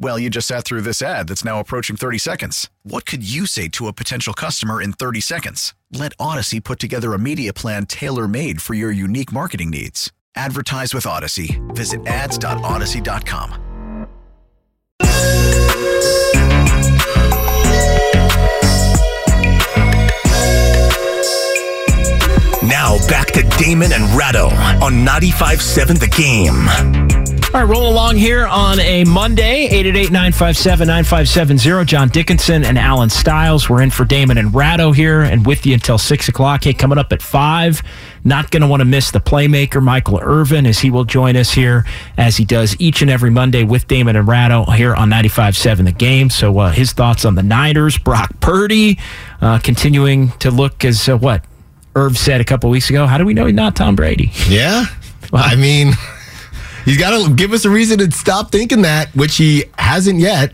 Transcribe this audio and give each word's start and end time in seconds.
Well, 0.00 0.18
you 0.18 0.30
just 0.30 0.46
sat 0.46 0.64
through 0.64 0.82
this 0.82 1.02
ad 1.02 1.28
that's 1.28 1.44
now 1.44 1.58
approaching 1.58 1.96
30 1.96 2.18
seconds. 2.18 2.70
What 2.84 3.04
could 3.04 3.28
you 3.28 3.46
say 3.46 3.68
to 3.68 3.88
a 3.88 3.92
potential 3.92 4.32
customer 4.32 4.80
in 4.80 4.92
30 4.92 5.20
seconds? 5.20 5.74
Let 5.92 6.16
Audacy 6.18 6.62
put 6.62 6.78
together 6.78 7.14
a 7.14 7.18
media 7.18 7.52
plan 7.52 7.86
tailor 7.86 8.28
made 8.28 8.62
for 8.62 8.74
your 8.74 8.92
unique 8.92 9.32
marketing 9.32 9.70
needs. 9.70 10.12
Advertise 10.36 10.94
with 10.94 11.04
Audacy. 11.04 11.58
Visit 11.74 12.06
ads.audacy.com. 12.06 13.64
Now 22.62 22.98
back 23.08 23.32
to 23.32 23.42
Damon 23.58 23.92
and 23.92 24.04
Ratto 24.16 24.46
on 24.46 25.04
95.7 25.04 25.98
The 25.98 26.06
Game. 26.06 27.17
All 27.54 27.62
right, 27.62 27.70
roll 27.70 27.88
along 27.88 28.16
here 28.16 28.46
on 28.46 28.78
a 28.78 29.04
Monday, 29.04 29.70
888-957-9570. 29.70 31.86
John 31.86 32.10
Dickinson 32.10 32.62
and 32.62 32.76
Alan 32.76 33.08
Stiles. 33.08 33.70
We're 33.70 33.80
in 33.80 33.90
for 33.90 34.04
Damon 34.04 34.36
and 34.36 34.54
Ratto 34.54 34.92
here 34.92 35.22
and 35.22 35.46
with 35.46 35.64
you 35.64 35.72
until 35.72 35.96
6 35.96 36.28
o'clock. 36.28 36.64
Hey, 36.64 36.74
coming 36.74 36.98
up 36.98 37.10
at 37.10 37.22
5, 37.22 37.82
not 38.22 38.50
going 38.50 38.60
to 38.60 38.68
want 38.68 38.82
to 38.82 38.84
miss 38.84 39.12
the 39.12 39.20
playmaker, 39.20 39.82
Michael 39.82 40.20
Irvin, 40.22 40.66
as 40.66 40.80
he 40.80 40.90
will 40.90 41.06
join 41.06 41.36
us 41.36 41.50
here 41.50 41.86
as 42.18 42.36
he 42.36 42.44
does 42.44 42.76
each 42.78 43.00
and 43.00 43.10
every 43.10 43.30
Monday 43.30 43.64
with 43.64 43.88
Damon 43.88 44.14
and 44.14 44.28
Ratto 44.28 44.66
here 44.66 44.94
on 44.94 45.08
95.7 45.08 45.86
The 45.86 45.92
Game. 45.92 46.28
So 46.28 46.58
uh, 46.58 46.70
his 46.70 46.92
thoughts 46.92 47.24
on 47.24 47.34
the 47.34 47.42
Niners, 47.42 47.96
Brock 47.96 48.38
Purdy, 48.40 48.98
uh, 49.40 49.58
continuing 49.58 50.32
to 50.40 50.50
look 50.50 50.84
as 50.84 51.08
uh, 51.08 51.16
what 51.16 51.46
Irv 51.96 52.18
said 52.18 52.42
a 52.42 52.44
couple 52.44 52.68
weeks 52.68 52.90
ago. 52.90 53.06
How 53.06 53.16
do 53.16 53.24
we 53.24 53.32
know 53.32 53.46
he's 53.46 53.54
not 53.54 53.74
Tom 53.74 53.96
Brady? 53.96 54.32
Yeah. 54.48 54.84
I 55.32 55.56
mean... 55.56 55.94
He's 56.84 56.98
got 56.98 57.10
to 57.26 57.34
give 57.34 57.52
us 57.52 57.64
a 57.64 57.70
reason 57.70 57.98
to 57.98 58.10
stop 58.10 58.50
thinking 58.52 58.82
that, 58.82 59.08
which 59.14 59.36
he 59.36 59.64
hasn't 59.78 60.20
yet. 60.20 60.52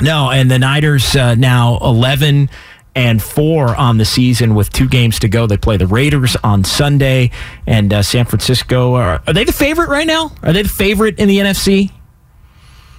No, 0.00 0.30
and 0.30 0.50
the 0.50 0.58
Niners 0.58 1.14
uh, 1.14 1.34
now 1.34 1.78
11 1.82 2.48
and 2.96 3.22
4 3.22 3.76
on 3.76 3.98
the 3.98 4.04
season 4.04 4.54
with 4.54 4.70
two 4.72 4.88
games 4.88 5.18
to 5.20 5.28
go. 5.28 5.46
They 5.46 5.56
play 5.58 5.76
the 5.76 5.86
Raiders 5.86 6.36
on 6.42 6.64
Sunday 6.64 7.30
and 7.66 7.92
uh, 7.92 8.02
San 8.02 8.24
Francisco. 8.24 8.94
Are, 8.94 9.22
are 9.26 9.32
they 9.32 9.44
the 9.44 9.52
favorite 9.52 9.88
right 9.88 10.06
now? 10.06 10.32
Are 10.42 10.52
they 10.52 10.62
the 10.62 10.68
favorite 10.68 11.18
in 11.18 11.28
the 11.28 11.38
NFC? 11.38 11.90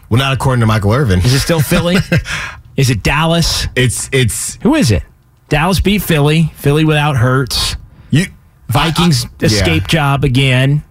Well, 0.09 0.19
not 0.19 0.33
according 0.33 0.59
to 0.61 0.65
Michael 0.67 0.93
Irvin. 0.93 1.19
Is 1.19 1.33
it 1.33 1.39
still 1.39 1.59
Philly? 1.61 1.95
is 2.77 2.89
it 2.89 3.01
Dallas? 3.01 3.67
It's 3.75 4.09
it's 4.11 4.55
Who 4.61 4.75
is 4.75 4.91
it? 4.91 5.03
Dallas 5.49 5.79
beat 5.79 6.01
Philly. 6.01 6.51
Philly 6.55 6.85
without 6.85 7.15
Hurts. 7.17 7.75
you 8.11 8.25
Vikings 8.69 9.25
I- 9.25 9.29
I- 9.41 9.45
escape 9.45 9.83
yeah. 9.83 9.88
job 9.88 10.23
again. 10.23 10.83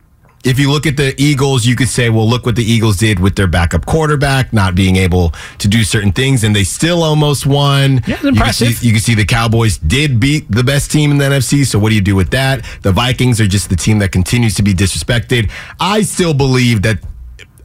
If 0.42 0.58
you 0.58 0.70
look 0.72 0.86
at 0.86 0.96
the 0.96 1.14
Eagles, 1.20 1.66
you 1.66 1.76
could 1.76 1.88
say, 1.88 2.08
well, 2.08 2.26
look 2.28 2.46
what 2.46 2.56
the 2.56 2.64
Eagles 2.64 2.96
did 2.96 3.20
with 3.20 3.36
their 3.36 3.46
backup 3.46 3.84
quarterback, 3.84 4.52
not 4.52 4.74
being 4.74 4.96
able 4.96 5.34
to 5.58 5.68
do 5.68 5.84
certain 5.84 6.12
things, 6.12 6.44
and 6.44 6.56
they 6.56 6.64
still 6.64 7.02
almost 7.02 7.44
won. 7.44 7.92
Yeah, 7.92 7.98
it's 7.98 8.08
You 8.08 8.14
can 8.16 8.28
impressive. 8.28 8.74
see- 8.76 8.86
You 8.86 8.92
can 8.94 9.02
see 9.02 9.14
the 9.14 9.26
Cowboys 9.26 9.76
did 9.78 10.18
beat 10.18 10.50
the 10.50 10.64
best 10.64 10.90
team 10.90 11.10
in 11.10 11.18
the 11.18 11.26
NFC. 11.26 11.64
So 11.66 11.78
what 11.78 11.90
do 11.90 11.94
you 11.94 12.00
do 12.00 12.16
with 12.16 12.30
that? 12.30 12.64
The 12.82 12.90
Vikings 12.92 13.38
are 13.40 13.46
just 13.46 13.68
the 13.68 13.76
team 13.76 13.98
that 13.98 14.12
continues 14.12 14.54
to 14.54 14.62
be 14.62 14.72
disrespected. 14.72 15.50
I 15.78 16.02
still 16.02 16.32
believe 16.32 16.82
that 16.82 17.00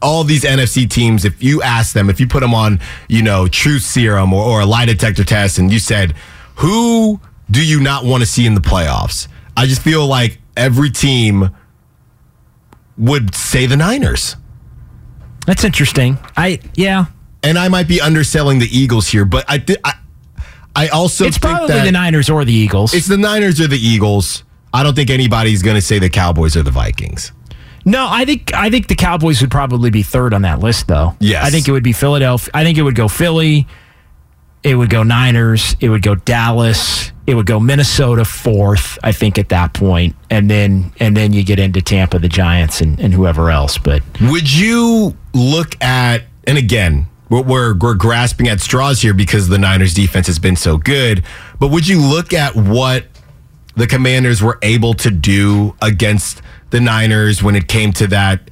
all 0.02 0.22
these 0.24 0.44
NFC 0.44 0.88
teams, 0.88 1.24
if 1.24 1.42
you 1.42 1.62
ask 1.62 1.94
them, 1.94 2.10
if 2.10 2.20
you 2.20 2.26
put 2.28 2.40
them 2.40 2.52
on, 2.52 2.78
you 3.08 3.22
know, 3.22 3.48
truth 3.48 3.82
serum 3.82 4.34
or, 4.34 4.44
or 4.44 4.60
a 4.60 4.66
lie 4.66 4.84
detector 4.84 5.24
test, 5.24 5.58
and 5.58 5.72
you 5.72 5.78
said, 5.78 6.14
who 6.56 7.18
do 7.50 7.64
you 7.64 7.80
not 7.80 8.04
want 8.04 8.20
to 8.22 8.26
see 8.26 8.44
in 8.44 8.54
the 8.54 8.60
playoffs? 8.60 9.28
I 9.56 9.64
just 9.66 9.80
feel 9.80 10.06
like 10.06 10.38
every 10.58 10.90
team 10.90 11.50
would 12.98 13.34
say 13.34 13.66
the 13.66 13.76
Niners. 13.76 14.36
That's 15.46 15.64
interesting. 15.64 16.18
I 16.36 16.60
yeah. 16.74 17.06
And 17.42 17.58
I 17.58 17.68
might 17.68 17.86
be 17.86 18.00
underselling 18.00 18.58
the 18.58 18.66
Eagles 18.76 19.08
here, 19.08 19.24
but 19.24 19.44
I 19.48 19.64
I, 19.84 19.92
I 20.74 20.88
also 20.88 21.24
It's 21.24 21.38
probably 21.38 21.80
the 21.80 21.92
Niners 21.92 22.28
or 22.28 22.44
the 22.44 22.52
Eagles. 22.52 22.94
It's 22.94 23.06
the 23.06 23.16
Niners 23.16 23.60
or 23.60 23.68
the 23.68 23.78
Eagles. 23.78 24.42
I 24.74 24.82
don't 24.82 24.94
think 24.94 25.10
anybody's 25.10 25.62
going 25.62 25.76
to 25.76 25.80
say 25.80 25.98
the 25.98 26.10
Cowboys 26.10 26.56
or 26.56 26.62
the 26.62 26.70
Vikings. 26.70 27.32
No, 27.84 28.08
I 28.10 28.24
think 28.24 28.52
I 28.52 28.68
think 28.68 28.88
the 28.88 28.96
Cowboys 28.96 29.40
would 29.40 29.50
probably 29.50 29.90
be 29.90 30.02
third 30.02 30.34
on 30.34 30.42
that 30.42 30.58
list, 30.58 30.88
though. 30.88 31.14
Yes. 31.20 31.46
I 31.46 31.50
think 31.50 31.68
it 31.68 31.72
would 31.72 31.84
be 31.84 31.92
Philadelphia. 31.92 32.50
I 32.52 32.64
think 32.64 32.76
it 32.78 32.82
would 32.82 32.96
go 32.96 33.06
Philly. 33.06 33.68
It 34.66 34.74
would 34.74 34.90
go 34.90 35.04
Niners. 35.04 35.76
It 35.78 35.90
would 35.90 36.02
go 36.02 36.16
Dallas. 36.16 37.12
It 37.24 37.36
would 37.36 37.46
go 37.46 37.60
Minnesota 37.60 38.24
fourth. 38.24 38.98
I 39.00 39.12
think 39.12 39.38
at 39.38 39.50
that 39.50 39.72
point, 39.74 40.16
and 40.28 40.50
then 40.50 40.92
and 40.98 41.16
then 41.16 41.32
you 41.32 41.44
get 41.44 41.60
into 41.60 41.80
Tampa, 41.80 42.18
the 42.18 42.28
Giants, 42.28 42.80
and, 42.80 42.98
and 42.98 43.14
whoever 43.14 43.48
else. 43.48 43.78
But 43.78 44.02
Would 44.20 44.52
you 44.52 45.16
look 45.32 45.80
at 45.80 46.24
and 46.48 46.58
again, 46.58 47.06
we're, 47.28 47.42
we're 47.42 47.74
we're 47.78 47.94
grasping 47.94 48.48
at 48.48 48.60
straws 48.60 49.00
here 49.00 49.14
because 49.14 49.46
the 49.46 49.58
Niners 49.58 49.94
defense 49.94 50.26
has 50.26 50.40
been 50.40 50.56
so 50.56 50.78
good, 50.78 51.24
but 51.60 51.68
would 51.68 51.86
you 51.86 52.00
look 52.00 52.32
at 52.32 52.56
what 52.56 53.06
the 53.76 53.86
Commanders 53.86 54.42
were 54.42 54.58
able 54.62 54.94
to 54.94 55.12
do 55.12 55.76
against 55.80 56.42
the 56.70 56.80
Niners 56.80 57.40
when 57.40 57.54
it 57.54 57.68
came 57.68 57.92
to 57.92 58.08
that 58.08 58.50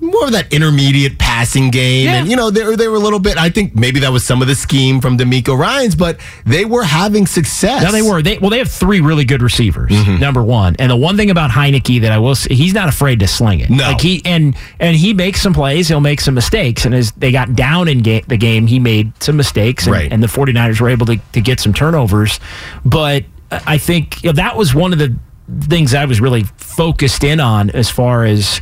more 0.00 0.26
of 0.26 0.32
that 0.32 0.52
intermediate 0.52 1.18
passing 1.18 1.70
game. 1.70 2.04
Yeah. 2.06 2.14
And, 2.20 2.28
you 2.30 2.36
know, 2.36 2.50
they 2.50 2.64
were, 2.64 2.76
they 2.76 2.86
were 2.86 2.96
a 2.96 3.00
little 3.00 3.18
bit, 3.18 3.36
I 3.36 3.50
think 3.50 3.74
maybe 3.74 3.98
that 4.00 4.10
was 4.12 4.24
some 4.24 4.40
of 4.42 4.46
the 4.48 4.54
scheme 4.54 5.00
from 5.00 5.18
DeMeco 5.18 5.58
Ryans, 5.58 5.96
but 5.96 6.20
they 6.46 6.64
were 6.64 6.84
having 6.84 7.26
success. 7.26 7.82
No, 7.82 7.90
they 7.90 8.02
were. 8.02 8.22
They 8.22 8.38
well, 8.38 8.50
they 8.50 8.58
have 8.58 8.70
three 8.70 9.00
really 9.00 9.24
good 9.24 9.42
receivers. 9.42 9.90
Mm-hmm. 9.90 10.20
Number 10.20 10.42
one, 10.42 10.76
and 10.78 10.90
the 10.90 10.96
one 10.96 11.16
thing 11.16 11.30
about 11.30 11.50
Heinicke 11.50 12.00
that 12.02 12.12
I 12.12 12.18
will 12.18 12.36
say, 12.36 12.54
he's 12.54 12.74
not 12.74 12.88
afraid 12.88 13.18
to 13.20 13.26
sling 13.26 13.58
it. 13.60 13.70
No. 13.70 13.84
like 13.88 14.00
he 14.00 14.22
and 14.24 14.56
and 14.78 14.96
he 14.96 15.14
makes 15.14 15.40
some 15.42 15.52
plays. 15.52 15.88
He'll 15.88 15.98
make 16.00 16.20
some 16.20 16.34
mistakes, 16.34 16.84
and 16.84 16.94
as 16.94 17.10
they 17.12 17.32
got 17.32 17.56
down 17.56 17.88
in 17.88 18.02
ga- 18.02 18.22
the 18.28 18.36
game, 18.36 18.66
he 18.68 18.78
made 18.78 19.12
some 19.22 19.36
mistakes, 19.36 19.84
and, 19.86 19.92
Right. 19.92 20.12
and 20.12 20.22
the 20.22 20.28
49ers 20.28 20.80
were 20.80 20.88
able 20.90 21.06
to 21.06 21.16
to 21.32 21.40
get 21.40 21.58
some 21.58 21.74
turnovers. 21.74 22.38
But 22.84 23.24
I 23.50 23.78
think 23.78 24.22
you 24.22 24.28
know, 24.28 24.34
that 24.34 24.56
was 24.56 24.74
one 24.74 24.92
of 24.92 24.98
the 25.00 25.16
things 25.62 25.92
I 25.94 26.04
was 26.04 26.20
really 26.20 26.44
focused 26.58 27.24
in 27.24 27.40
on 27.40 27.70
as 27.70 27.90
far 27.90 28.24
as 28.24 28.60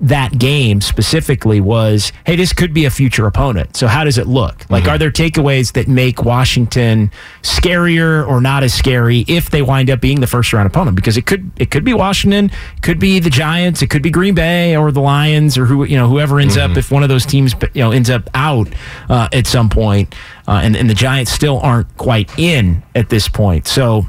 that 0.00 0.38
game 0.38 0.80
specifically 0.80 1.60
was 1.60 2.12
hey 2.24 2.36
this 2.36 2.52
could 2.52 2.72
be 2.72 2.84
a 2.84 2.90
future 2.90 3.26
opponent. 3.26 3.76
So 3.76 3.86
how 3.88 4.04
does 4.04 4.16
it 4.18 4.26
look? 4.28 4.64
Like 4.70 4.84
Mm-hmm. 4.84 4.90
are 4.92 4.98
there 4.98 5.10
takeaways 5.10 5.72
that 5.72 5.88
make 5.88 6.22
washington 6.24 7.10
scarier 7.42 8.26
or 8.26 8.40
not 8.40 8.62
as 8.62 8.72
scary 8.74 9.24
if 9.26 9.50
they 9.50 9.60
wind 9.62 9.90
up 9.90 10.00
being 10.00 10.20
the 10.20 10.26
first 10.26 10.52
round 10.52 10.66
opponent? 10.66 10.94
Because 10.96 11.16
it 11.16 11.26
could 11.26 11.50
it 11.56 11.70
could 11.70 11.84
be 11.84 11.94
washington 11.94 12.46
it 12.76 12.82
could 12.82 12.98
be 13.00 13.18
the 13.18 13.30
giants 13.30 13.82
it 13.82 13.88
could 13.88 14.02
be 14.02 14.10
green 14.10 14.34
bay 14.34 14.76
or 14.76 14.92
the 14.92 15.00
lions 15.00 15.58
or 15.58 15.64
who 15.66 15.84
you 15.84 15.96
know 15.96 16.08
whoever 16.08 16.38
ends 16.38 16.56
Mm-hmm. 16.56 16.72
up 16.72 16.78
if 16.78 16.90
one 16.90 17.02
of 17.02 17.08
those 17.08 17.26
teams 17.26 17.54
you 17.74 17.82
know 17.82 17.90
ends 17.90 18.08
up 18.10 18.30
out 18.34 18.68
uh, 19.08 19.28
at 19.32 19.46
some 19.46 19.68
point 19.68 20.14
uh, 20.46 20.60
and, 20.62 20.76
and 20.76 20.88
the 20.88 20.94
giants 20.94 21.30
still 21.32 21.58
aren't 21.60 21.94
quite 21.96 22.30
in 22.38 22.82
at 22.94 23.08
this 23.10 23.28
point. 23.28 23.66
So 23.66 24.06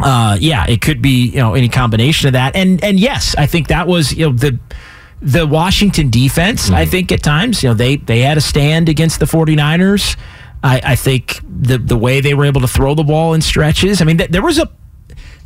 uh, 0.00 0.36
yeah, 0.40 0.64
it 0.68 0.80
could 0.80 1.02
be 1.02 1.26
you 1.30 1.36
know 1.38 1.54
any 1.54 1.68
combination 1.68 2.28
of 2.28 2.32
that, 2.34 2.54
and 2.56 2.82
and 2.84 2.98
yes, 3.00 3.34
I 3.36 3.46
think 3.46 3.66
that 3.68 3.86
was 3.88 4.12
you 4.12 4.26
know 4.26 4.32
the 4.32 4.58
the 5.20 5.46
Washington 5.46 6.10
defense. 6.10 6.70
I 6.70 6.82
mm-hmm. 6.82 6.90
think 6.90 7.12
at 7.12 7.22
times 7.22 7.62
you 7.62 7.68
know 7.68 7.74
they 7.74 7.96
they 7.96 8.20
had 8.20 8.38
a 8.38 8.40
stand 8.40 8.88
against 8.88 9.20
the 9.20 9.26
49ers. 9.26 10.16
I, 10.62 10.80
I 10.84 10.96
think 10.96 11.40
the 11.42 11.78
the 11.78 11.96
way 11.96 12.20
they 12.20 12.34
were 12.34 12.44
able 12.44 12.60
to 12.60 12.68
throw 12.68 12.94
the 12.94 13.04
ball 13.04 13.34
in 13.34 13.40
stretches. 13.40 14.00
I 14.00 14.04
mean, 14.04 14.18
th- 14.18 14.30
there 14.30 14.42
was 14.42 14.58
a 14.58 14.70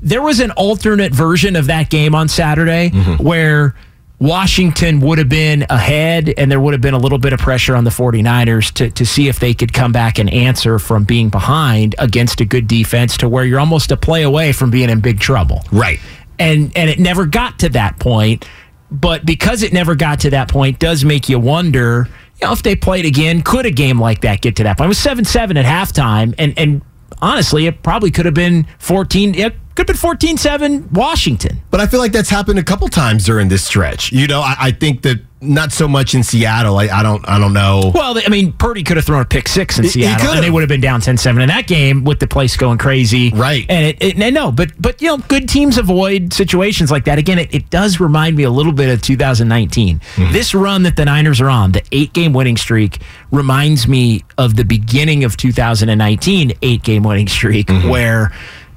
there 0.01 0.23
was 0.23 0.41
an 0.41 0.51
alternate 0.53 1.13
version 1.13 1.57
of 1.57 1.67
that 1.67 1.91
game 1.91 2.15
on 2.15 2.29
Saturday 2.29 2.91
mm-hmm. 2.91 3.23
where 3.23 3.77
Washington 4.23 5.01
would 5.01 5.19
have 5.19 5.29
been 5.29 5.67
ahead 5.69 6.33
and 6.37 6.51
there 6.51 6.61
would 6.61 6.75
have 6.75 6.81
been 6.81 6.95
a 6.95 6.99
little 6.99 7.19
bit 7.19 7.33
of 7.33 7.41
pressure 7.41 7.75
on 7.75 7.83
the 7.83 7.91
49ers 7.91 8.73
to, 8.75 8.89
to 8.91 9.05
see 9.05 9.27
if 9.27 9.41
they 9.41 9.53
could 9.53 9.73
come 9.73 9.91
back 9.91 10.21
and 10.21 10.31
answer 10.31 10.79
from 10.79 11.03
being 11.03 11.29
behind 11.29 11.97
against 11.99 12.41
a 12.41 12.45
good 12.45 12.69
defense 12.69 13.17
to 13.17 13.29
where 13.29 13.45
you're 13.45 13.59
almost 13.59 13.91
a 13.91 13.97
play 13.97 14.23
away 14.23 14.53
from 14.53 14.71
being 14.71 14.91
in 14.91 15.01
big 15.01 15.19
trouble. 15.19 15.65
Right. 15.73 15.99
And 16.39 16.77
and 16.77 16.89
it 16.89 17.01
never 17.01 17.27
got 17.27 17.59
to 17.61 17.69
that 17.71 17.99
point, 17.99 18.45
but 18.93 19.27
because 19.27 19.63
it 19.63 19.73
never 19.73 19.95
got 19.95 20.21
to 20.21 20.31
that 20.31 20.49
point 20.49 20.79
does 20.79 21.05
make 21.05 21.29
you 21.29 21.39
wonder 21.39 22.09
you 22.41 22.49
know, 22.49 22.53
if 22.53 22.63
they 22.63 22.75
played 22.75 23.07
again, 23.07 23.43
could 23.43 23.67
a 23.67 23.71
game 23.71 24.01
like 24.01 24.23
that 24.23 24.41
get 24.41 24.57
to 24.57 24.65
that 24.65 24.77
point? 24.77 24.87
It 24.87 24.89
was 24.89 24.99
7 24.99 25.25
7 25.25 25.57
at 25.57 25.65
halftime, 25.65 26.35
and, 26.39 26.59
and 26.59 26.83
honestly, 27.21 27.67
it 27.67 27.83
probably 27.85 28.11
could 28.11 28.27
have 28.27 28.35
been 28.35 28.67
14. 28.81 29.37
It 29.37 29.55
could 29.75 29.89
have 29.89 29.95
been 29.95 29.97
14 29.97 30.37
7 30.37 30.89
Washington. 30.93 31.61
But 31.71 31.81
I 31.81 31.87
feel 31.87 32.01
like 32.01 32.13
that's 32.13 32.31
happened 32.31 32.59
a 32.59 32.63
couple 32.65 32.89
times 32.89 33.25
during 33.25 33.49
this 33.49 33.65
stretch. 33.65 34.13
You 34.13 34.27
know, 34.27 34.41
I, 34.41 34.55
I 34.59 34.71
think 34.73 35.03
that 35.03 35.21
not 35.41 35.73
so 35.73 35.89
much 35.89 36.15
in 36.15 36.23
Seattle. 36.23 36.79
I, 36.79 36.85
I 36.87 37.03
don't 37.03 37.29
I 37.29 37.37
don't 37.39 37.53
know. 37.53 37.91
Well, 37.93 38.17
I 38.25 38.29
mean, 38.29 38.53
Purdy 38.53 38.85
could 38.85 38.97
have 38.97 39.05
thrown 39.05 39.23
a 39.23 39.25
pick 39.25 39.49
six 39.49 39.77
in 39.77 39.89
Seattle, 39.89 40.35
and 40.35 40.45
they 40.45 40.51
would 40.51 40.61
have 40.63 40.69
been 40.69 40.81
down 40.81 41.01
10-7 41.01 41.43
in 41.43 41.49
that 41.49 41.67
game 41.67 42.05
with 42.05 42.21
the 42.21 42.29
place 42.29 42.57
going 42.57 42.79
crazy. 42.79 43.31
Right. 43.31 43.67
And 43.69 43.87
it, 43.87 44.01
it 44.01 44.21
and 44.21 44.35
no, 44.35 44.53
but 44.53 44.71
but 44.81 45.03
you 45.03 45.09
know, 45.09 45.19
good 45.19 45.49
teams 45.49 45.79
avoid 45.79 46.33
situations 46.33 46.93
like 46.93 47.07
that. 47.07 47.19
Again, 47.19 47.41
it, 47.41 47.53
it 47.53 47.71
does 47.71 47.99
remind 47.99 48.37
me 48.37 48.45
a 48.45 48.51
little 48.51 48.73
bit 48.73 48.89
of 48.91 49.03
2019. 49.03 49.99
Mm-hmm. 49.99 50.33
This 50.33 50.55
run 50.55 50.85
that 50.85 50.95
the 50.95 51.05
Niners 51.07 51.41
are 51.41 51.51
on, 51.51 51.73
the 51.73 51.83
eight 51.91 52.13
game 52.13 52.33
winning 52.33 52.57
streak, 52.57 53.01
reminds 53.33 53.89
me 53.89 54.23
of 54.39 54.55
the 54.55 54.65
beginning 54.65 55.25
of 55.25 55.37
2019 55.37 56.53
eight 56.63 56.83
game 56.85 57.03
winning 57.03 57.27
streak 57.29 57.67
Mm-hmm. 57.67 57.89
where 57.89 58.33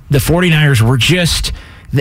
the 0.09 0.19
49ers 0.19 0.81
were 0.81 0.97
just 0.97 1.51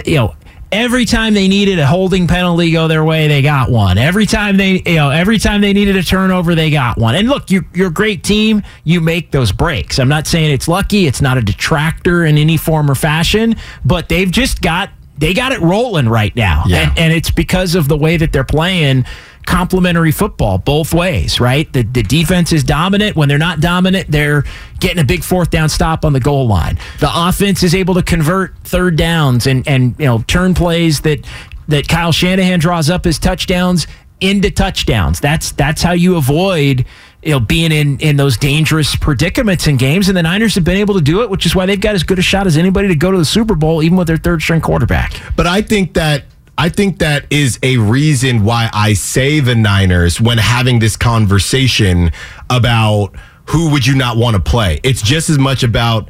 you 0.05 0.17
know 0.17 0.35
every 0.73 1.05
time 1.05 1.35
they 1.35 1.47
needed 1.47 1.79
a 1.79 1.87
holding 1.87 2.27
penalty 2.27 2.73
go 2.73 2.89
their 2.89 3.05
way 3.05 3.29
they 3.29 3.43
got 3.43 3.71
one. 3.71 3.97
Every 3.97 4.27
time 4.27 4.56
they 4.56 4.83
you 4.85 4.97
know 4.97 5.11
every 5.11 5.39
time 5.39 5.61
they 5.61 5.73
needed 5.73 5.97
a 5.97 6.03
turnover 6.03 6.55
they 6.55 6.71
got 6.71 6.99
one. 6.99 7.15
And 7.15 7.29
look 7.29 7.51
you, 7.51 7.65
you're 7.75 7.89
a 7.89 7.93
great 7.93 8.25
team. 8.25 8.62
You 8.83 9.01
make 9.01 9.31
those 9.31 9.53
breaks. 9.53 9.99
I'm 9.99 10.09
not 10.09 10.27
saying 10.27 10.51
it's 10.51 10.69
lucky. 10.69 11.06
It's 11.06 11.21
not 11.21 11.39
a 11.39 11.43
detractor 11.43 12.25
in 12.25 12.39
any 12.39 12.56
form 12.56 12.91
or 12.91 12.95
fashion 12.95 13.56
but 13.85 14.09
they've 14.09 14.31
just 14.31 14.61
got 14.61 14.91
they 15.17 15.33
got 15.33 15.53
it 15.53 15.61
rolling 15.61 16.09
right 16.09 16.35
now. 16.35 16.65
Yeah. 16.67 16.89
and, 16.89 16.99
and 16.99 17.12
it's 17.12 17.31
because 17.31 17.77
of 17.77 17.87
the 17.87 17.97
way 17.97 18.17
that 18.17 18.33
they're 18.33 18.43
playing 18.43 19.05
complementary 19.46 20.12
football 20.12 20.58
both 20.58 20.94
ways, 20.94 21.41
right? 21.41 21.73
The, 21.73 21.82
the 21.82 22.02
defense 22.02 22.52
is 22.52 22.64
dominant. 22.64 23.17
When 23.17 23.29
they're 23.29 23.38
not 23.38 23.61
dominant, 23.61 24.11
they're 24.11 24.44
getting 24.81 24.99
a 24.99 25.05
big 25.05 25.23
fourth 25.23 25.50
down 25.50 25.69
stop 25.69 26.05
on 26.05 26.12
the 26.12 26.20
goal 26.20 26.46
line. 26.46 26.79
The 27.00 27.11
offense 27.12 27.62
is 27.62 27.75
able 27.75 27.94
to 27.94 28.02
convert 28.02 28.56
third 28.58 28.96
downs 28.96 29.46
and, 29.46 29.67
and 29.67 29.94
you 29.99 30.06
know 30.06 30.23
turn 30.26 30.55
plays 30.55 31.00
that 31.02 31.26
that 31.69 31.88
Kyle 31.88 32.12
Shanahan 32.12 32.58
draws 32.58 32.91
up 32.91 33.06
as 33.06 33.19
touchdowns 33.19 33.87
into 34.20 34.50
touchdowns. 34.50 35.20
That's 35.20 35.52
that's 35.52 35.82
how 35.82 35.93
you 35.93 36.17
avoid 36.17 36.85
you 37.23 37.31
know 37.31 37.40
being 37.40 37.73
in 37.73 37.99
in 38.00 38.17
those 38.17 38.37
dangerous 38.37 38.97
predicaments 38.97 39.67
in 39.67 39.76
games 39.76 40.08
and 40.08 40.17
the 40.17 40.23
Niners 40.23 40.55
have 40.55 40.64
been 40.64 40.76
able 40.76 40.94
to 40.94 41.00
do 41.00 41.23
it, 41.23 41.31
which 41.31 41.47
is 41.47 41.55
why 41.55 41.67
they've 41.67 41.81
got 41.81 41.94
as 41.94 42.02
good 42.02 42.19
a 42.19 42.23
shot 42.23 42.47
as 42.47 42.56
anybody 42.56 42.88
to 42.88 42.97
go 42.97 43.11
to 43.11 43.19
the 43.19 43.25
Super 43.25 43.55
Bowl 43.55 43.82
even 43.82 43.97
with 43.97 44.06
their 44.06 44.17
third 44.17 44.43
string 44.43 44.61
quarterback. 44.61 45.14
But 45.37 45.47
I 45.47 45.62
think 45.62 45.94
that 45.94 46.25
I 46.56 46.69
think 46.69 46.99
that 46.99 47.27
is 47.31 47.59
a 47.62 47.79
reason 47.79 48.45
why 48.45 48.71
I 48.73 48.95
say 48.95 49.41
the 49.41 49.55
Niners 49.55 50.21
when 50.21 50.39
having 50.39 50.79
this 50.79 50.97
conversation 50.97 52.12
about 52.49 53.15
who 53.47 53.71
would 53.71 53.87
you 53.87 53.95
not 53.95 54.17
want 54.17 54.37
to 54.37 54.43
play. 54.43 54.81
It's 54.83 55.03
just 55.03 55.31
as 55.31 55.39
much 55.39 55.62
about 55.62 56.09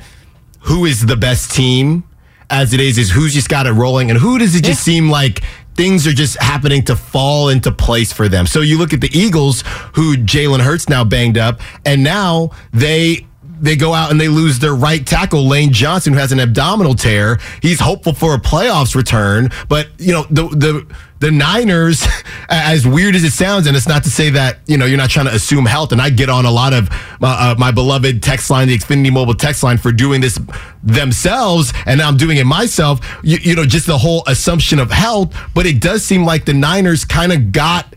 who 0.61 0.85
is 0.85 1.05
the 1.05 1.17
best 1.17 1.51
team 1.51 2.05
as 2.51 2.73
it 2.73 2.81
is 2.81 2.99
is 2.99 3.11
who's 3.11 3.33
just 3.33 3.49
got 3.49 3.67
it 3.67 3.73
rolling 3.73 4.11
and 4.11 4.19
who 4.19 4.39
does 4.39 4.55
it 4.55 4.63
just 4.65 4.83
seem 4.83 5.11
like 5.11 5.43
things 5.75 6.07
are 6.07 6.13
just 6.13 6.41
happening 6.41 6.85
to 6.85 6.95
fall 6.95 7.49
into 7.49 7.73
place 7.73 8.13
for 8.13 8.29
them. 8.29 8.47
So 8.47 8.61
you 8.61 8.79
look 8.79 8.93
at 8.93 9.01
the 9.01 9.11
Eagles, 9.13 9.63
who 9.95 10.17
Jalen 10.17 10.61
Hurts 10.61 10.89
now 10.89 11.05
banged 11.05 11.39
up, 11.39 11.61
and 11.85 12.05
now 12.05 12.51
they 12.73 13.27
they 13.61 13.77
go 13.77 13.93
out 13.93 14.11
and 14.11 14.21
they 14.21 14.29
lose 14.29 14.59
their 14.59 14.75
right 14.75 15.05
tackle, 15.07 15.47
Lane 15.47 15.73
Johnson, 15.73 16.13
who 16.13 16.19
has 16.19 16.33
an 16.33 16.41
abdominal 16.41 16.95
tear. 16.95 17.39
He's 17.63 17.81
hopeful 17.81 18.13
for 18.13 18.35
a 18.35 18.39
playoffs 18.39 18.95
return, 18.95 19.51
but 19.69 19.89
you 19.99 20.13
know 20.13 20.25
the 20.31 20.49
the 20.49 20.95
the 21.21 21.31
Niners, 21.31 22.07
as 22.49 22.87
weird 22.87 23.15
as 23.15 23.25
it 23.25 23.33
sounds, 23.33 23.67
and 23.67 23.77
it's 23.77 23.89
not 23.89 24.05
to 24.05 24.11
say 24.11 24.31
that 24.31 24.59
you 24.67 24.77
know 24.77 24.85
you're 24.85 24.99
not 24.99 25.11
trying 25.11 25.27
to 25.27 25.35
assume 25.35 25.67
health. 25.67 25.93
And 25.93 26.01
I 26.01 26.11
get 26.11 26.29
on 26.29 26.45
a 26.45 26.51
lot 26.51 26.73
of 26.73 26.89
uh, 26.91 26.97
uh, 27.23 27.55
my 27.59 27.71
beloved 27.71 28.23
text 28.23 28.51
line, 28.51 28.69
the 28.69 28.77
Xfinity 28.77 29.13
Mobile 29.13 29.35
text 29.35 29.63
line, 29.63 29.79
for 29.79 29.93
doing 29.93 30.21
this 30.21 30.39
themselves, 30.83 31.73
and 31.87 32.03
I'm 32.03 32.17
doing 32.17 32.37
it 32.37 32.45
myself. 32.45 33.01
You, 33.23 33.39
you 33.39 33.55
know, 33.55 33.65
just 33.65 33.87
the 33.87 33.99
whole 33.99 34.23
assumption 34.27 34.79
of 34.79 34.91
health. 34.91 35.35
But 35.55 35.67
it 35.67 35.81
does 35.81 36.05
seem 36.05 36.25
like 36.25 36.45
the 36.45 36.55
Niners 36.55 37.05
kind 37.05 37.33
of 37.33 37.53
got 37.53 37.95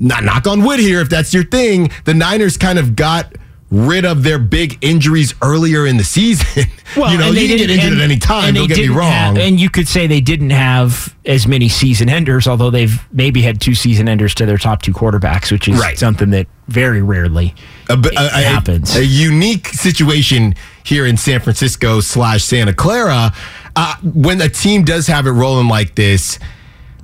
not 0.00 0.24
knock 0.24 0.46
on 0.46 0.62
wood 0.64 0.80
here 0.80 1.00
if 1.00 1.08
that's 1.08 1.34
your 1.34 1.44
thing. 1.44 1.90
The 2.04 2.14
Niners 2.14 2.56
kind 2.56 2.78
of 2.78 2.96
got 2.96 3.34
rid 3.70 4.04
of 4.06 4.22
their 4.22 4.38
big 4.38 4.78
injuries 4.80 5.34
earlier 5.42 5.86
in 5.86 5.96
the 5.98 6.04
season. 6.04 6.64
Well, 6.96 7.12
you 7.12 7.18
know, 7.18 7.30
you 7.30 7.46
can 7.48 7.58
get 7.58 7.70
injured 7.70 7.92
and- 7.92 8.00
at 8.00 8.04
any 8.04 8.16
time. 8.18 8.54
Don't 8.54 8.66
get 8.66 8.78
me 8.78 8.88
wrong. 8.88 9.12
have- 9.12 9.36
and 9.36 9.60
you 9.60 9.68
could 9.68 9.86
say 9.86 10.06
they 10.06 10.22
didn't 10.22 10.50
have 10.50 11.14
as 11.26 11.46
many 11.46 11.68
season 11.68 12.08
enders, 12.08 12.48
although 12.48 12.70
they've 12.70 12.98
maybe 13.12 13.42
had 13.42 13.60
two 13.60 13.74
season 13.74 14.08
enders 14.08 14.34
to 14.36 14.46
their 14.46 14.56
top 14.56 14.80
two 14.80 14.94
quarterbacks, 14.94 15.52
which 15.52 15.68
is 15.68 15.78
Right. 15.78 15.98
something 15.98 16.30
that 16.30 16.46
very 16.68 17.02
rarely 17.02 17.54
a, 17.90 17.92
a- 17.92 18.00
a- 18.16 18.42
happens. 18.42 18.96
A, 18.96 19.04
unique 19.04 19.68
situation 19.68 20.54
here 20.82 21.04
in 21.04 21.18
San 21.18 21.40
Francisco 21.40 22.00
slash 22.00 22.42
Santa 22.42 22.72
Clara. 22.72 23.32
Uh, 23.76 23.94
when 24.02 24.40
a 24.40 24.48
team 24.48 24.82
does 24.82 25.06
have 25.08 25.26
it 25.26 25.32
rolling 25.32 25.68
like 25.68 25.94
this, 25.94 26.38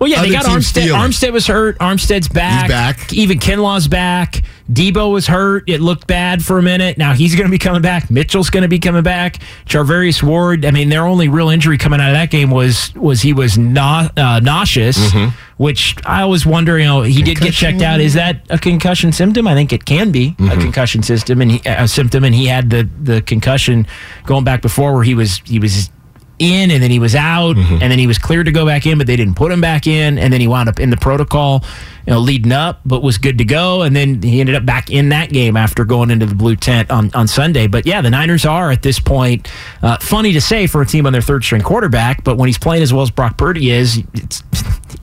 well, 0.00 0.11
yeah, 0.11 0.23
they 0.23 0.31
got 0.31 0.44
Armstead. 0.44 0.88
Armstead 0.88 1.32
was 1.32 1.46
hurt. 1.46 1.79
Armstead's 1.79 2.29
back. 2.29 2.62
He's 2.62 2.70
back. 2.70 3.12
Even 3.12 3.38
Kinlaw's 3.38 3.88
back. 3.88 4.43
Deebo 4.73 5.12
was 5.12 5.26
hurt. 5.26 5.69
It 5.69 5.81
looked 5.81 6.06
bad 6.06 6.43
for 6.43 6.58
a 6.58 6.62
minute. 6.62 6.96
Now 6.99 7.12
he's 7.12 7.35
going 7.35 7.46
to 7.46 7.50
be 7.50 7.58
coming 7.58 7.82
back. 7.82 8.11
Mitchell's 8.11 8.49
going 8.50 8.62
to 8.62 8.69
be 8.69 8.79
coming 8.79 9.02
back. 9.02 9.38
Charvarius 9.67 10.23
Ward. 10.23 10.64
I 10.64 10.70
mean, 10.70 10.88
their 10.88 11.06
only 11.06 11.29
real 11.29 11.50
injury 11.50 11.76
coming 11.79 12.00
out 12.00 12.08
of 12.08 12.14
that 12.14 12.31
game 12.31 12.50
was 12.50 12.94
was 12.94 13.20
he 13.23 13.32
was 13.32 13.56
na- 13.58 14.08
uh, 14.17 14.41
nauseous, 14.43 14.96
Mm-hmm. 14.99 15.37
which 15.62 15.96
I 16.06 16.23
always 16.23 16.46
wonder. 16.46 16.79
You 16.79 16.85
know, 16.87 17.02
he 17.02 17.23
did 17.23 17.41
get 17.41 17.52
checked 17.52 17.82
out. 17.82 18.00
Is 18.00 18.14
that 18.14 18.41
a 18.50 18.58
concussion 18.58 19.12
symptom? 19.12 19.46
I 19.46 19.55
think 19.55 19.73
it 19.73 19.85
can 19.85 20.11
be 20.11 20.31
Mm-hmm. 20.31 20.49
a 20.50 20.56
concussion 20.62 21.02
system 21.02 21.41
and 21.43 21.52
he, 21.52 21.62
a 21.67 21.87
symptom, 21.87 22.25
and 22.25 22.35
he 22.35 22.46
had 22.46 22.70
the 22.70 22.88
the 23.02 23.20
concussion 23.23 23.87
going 24.25 24.44
back 24.44 24.62
before 24.62 24.94
where 24.94 25.05
he 25.05 25.14
was 25.14 25.41
he 25.44 25.58
was 25.58 25.91
in 26.38 26.70
and 26.70 26.82
then 26.82 26.90
he 26.90 26.98
was 26.98 27.14
out 27.14 27.56
Mm-hmm. 27.56 27.75
and 27.82 27.82
then 27.92 27.98
he 27.98 28.06
was 28.06 28.19
cleared 28.19 28.46
to 28.46 28.52
go 28.52 28.66
back 28.66 28.86
in 28.86 28.98
but 28.98 29.06
they 29.06 29.16
didn't 29.16 29.34
put 29.36 29.52
him 29.52 29.60
back 29.60 29.86
in 29.86 30.19
and 30.19 30.32
then 30.32 30.40
he 30.40 30.48
wound 30.48 30.69
up 30.69 30.81
in 30.81 30.90
the 30.90 30.96
protocol 30.96 31.62
you 32.06 32.12
know 32.12 32.19
leading 32.19 32.50
up 32.52 32.81
but 32.84 33.02
was 33.02 33.19
good 33.19 33.38
to 33.38 33.44
go 33.44 33.82
and 33.82 33.94
then 33.94 34.20
he 34.22 34.40
ended 34.40 34.54
up 34.54 34.66
back 34.66 34.90
in 34.90 35.10
that 35.10 35.31
game 35.31 35.56
after 35.56 35.84
going 35.84 36.10
into 36.10 36.26
the 36.26 36.34
blue 36.34 36.56
tent 36.56 36.90
on, 36.90 37.10
on 37.14 37.28
sunday 37.28 37.66
but 37.66 37.86
yeah 37.86 38.00
the 38.00 38.10
niners 38.10 38.44
are 38.44 38.70
at 38.70 38.82
this 38.82 38.98
point 38.98 39.48
uh, 39.82 39.96
funny 40.00 40.32
to 40.32 40.40
say 40.40 40.66
for 40.66 40.82
a 40.82 40.86
team 40.86 41.06
on 41.06 41.12
their 41.12 41.22
third 41.22 41.44
string 41.44 41.62
quarterback 41.62 42.25
but 42.25 42.36
when 42.36 42.48
he's 42.48 42.58
playing 42.58 42.82
as 42.82 42.92
well 42.92 43.02
as 43.02 43.10
brock 43.10 43.36
purdy 43.36 43.70
is 43.70 44.02
it's 44.14 44.42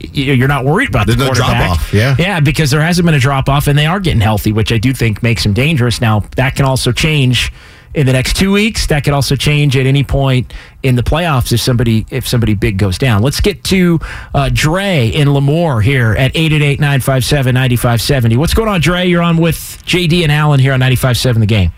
you're 0.00 0.48
not 0.48 0.64
worried 0.64 0.88
about 0.88 1.06
There's 1.06 1.16
the 1.18 1.24
no 1.24 1.30
quarterback. 1.30 1.66
drop-off, 1.68 1.94
yeah. 1.94 2.16
yeah 2.18 2.40
because 2.40 2.70
there 2.70 2.80
hasn't 2.82 3.06
been 3.06 3.14
a 3.14 3.18
drop 3.20 3.48
off 3.48 3.68
and 3.68 3.78
they 3.78 3.86
are 3.86 4.00
getting 4.00 4.20
healthy 4.20 4.52
which 4.52 4.72
i 4.72 4.78
do 4.78 4.92
think 4.92 5.22
makes 5.22 5.42
them 5.44 5.52
dangerous 5.54 6.00
now 6.00 6.20
that 6.36 6.56
can 6.56 6.64
also 6.66 6.92
change 6.92 7.52
in 7.94 8.06
the 8.06 8.12
next 8.12 8.36
two 8.36 8.52
weeks. 8.52 8.86
That 8.86 9.04
could 9.04 9.12
also 9.12 9.36
change 9.36 9.76
at 9.76 9.86
any 9.86 10.04
point 10.04 10.52
in 10.82 10.96
the 10.96 11.02
playoffs 11.02 11.52
if 11.52 11.60
somebody 11.60 12.06
if 12.10 12.26
somebody 12.26 12.54
big 12.54 12.78
goes 12.78 12.98
down. 12.98 13.22
Let's 13.22 13.40
get 13.40 13.62
to 13.64 13.98
uh, 14.34 14.50
Dre 14.52 15.08
in 15.08 15.28
Lemoore 15.28 15.82
here 15.82 16.12
at 16.12 16.32
888-957-9570. 16.34 18.36
What's 18.36 18.54
going 18.54 18.68
on, 18.68 18.80
Dre? 18.80 19.06
You're 19.06 19.22
on 19.22 19.36
with 19.36 19.56
JD 19.86 20.22
and 20.22 20.32
Allen 20.32 20.60
here 20.60 20.72
on 20.72 20.80
95.7 20.80 21.40
The 21.40 21.46
Game. 21.46 21.72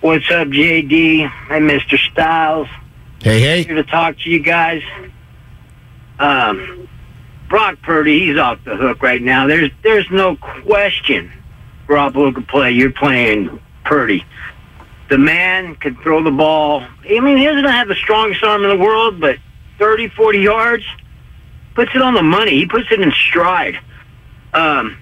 What's 0.00 0.28
up, 0.30 0.48
JD? 0.48 1.28
Hey, 1.28 1.60
Mr. 1.60 1.98
Styles. 2.10 2.68
hey, 3.20 3.40
hey, 3.40 3.62
Here 3.62 3.76
to 3.76 3.84
talk 3.84 4.18
to 4.18 4.30
you 4.30 4.40
guys. 4.40 4.82
Um, 6.18 6.88
Brock 7.48 7.78
Purdy, 7.82 8.26
he's 8.26 8.38
off 8.38 8.58
the 8.64 8.76
hook 8.76 9.02
right 9.02 9.20
now. 9.20 9.46
There's 9.46 9.70
there's 9.82 10.10
no 10.10 10.36
question 10.36 11.30
Garoppolo 11.86 12.34
can 12.34 12.44
play. 12.44 12.72
You're 12.72 12.92
playing 12.92 13.60
Purdy. 13.84 14.24
The 15.12 15.18
man 15.18 15.74
can 15.74 15.94
throw 15.96 16.24
the 16.24 16.30
ball. 16.30 16.80
I 16.80 17.20
mean, 17.20 17.36
he 17.36 17.44
doesn't 17.44 17.66
have 17.66 17.86
the 17.86 17.94
strongest 17.96 18.42
arm 18.42 18.64
in 18.64 18.70
the 18.70 18.82
world, 18.82 19.20
but 19.20 19.36
30, 19.78 20.08
40 20.08 20.38
yards, 20.38 20.84
puts 21.74 21.94
it 21.94 22.00
on 22.00 22.14
the 22.14 22.22
money. 22.22 22.52
He 22.52 22.64
puts 22.64 22.90
it 22.90 22.98
in 22.98 23.12
stride. 23.12 23.78
Um, 24.54 24.96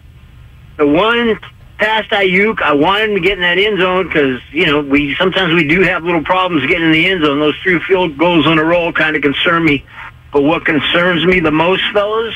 the 0.78 0.86
one 0.88 1.38
past 1.78 2.10
Aiyuk, 2.10 2.60
I 2.60 2.72
wanted 2.72 3.10
him 3.10 3.14
to 3.14 3.20
get 3.20 3.34
in 3.34 3.42
that 3.42 3.56
end 3.56 3.78
zone 3.78 4.08
because 4.08 4.40
you 4.50 4.66
know 4.66 4.80
we 4.80 5.14
sometimes 5.14 5.54
we 5.54 5.62
do 5.68 5.82
have 5.82 6.02
little 6.02 6.24
problems 6.24 6.66
getting 6.66 6.86
in 6.86 6.92
the 6.92 7.06
end 7.06 7.24
zone. 7.24 7.38
Those 7.38 7.54
three 7.62 7.78
field 7.78 8.18
goals 8.18 8.48
on 8.48 8.58
a 8.58 8.64
roll 8.64 8.92
kind 8.92 9.14
of 9.14 9.22
concern 9.22 9.64
me. 9.64 9.86
But 10.32 10.42
what 10.42 10.64
concerns 10.64 11.24
me 11.24 11.38
the 11.38 11.52
most, 11.52 11.84
fellas, 11.92 12.34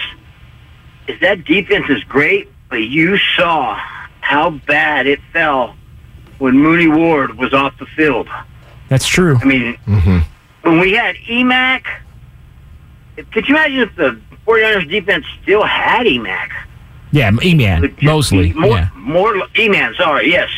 is 1.09 1.19
that 1.23 1.45
defense 1.45 1.87
is 1.88 2.04
great, 2.04 2.49
but 2.71 2.85
you 2.85 3.19
saw 3.37 3.75
how 4.21 4.50
bad 4.50 5.09
it 5.09 5.19
fell 5.33 5.75
when 6.38 6.59
Mooney 6.59 6.88
Ward 6.88 7.37
was 7.38 7.53
off 7.53 7.79
the 7.79 7.87
field. 7.87 8.29
That's 8.88 9.07
true. 9.07 9.38
I 9.41 9.45
mean, 9.45 9.75
mm-hmm. 9.87 10.19
when 10.69 10.81
we 10.81 10.93
had 10.93 11.17
EMAC, 11.17 11.85
could 13.33 13.49
you 13.49 13.55
imagine 13.55 13.81
if 13.81 13.97
the 13.97 14.21
49ers 14.47 14.91
defense 14.91 15.25
still 15.43 15.62
had 15.62 16.07
EMAC? 16.07 16.50
Yeah, 17.12 17.31
E-Man, 17.45 17.83
would 17.83 17.93
just 17.97 18.03
Moseley. 18.03 18.53
be 18.53 18.59
More, 18.59 18.76
Yeah. 18.76 18.88
more 18.97 19.35
E-Man, 19.57 19.95
sorry, 19.97 20.31
yes. 20.31 20.50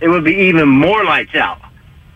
It 0.00 0.08
would 0.08 0.24
be 0.24 0.34
even 0.34 0.68
more 0.68 1.02
lights 1.04 1.34
out. 1.34 1.58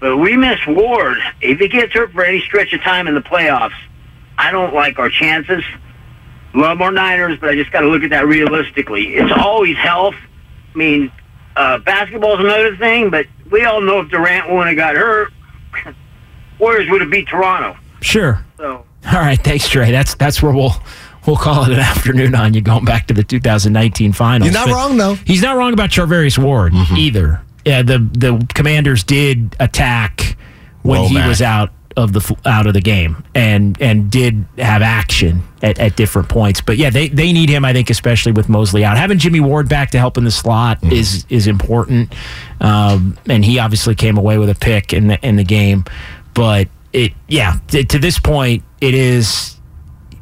But 0.01 0.19
we 0.19 0.37
miss 0.37 0.59
Ward. 0.67 1.17
If 1.41 1.59
he 1.61 1.69
gets 1.69 1.95
hurt 1.95 2.13
for 2.13 2.23
any 2.23 2.41
stretch 2.43 2.75
of 2.75 2.83
time 2.83 3.09
in 3.09 3.15
the 3.15 3.23
playoffs, 3.23 3.79
I 4.37 4.51
don't 4.51 4.75
like 4.75 4.99
our 4.99 5.09
chances. 5.09 5.65
Love 6.53 6.81
our 6.83 6.93
Niners, 6.93 7.39
but 7.41 7.49
I 7.51 7.55
just 7.55 7.71
got 7.71 7.81
to 7.81 7.89
look 7.89 8.03
at 8.03 8.11
that 8.11 8.27
realistically. 8.27 9.15
It's 9.15 9.33
always 9.33 9.77
health, 9.77 10.17
I 10.75 10.79
mean, 10.79 11.13
uh, 11.57 11.79
basketball's 11.79 12.41
another 12.41 12.77
thing, 12.77 13.11
but 13.11 13.27
we 13.51 13.65
all 13.65 13.81
know 13.81 14.01
if 14.01 14.09
Durant 14.11 14.49
wouldn't 14.51 14.69
have 14.69 14.77
got 14.77 14.97
hurt, 14.97 15.33
Warriors 16.59 16.91
would 16.91 17.01
have 17.01 17.11
beat 17.11 17.29
Toronto. 17.29 17.77
Sure. 18.01 18.45
So 18.57 18.85
All 19.07 19.13
right, 19.13 19.39
thanks, 19.43 19.69
Trey. 19.69 19.91
That's 19.91 20.15
that's 20.15 20.43
where 20.43 20.53
we'll 20.53 20.75
we'll 21.27 21.37
call 21.37 21.65
it 21.65 21.71
an 21.73 21.79
afternoon 21.81 22.35
on 22.35 22.55
you 22.55 22.61
going 22.61 22.85
back 22.85 23.07
to 23.09 23.15
the 23.15 23.25
2019 23.25 24.13
finals. 24.13 24.51
You're 24.51 24.55
not 24.59 24.69
But 24.69 24.75
wrong, 24.75 24.97
though. 24.97 25.15
He's 25.15 25.43
not 25.43 25.57
wrong 25.57 25.73
about 25.73 25.91
Charvarius 25.91 26.39
Ward 26.39 26.73
either. 26.75 27.43
Yeah, 27.65 27.83
the 27.83 27.99
the 27.99 28.47
Commanders 28.55 29.05
did 29.05 29.55
attack 29.61 30.37
when 30.83 31.03
he 31.05 31.17
Womack. 31.17 31.29
was 31.29 31.43
out 31.43 31.71
of 31.97 32.13
the 32.13 32.37
out 32.45 32.67
of 32.67 32.75
the 32.75 32.81
game 32.81 33.25
and 33.35 33.81
and 33.81 34.11
did 34.11 34.45
have 34.59 34.83
action 34.83 35.43
at, 35.63 35.79
at 35.79 35.97
different 35.97 36.29
points. 36.29 36.61
But 36.61 36.77
yeah, 36.77 36.91
they 36.91 37.09
they 37.09 37.33
need 37.33 37.49
him. 37.49 37.65
I 37.65 37.73
think 37.73 37.91
especially 37.91 38.33
with 38.33 38.49
Moseley 38.49 38.85
out, 38.85 38.97
having 38.97 39.19
Jimmy 39.19 39.41
Ward 39.41 39.69
back 39.69 39.91
to 39.93 39.99
help 39.99 40.17
in 40.17 40.25
the 40.25 40.31
slot 40.31 40.83
is 40.85 41.27
is 41.29 41.47
important. 41.47 42.13
Um, 42.61 43.19
and 43.29 43.45
he 43.45 43.59
obviously 43.59 43.95
came 43.95 44.17
away 44.19 44.39
with 44.39 44.51
a 44.51 44.55
pick 44.55 44.93
in 44.93 45.09
the 45.09 45.27
in 45.27 45.37
the 45.37 45.45
game. 45.45 45.85
But 46.35 46.69
it 46.93 47.13
yeah 47.29 47.59
to, 47.69 47.85
to 47.85 47.99
this 47.99 48.19
point 48.19 48.65
it 48.81 48.95
is 48.95 49.57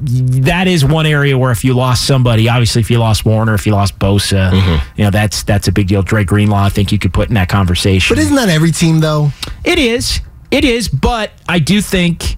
that 0.01 0.67
is 0.67 0.85
one 0.85 1.05
area 1.05 1.37
where 1.37 1.51
if 1.51 1.65
you 1.65 1.73
lost 1.73 2.07
somebody, 2.07 2.47
obviously 2.47 2.79
if 2.79 2.89
you 2.89 2.99
lost 2.99 3.25
Warner, 3.25 3.53
if 3.53 3.65
you 3.65 3.73
lost 3.73 3.99
Bosa, 3.99 4.81
you 4.95 5.03
know 5.03 5.09
that's 5.11 5.43
that's 5.43 5.67
a 5.67 5.71
big 5.71 5.87
deal. 5.87 6.01
Dre 6.01 6.23
Greenlaw, 6.23 6.63
I 6.63 6.69
think 6.69 6.91
you 6.91 6.99
could 6.99 7.13
put 7.13 7.27
in 7.27 7.35
that 7.35 7.49
conversation. 7.49 8.15
But 8.15 8.21
isn't 8.21 8.35
that 8.35 8.49
every 8.49 8.71
team 8.71 8.99
though? 9.01 9.31
It 9.65 9.77
is. 9.77 10.21
It 10.51 10.65
is. 10.65 10.87
But 10.87 11.31
I 11.47 11.59
do 11.59 11.81
think 11.81 12.37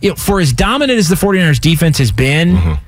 you 0.00 0.10
know, 0.10 0.16
for 0.16 0.40
as 0.40 0.52
dominant 0.52 0.98
as 0.98 1.08
the 1.08 1.14
49ers 1.14 1.60
defense 1.60 1.98
has 1.98 2.10
been, 2.10 2.78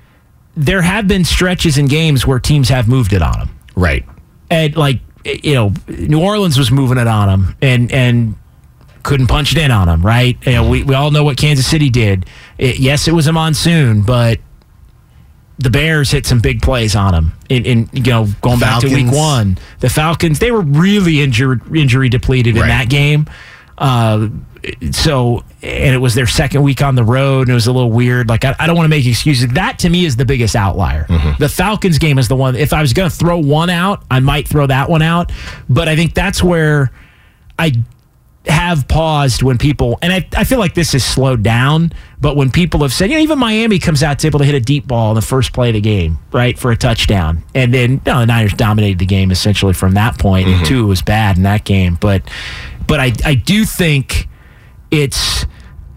there 0.56 0.82
have 0.82 1.06
been 1.06 1.24
stretches 1.24 1.78
in 1.78 1.86
games 1.86 2.26
where 2.26 2.38
teams 2.38 2.68
have 2.68 2.88
moved 2.88 3.12
it 3.12 3.22
on 3.22 3.38
them. 3.38 3.58
Right. 3.74 4.04
And 4.50 4.76
like, 4.76 5.00
you 5.24 5.54
know, 5.54 5.72
New 5.88 6.20
Orleans 6.20 6.58
was 6.58 6.70
moving 6.70 6.98
it 6.98 7.06
on 7.06 7.28
them 7.28 7.56
and, 7.60 7.92
and, 7.92 8.34
couldn't 9.02 9.26
punch 9.26 9.50
it 9.50 9.58
in 9.58 9.72
on 9.72 9.88
them, 9.88 10.06
right? 10.06 10.38
You 10.46 10.52
know, 10.52 10.68
we, 10.68 10.84
we 10.84 10.94
all 10.94 11.10
know 11.10 11.24
what 11.24 11.36
Kansas 11.36 11.66
City 11.66 11.90
did. 11.90 12.24
It, 12.56 12.78
yes, 12.78 13.08
it 13.08 13.12
was 13.12 13.26
a 13.26 13.32
monsoon, 13.32 14.02
but 14.02 14.38
the 15.58 15.70
Bears 15.70 16.12
hit 16.12 16.24
some 16.24 16.38
big 16.38 16.62
plays 16.62 16.94
on 16.94 17.12
them. 17.12 17.32
In, 17.48 17.64
in 17.64 17.90
you 17.92 18.02
know, 18.02 18.28
going 18.42 18.60
back 18.60 18.80
to 18.82 18.94
week 18.94 19.10
one, 19.10 19.58
the 19.80 19.90
Falcons 19.90 20.38
they 20.38 20.52
were 20.52 20.60
really 20.60 21.20
injured, 21.20 21.74
injury 21.74 22.10
depleted 22.10 22.56
in 22.56 22.68
that 22.68 22.88
game. 22.88 23.26
Uh, 23.76 24.28
so, 24.92 25.44
and 25.62 25.94
it 25.94 25.98
was 25.98 26.14
their 26.14 26.26
second 26.26 26.62
week 26.62 26.82
on 26.82 26.94
the 26.94 27.04
road, 27.04 27.42
and 27.42 27.50
it 27.50 27.54
was 27.54 27.66
a 27.66 27.72
little 27.72 27.90
weird. 27.90 28.28
Like, 28.28 28.44
I, 28.44 28.54
I 28.58 28.66
don't 28.66 28.76
want 28.76 28.84
to 28.84 28.90
make 28.90 29.04
excuses. 29.06 29.48
That 29.48 29.78
to 29.80 29.88
me 29.88 30.04
is 30.04 30.16
the 30.16 30.24
biggest 30.24 30.54
outlier. 30.54 31.04
Mm-hmm. 31.08 31.42
The 31.42 31.48
Falcons 31.48 31.98
game 31.98 32.18
is 32.18 32.28
the 32.28 32.36
one. 32.36 32.54
If 32.54 32.72
I 32.72 32.80
was 32.80 32.92
going 32.92 33.10
to 33.10 33.16
throw 33.16 33.38
one 33.38 33.70
out, 33.70 34.04
I 34.10 34.20
might 34.20 34.46
throw 34.46 34.66
that 34.66 34.88
one 34.88 35.02
out. 35.02 35.32
But 35.68 35.88
I 35.88 35.96
think 35.96 36.14
that's 36.14 36.42
where 36.42 36.92
I 37.58 37.72
have 38.46 38.88
paused 38.88 39.42
when 39.42 39.58
people, 39.58 39.98
and 40.02 40.12
I, 40.12 40.26
I 40.36 40.44
feel 40.44 40.58
like 40.58 40.74
this 40.74 40.94
is 40.94 41.04
slowed 41.04 41.42
down, 41.42 41.92
but 42.20 42.36
when 42.36 42.50
people 42.50 42.80
have 42.80 42.92
said, 42.92 43.08
you 43.10 43.16
know, 43.16 43.22
even 43.22 43.38
Miami 43.38 43.78
comes 43.78 44.02
out 44.02 44.18
to 44.20 44.26
able 44.26 44.40
to 44.40 44.44
hit 44.44 44.54
a 44.54 44.60
deep 44.60 44.86
ball 44.86 45.12
in 45.12 45.14
the 45.14 45.22
first 45.22 45.52
play 45.52 45.68
of 45.68 45.74
the 45.74 45.80
game, 45.80 46.18
right, 46.32 46.58
for 46.58 46.72
a 46.72 46.76
touchdown. 46.76 47.44
And 47.54 47.72
then, 47.72 48.00
no, 48.04 48.18
the 48.18 48.26
Niners 48.26 48.54
dominated 48.54 48.98
the 48.98 49.06
game 49.06 49.30
essentially 49.30 49.74
from 49.74 49.94
that 49.94 50.18
point, 50.18 50.48
and 50.48 50.66
two, 50.66 50.86
was 50.86 51.02
bad 51.02 51.36
in 51.36 51.44
that 51.44 51.64
game. 51.64 51.98
But, 52.00 52.22
but 52.88 52.98
I, 52.98 53.12
I 53.24 53.34
do 53.34 53.64
think 53.64 54.28
it's, 54.92 55.44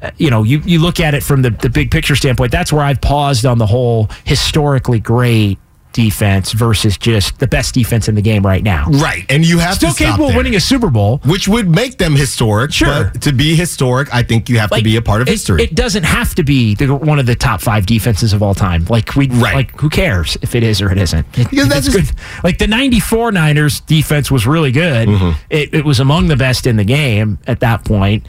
uh, 0.02 0.10
you 0.18 0.30
know, 0.32 0.42
you, 0.44 0.60
you 0.66 0.80
look 0.80 1.00
at 1.00 1.14
it 1.14 1.22
from 1.22 1.42
the, 1.44 1.52
the 1.52 1.70
big 1.70 1.92
picture 1.92 2.16
standpoint, 2.16 2.52
that's 2.52 2.74
where 2.74 2.84
I've 2.84 3.02
paused 3.02 3.46
on 3.46 3.58
the 3.60 3.68
whole 3.68 4.10
historically 4.24 5.00
great 5.00 5.60
defense 5.94 6.52
versus 6.52 6.98
just 6.98 7.40
the 7.40 7.48
best 7.48 7.74
defense 7.74 8.10
in 8.10 8.16
the 8.16 8.22
game 8.22 8.46
right 8.46 8.64
now. 8.64 8.86
Right. 8.90 9.26
And 9.30 9.48
you 9.48 9.60
have 9.60 9.76
Still 9.76 9.94
capable 9.94 10.28
of 10.28 10.36
winning 10.36 10.54
a 10.54 10.60
Super 10.60 10.90
Bowl. 10.90 11.20
which 11.26 11.48
would 11.48 11.70
make 11.70 11.98
them 12.00 12.18
historic. 12.18 12.74
Sure. 12.74 13.12
But 13.14 13.22
to 13.22 13.32
be 13.32 13.56
historic, 13.56 14.14
I 14.14 14.22
think 14.22 14.50
you 14.50 14.60
have 14.60 14.72
to 14.72 14.82
be 14.84 14.98
a 14.98 15.02
part 15.02 15.22
of 15.22 15.30
it, 15.30 15.32
history. 15.32 15.64
It 15.64 15.74
doesn't 15.74 16.04
have 16.04 16.36
to 16.36 16.44
be 16.44 16.76
the, 16.76 16.94
one 16.94 17.18
of 17.18 17.26
the 17.28 17.36
top 17.36 17.62
five 17.62 17.86
defenses 17.86 18.34
of 18.34 18.44
all 18.44 18.54
time. 18.54 18.84
Like 18.90 19.16
we, 19.16 19.30
Right. 19.30 19.56
like 19.56 19.80
who 19.80 19.88
cares 19.90 20.38
if 20.42 20.54
it 20.54 20.64
is 20.64 20.82
or 20.82 20.92
it 20.92 20.98
isn't? 20.98 21.26
It, 21.38 21.50
Because 21.50 21.70
that's 21.70 21.88
good. 21.88 22.12
Like 22.44 22.58
the 22.58 22.68
'94 22.68 23.32
Niners 23.32 23.80
defense 23.80 24.30
was 24.30 24.46
really 24.46 24.74
good. 24.74 25.08
Mm-hmm. 25.08 25.40
It, 25.50 25.74
it 25.74 25.86
was 25.86 26.02
among 26.02 26.28
the 26.28 26.36
best 26.36 26.68
in 26.68 26.76
the 26.76 26.84
game 26.84 27.40
at 27.48 27.62
that 27.62 27.86
point. 27.86 28.26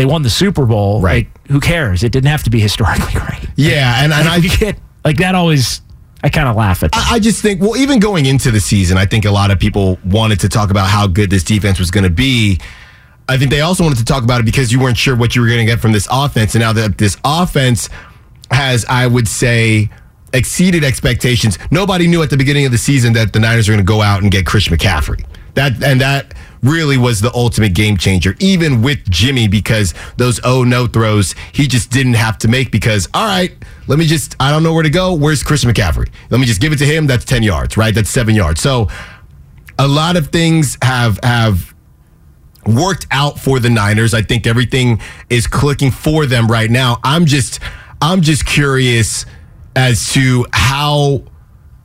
They 0.00 0.06
won 0.06 0.22
the 0.22 0.30
Super 0.30 0.64
Bowl. 0.64 1.02
Right. 1.02 1.26
Like 1.26 1.50
who 1.50 1.60
cares? 1.60 2.02
It 2.02 2.10
didn't 2.10 2.28
have 2.30 2.42
to 2.44 2.50
be 2.50 2.58
historically 2.58 3.12
great. 3.20 3.50
yeah, 3.54 4.02
and, 4.02 4.14
and 4.14 4.26
I 4.26 4.40
get 4.40 4.78
like 5.04 5.18
that 5.18 5.34
always. 5.34 5.82
I 6.24 6.30
kind 6.30 6.48
of 6.48 6.56
laugh 6.56 6.82
at. 6.82 6.92
That. 6.92 7.06
I 7.10 7.16
I 7.16 7.18
just 7.18 7.42
think, 7.42 7.60
well, 7.60 7.76
even 7.76 7.98
going 7.98 8.24
into 8.24 8.50
the 8.50 8.60
season, 8.60 8.96
I 8.96 9.04
think 9.04 9.26
a 9.26 9.30
lot 9.30 9.50
of 9.50 9.58
people 9.58 9.98
wanted 10.02 10.40
to 10.40 10.48
talk 10.48 10.70
about 10.70 10.88
how 10.88 11.06
good 11.06 11.28
this 11.28 11.44
defense 11.44 11.78
was 11.78 11.90
going 11.90 12.04
to 12.04 12.10
be. 12.10 12.58
I 13.28 13.36
think 13.36 13.50
they 13.50 13.60
also 13.60 13.82
wanted 13.84 13.98
to 13.98 14.06
talk 14.06 14.24
about 14.24 14.40
it 14.40 14.46
because 14.46 14.72
you 14.72 14.80
weren't 14.80 14.96
sure 14.96 15.14
what 15.14 15.36
you 15.36 15.42
were 15.42 15.48
going 15.48 15.66
to 15.66 15.70
get 15.70 15.80
from 15.80 15.92
this 15.92 16.08
offense. 16.10 16.54
And 16.54 16.62
now 16.62 16.72
that 16.72 16.96
this 16.96 17.18
offense 17.22 17.90
has, 18.50 18.86
I 18.86 19.06
would 19.06 19.28
say, 19.28 19.90
exceeded 20.32 20.82
expectations, 20.82 21.58
nobody 21.70 22.06
knew 22.06 22.22
at 22.22 22.30
the 22.30 22.38
beginning 22.38 22.64
of 22.64 22.72
the 22.72 22.78
season 22.78 23.12
that 23.12 23.34
the 23.34 23.38
Niners 23.38 23.68
are 23.68 23.72
going 23.72 23.84
to 23.84 23.92
go 23.92 24.00
out 24.00 24.22
and 24.22 24.30
get 24.32 24.46
Chris 24.46 24.68
McCaffrey. 24.68 25.26
That 25.54 25.84
and 25.84 26.00
that 26.00 26.32
really 26.62 26.96
was 26.96 27.20
the 27.20 27.32
ultimate 27.34 27.74
game 27.74 27.96
changer, 27.96 28.36
even 28.38 28.82
with 28.82 28.98
Jimmy, 29.10 29.48
because 29.48 29.94
those 30.16 30.40
oh 30.44 30.64
no 30.64 30.86
throws 30.86 31.34
he 31.52 31.66
just 31.66 31.90
didn't 31.90 32.14
have 32.14 32.38
to 32.38 32.48
make 32.48 32.70
because 32.70 33.08
all 33.14 33.26
right, 33.26 33.52
let 33.86 33.98
me 33.98 34.06
just 34.06 34.36
I 34.40 34.50
don't 34.50 34.62
know 34.62 34.72
where 34.72 34.82
to 34.82 34.90
go. 34.90 35.14
Where's 35.14 35.42
Chris 35.42 35.64
McCaffrey? 35.64 36.08
Let 36.30 36.40
me 36.40 36.46
just 36.46 36.60
give 36.60 36.72
it 36.72 36.78
to 36.78 36.86
him. 36.86 37.06
That's 37.06 37.24
ten 37.24 37.42
yards, 37.42 37.76
right? 37.76 37.94
That's 37.94 38.10
seven 38.10 38.34
yards. 38.34 38.60
So 38.60 38.88
a 39.78 39.88
lot 39.88 40.16
of 40.16 40.28
things 40.28 40.76
have 40.82 41.18
have 41.22 41.74
worked 42.66 43.06
out 43.10 43.38
for 43.38 43.58
the 43.58 43.70
Niners. 43.70 44.14
I 44.14 44.22
think 44.22 44.46
everything 44.46 45.00
is 45.28 45.46
clicking 45.46 45.90
for 45.90 46.26
them 46.26 46.48
right 46.48 46.70
now. 46.70 46.98
I'm 47.02 47.26
just 47.26 47.60
I'm 48.02 48.20
just 48.20 48.46
curious 48.46 49.26
as 49.76 50.12
to 50.12 50.46
how 50.52 51.22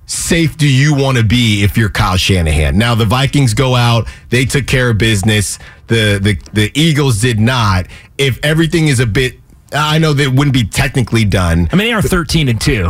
safe 0.05 0.57
do 0.57 0.67
you 0.67 0.95
want 0.95 1.17
to 1.17 1.23
be 1.23 1.63
if 1.63 1.77
you're 1.77 1.89
Kyle 1.89 2.17
Shanahan? 2.17 2.77
Now 2.77 2.95
the 2.95 3.05
Vikings 3.05 3.53
go 3.53 3.75
out, 3.75 4.07
they 4.29 4.45
took 4.45 4.67
care 4.67 4.89
of 4.89 4.97
business. 4.97 5.59
The 5.87 6.19
the 6.21 6.39
the 6.53 6.71
Eagles 6.79 7.21
did 7.21 7.39
not. 7.39 7.87
If 8.17 8.39
everything 8.43 8.87
is 8.87 8.99
a 8.99 9.05
bit 9.05 9.39
I 9.71 9.97
know 9.97 10.13
that 10.13 10.23
it 10.23 10.33
wouldn't 10.33 10.53
be 10.53 10.63
technically 10.63 11.25
done. 11.25 11.67
I 11.71 11.75
mean, 11.75 11.87
they 11.87 11.93
are 11.93 12.01
13 12.01 12.49
and 12.49 12.61
two. 12.61 12.89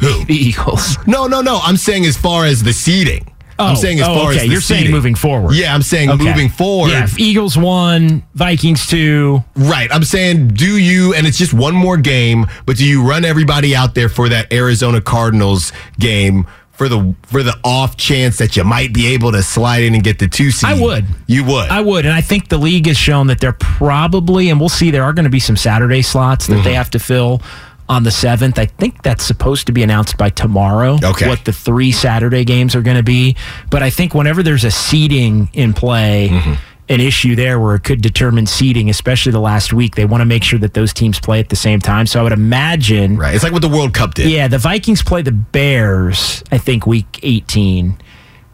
Who? 0.00 0.24
The 0.24 0.34
Eagles. 0.34 0.96
No, 1.06 1.26
no, 1.26 1.40
no. 1.40 1.60
I'm 1.62 1.76
saying 1.76 2.04
as 2.04 2.16
far 2.16 2.44
as 2.44 2.62
the 2.62 2.72
seeding. 2.72 3.32
I'm 3.58 3.72
Oh, 3.72 3.74
saying 3.74 4.00
as 4.00 4.06
oh, 4.08 4.14
far 4.14 4.28
okay. 4.30 4.36
as 4.36 4.42
the 4.42 4.48
you're 4.52 4.60
saying 4.60 4.90
moving 4.90 5.14
forward. 5.14 5.54
Yeah, 5.54 5.74
I'm 5.74 5.82
saying 5.82 6.10
Okay. 6.10 6.24
moving 6.24 6.48
forward. 6.48 6.90
Yeah, 6.92 7.04
if 7.04 7.18
Eagles 7.18 7.56
one, 7.58 8.22
Vikings 8.34 8.86
two. 8.86 9.42
Right. 9.56 9.92
I'm 9.92 10.04
saying, 10.04 10.48
do 10.48 10.78
you, 10.78 11.14
and 11.14 11.26
it's 11.26 11.38
just 11.38 11.52
one 11.52 11.74
more 11.74 11.96
game, 11.96 12.46
but 12.66 12.76
do 12.76 12.84
you 12.84 13.02
run 13.08 13.24
everybody 13.24 13.74
out 13.74 13.94
there 13.94 14.08
for 14.08 14.28
that 14.28 14.52
Arizona 14.52 15.00
Cardinals 15.00 15.72
game 15.98 16.46
for 16.70 16.88
the 16.88 17.12
for 17.22 17.42
the 17.42 17.58
off 17.64 17.96
chance 17.96 18.38
that 18.38 18.56
you 18.56 18.62
might 18.62 18.92
be 18.94 19.08
able 19.08 19.32
to 19.32 19.42
slide 19.42 19.82
in 19.82 19.94
and 19.94 20.04
get 20.04 20.20
the 20.20 20.28
two 20.28 20.52
seed? 20.52 20.70
I 20.70 20.80
would. 20.80 21.04
You 21.26 21.42
would. 21.44 21.68
I 21.70 21.80
would, 21.80 22.06
and 22.06 22.14
I 22.14 22.20
think 22.20 22.48
the 22.50 22.58
league 22.58 22.86
has 22.86 22.96
shown 22.96 23.26
that 23.26 23.40
they're 23.40 23.52
probably, 23.52 24.50
and 24.50 24.60
we'll 24.60 24.68
see. 24.68 24.92
There 24.92 25.02
are 25.02 25.12
going 25.12 25.24
to 25.24 25.30
be 25.30 25.40
some 25.40 25.56
Saturday 25.56 26.02
slots 26.02 26.46
that 26.46 26.54
Mm-hmm. 26.54 26.62
they 26.64 26.74
have 26.74 26.90
to 26.90 27.00
fill 27.00 27.42
on 27.88 28.02
the 28.02 28.10
seventh. 28.10 28.58
I 28.58 28.66
think 28.66 29.02
that's 29.02 29.24
supposed 29.24 29.66
to 29.66 29.72
be 29.72 29.82
announced 29.82 30.16
by 30.18 30.30
tomorrow. 30.30 30.98
Okay. 31.02 31.28
what 31.28 31.44
the 31.44 31.52
three 31.52 31.92
Saturday 31.92 32.44
games 32.44 32.74
are 32.74 32.82
going 32.82 32.96
to 32.96 33.02
be. 33.02 33.36
But 33.70 33.82
I 33.82 33.90
think 33.90 34.14
whenever 34.14 34.42
there's 34.42 34.64
a 34.64 34.70
seeding 34.70 35.48
in 35.52 35.72
play. 35.74 36.28
Mm-hmm. 36.30 36.54
An 36.90 37.02
issue 37.02 37.36
there 37.36 37.60
where 37.60 37.74
it 37.74 37.84
could 37.84 38.00
determine 38.00 38.46
seeding, 38.46 38.88
especially 38.88 39.30
the 39.30 39.40
last 39.40 39.74
week. 39.74 39.94
They 39.94 40.06
want 40.06 40.22
to 40.22 40.24
make 40.24 40.42
sure 40.42 40.58
that 40.60 40.72
those 40.72 40.94
teams 40.94 41.20
play 41.20 41.38
at 41.38 41.50
the 41.50 41.54
same 41.54 41.80
time. 41.80 42.06
So 42.06 42.18
I 42.18 42.22
would 42.22 42.32
imagine 42.32 43.18
right. 43.18 43.34
It's 43.34 43.44
like 43.44 43.52
what 43.52 43.60
the 43.60 43.68
World 43.68 43.92
Cup 43.92 44.14
did. 44.14 44.30
yeah, 44.30 44.48
the 44.48 44.56
Vikings 44.56 45.02
play 45.02 45.20
the 45.20 45.30
Bears, 45.30 46.42
I 46.50 46.56
think, 46.56 46.86
week 46.86 47.20
18. 47.22 47.98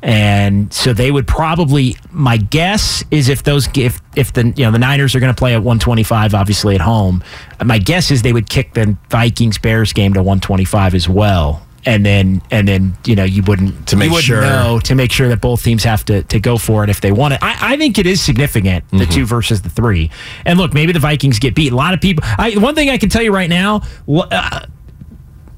And 0.07 0.71
so 0.71 0.93
they 0.93 1.11
would 1.11 1.27
probably 1.27 1.97
my 2.13 2.37
guess 2.37 3.03
is 3.11 3.31
if 3.31 3.43
those 3.43 3.69
if 3.75 4.03
if 4.15 4.35
the 4.35 4.53
you 4.55 4.65
know 4.67 4.71
the 4.71 4.79
Niners 4.79 5.15
are 5.15 5.21
going 5.21 5.33
to 5.35 5.39
play 5.39 5.55
at 5.55 5.63
125 5.63 6.35
obviously 6.35 6.75
at 6.75 6.83
home, 6.83 7.25
my 7.65 7.79
guess 7.79 8.11
is 8.11 8.21
they 8.21 8.35
would 8.35 8.51
kick 8.51 8.75
the 8.75 8.99
Vikings 9.09 9.57
Bears 9.57 9.95
game 9.95 10.13
to 10.13 10.21
125 10.23 10.95
as 10.95 11.09
well. 11.09 11.67
And 11.87 12.05
then 12.05 12.43
and 12.51 12.69
then 12.69 12.97
you 13.07 13.17
know 13.17 13.25
you 13.25 13.43
wouldn't 13.45 13.89
To 13.89 13.97
make 13.97 14.07
you 14.09 14.13
wouldn't 14.13 14.27
sure. 14.27 14.43
know 14.43 14.79
to 14.81 14.95
make 14.95 15.11
sure 15.11 15.29
that 15.29 15.41
both 15.41 15.63
teams 15.65 15.85
have 15.85 16.05
to 16.07 16.23
to 16.25 16.39
go 16.39 16.59
for 16.59 16.85
it 16.85 16.91
if 16.91 17.01
they 17.01 17.11
want 17.13 17.33
it. 17.35 17.41
I, 17.43 17.75
I 17.75 17.77
think 17.79 17.99
it 17.99 18.07
is 18.07 18.21
significant 18.21 18.85
the 18.91 19.07
two 19.07 19.25
versus 19.25 19.63
the 19.63 19.71
three. 19.71 20.11
And 20.45 20.59
look, 20.59 20.75
maybe 20.75 20.93
the 20.93 20.99
Vikings 20.99 21.39
get 21.39 21.55
beat. 21.55 21.73
A 21.73 21.77
lot 21.77 21.95
of 21.95 22.03
people. 22.03 22.25
I 22.27 22.53
one 22.59 22.75
thing 22.75 22.91
I 22.91 22.99
can 22.99 23.09
tell 23.09 23.23
you 23.23 23.33
right 23.33 23.49
now. 23.49 23.81
Uh, 24.07 24.67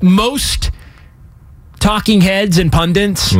most 0.00 0.70
talking 1.80 2.20
heads 2.20 2.58
and 2.58 2.70
pundits 2.72 3.34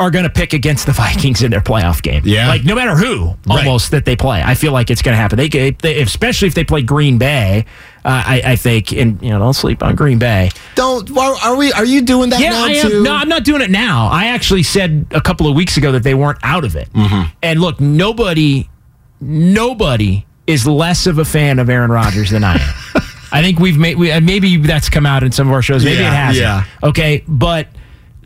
are 0.00 0.10
going 0.10 0.24
to 0.24 0.30
pick 0.30 0.52
against 0.54 0.86
the 0.86 0.92
Vikings 0.92 1.42
in 1.42 1.50
their 1.50 1.60
playoff 1.60 2.02
game. 2.02 2.22
Yeah. 2.24 2.48
like 2.48 2.64
no 2.64 2.74
matter 2.74 2.96
who, 2.96 3.36
Right. 3.46 3.64
almost 3.66 3.90
that 3.92 4.04
they 4.06 4.16
play. 4.16 4.42
I 4.42 4.54
feel 4.54 4.72
like 4.72 4.90
it's 4.90 5.02
going 5.02 5.12
to 5.12 5.16
happen. 5.20 5.36
They, 5.38 5.48
they, 5.70 6.00
especially 6.00 6.48
if 6.48 6.54
they 6.54 6.64
play 6.64 6.82
Green 6.82 7.18
Bay. 7.18 7.66
Uh, 8.02 8.08
I, 8.26 8.42
I 8.52 8.56
think, 8.56 8.92
and 8.92 9.20
you 9.22 9.28
know, 9.28 9.38
don't 9.38 9.52
sleep 9.52 9.82
on 9.82 9.94
Green 9.94 10.18
Bay. 10.18 10.50
Don't. 10.74 11.14
Are, 11.16 11.34
are 11.44 11.56
we? 11.56 11.70
Are 11.74 11.84
you 11.84 12.00
doing 12.00 12.30
that 12.30 12.40
Yeah, 12.40 12.50
now 12.50 12.64
I 12.64 12.70
am. 12.70 12.88
too? 12.90 13.02
No, 13.02 13.12
I'm 13.14 13.28
not 13.28 13.44
doing 13.44 13.60
it 13.60 13.70
now. 13.70 14.08
I 14.08 14.28
actually 14.28 14.62
said 14.62 15.06
a 15.10 15.20
couple 15.20 15.46
of 15.46 15.54
weeks 15.54 15.76
ago 15.76 15.92
that 15.92 16.02
they 16.02 16.14
weren't 16.14 16.38
out 16.42 16.64
of 16.64 16.76
it. 16.76 16.90
Mm-hmm. 16.94 17.30
And 17.42 17.60
look, 17.60 17.78
nobody, 17.78 18.70
nobody 19.20 20.24
is 20.46 20.66
less 20.66 21.06
of 21.06 21.18
a 21.18 21.24
fan 21.24 21.58
of 21.58 21.68
Aaron 21.68 21.90
Rodgers 21.90 22.30
than 22.30 22.42
I 22.44 22.54
am. 22.54 22.74
I 23.32 23.42
think 23.42 23.58
we've 23.60 23.78
made 23.78 23.96
we, 23.96 24.18
maybe 24.20 24.56
that's 24.56 24.88
come 24.88 25.06
out 25.06 25.22
in 25.22 25.30
some 25.30 25.46
of 25.46 25.52
our 25.52 25.62
shows. 25.62 25.84
Maybe 25.84 26.00
Yeah, 26.00 26.08
it 26.10 26.14
hasn't. 26.16 26.42
yeah. 26.42 26.64
Okay, 26.88 27.22
but 27.28 27.68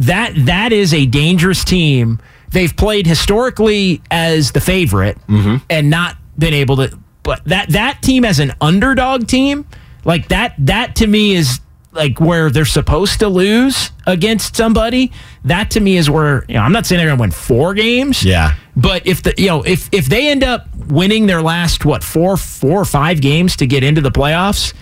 that 0.07 0.33
that 0.47 0.73
is 0.73 0.93
a 0.95 1.07
dangerous 1.07 1.65
team. 1.65 2.19
They've 2.51 2.75
played 2.77 3.07
historically 3.07 4.01
as 4.11 4.53
the 4.53 4.61
favorite 4.61 5.19
Mm-hmm. 5.29 5.57
and 5.71 5.91
not 5.91 6.17
been 6.39 6.55
able 6.55 6.77
to. 6.77 6.99
But 7.23 7.45
that 7.47 7.71
that 7.71 8.03
team 8.03 8.25
as 8.25 8.39
an 8.39 8.53
underdog 8.61 9.27
team, 9.27 9.67
like 10.05 10.29
that 10.29 10.55
that 10.59 10.97
to 10.97 11.07
me 11.07 11.35
is 11.35 11.61
like 11.93 12.21
where 12.21 12.51
they're 12.51 12.65
supposed 12.65 13.21
to 13.21 13.29
lose 13.29 13.93
against 14.07 14.57
somebody. 14.57 15.11
That 15.45 15.71
to 15.73 15.81
me 15.81 15.97
is 15.97 16.11
where 16.11 16.45
you 16.49 16.55
know 16.55 16.61
I'm 16.63 16.73
not 16.73 16.87
saying 16.87 16.99
they're 16.99 17.07
going 17.09 17.19
to 17.19 17.23
win 17.23 17.31
four 17.31 17.73
games. 17.75 18.23
Yeah. 18.25 18.55
But 18.77 19.07
if 19.07 19.23
the 19.23 19.33
you 19.39 19.47
know 19.47 19.63
if 19.63 19.89
if 19.93 20.07
they 20.07 20.29
end 20.29 20.45
up 20.45 20.67
winning 20.89 21.27
their 21.27 21.41
last 21.41 21.85
what 21.85 22.05
four 22.05 22.37
four 22.37 22.81
or 22.81 22.85
five 22.85 23.21
games 23.21 23.57
to 23.57 23.67
get 23.67 23.83
into 23.83 24.01
the 24.01 24.11
playoffs, 24.11 24.75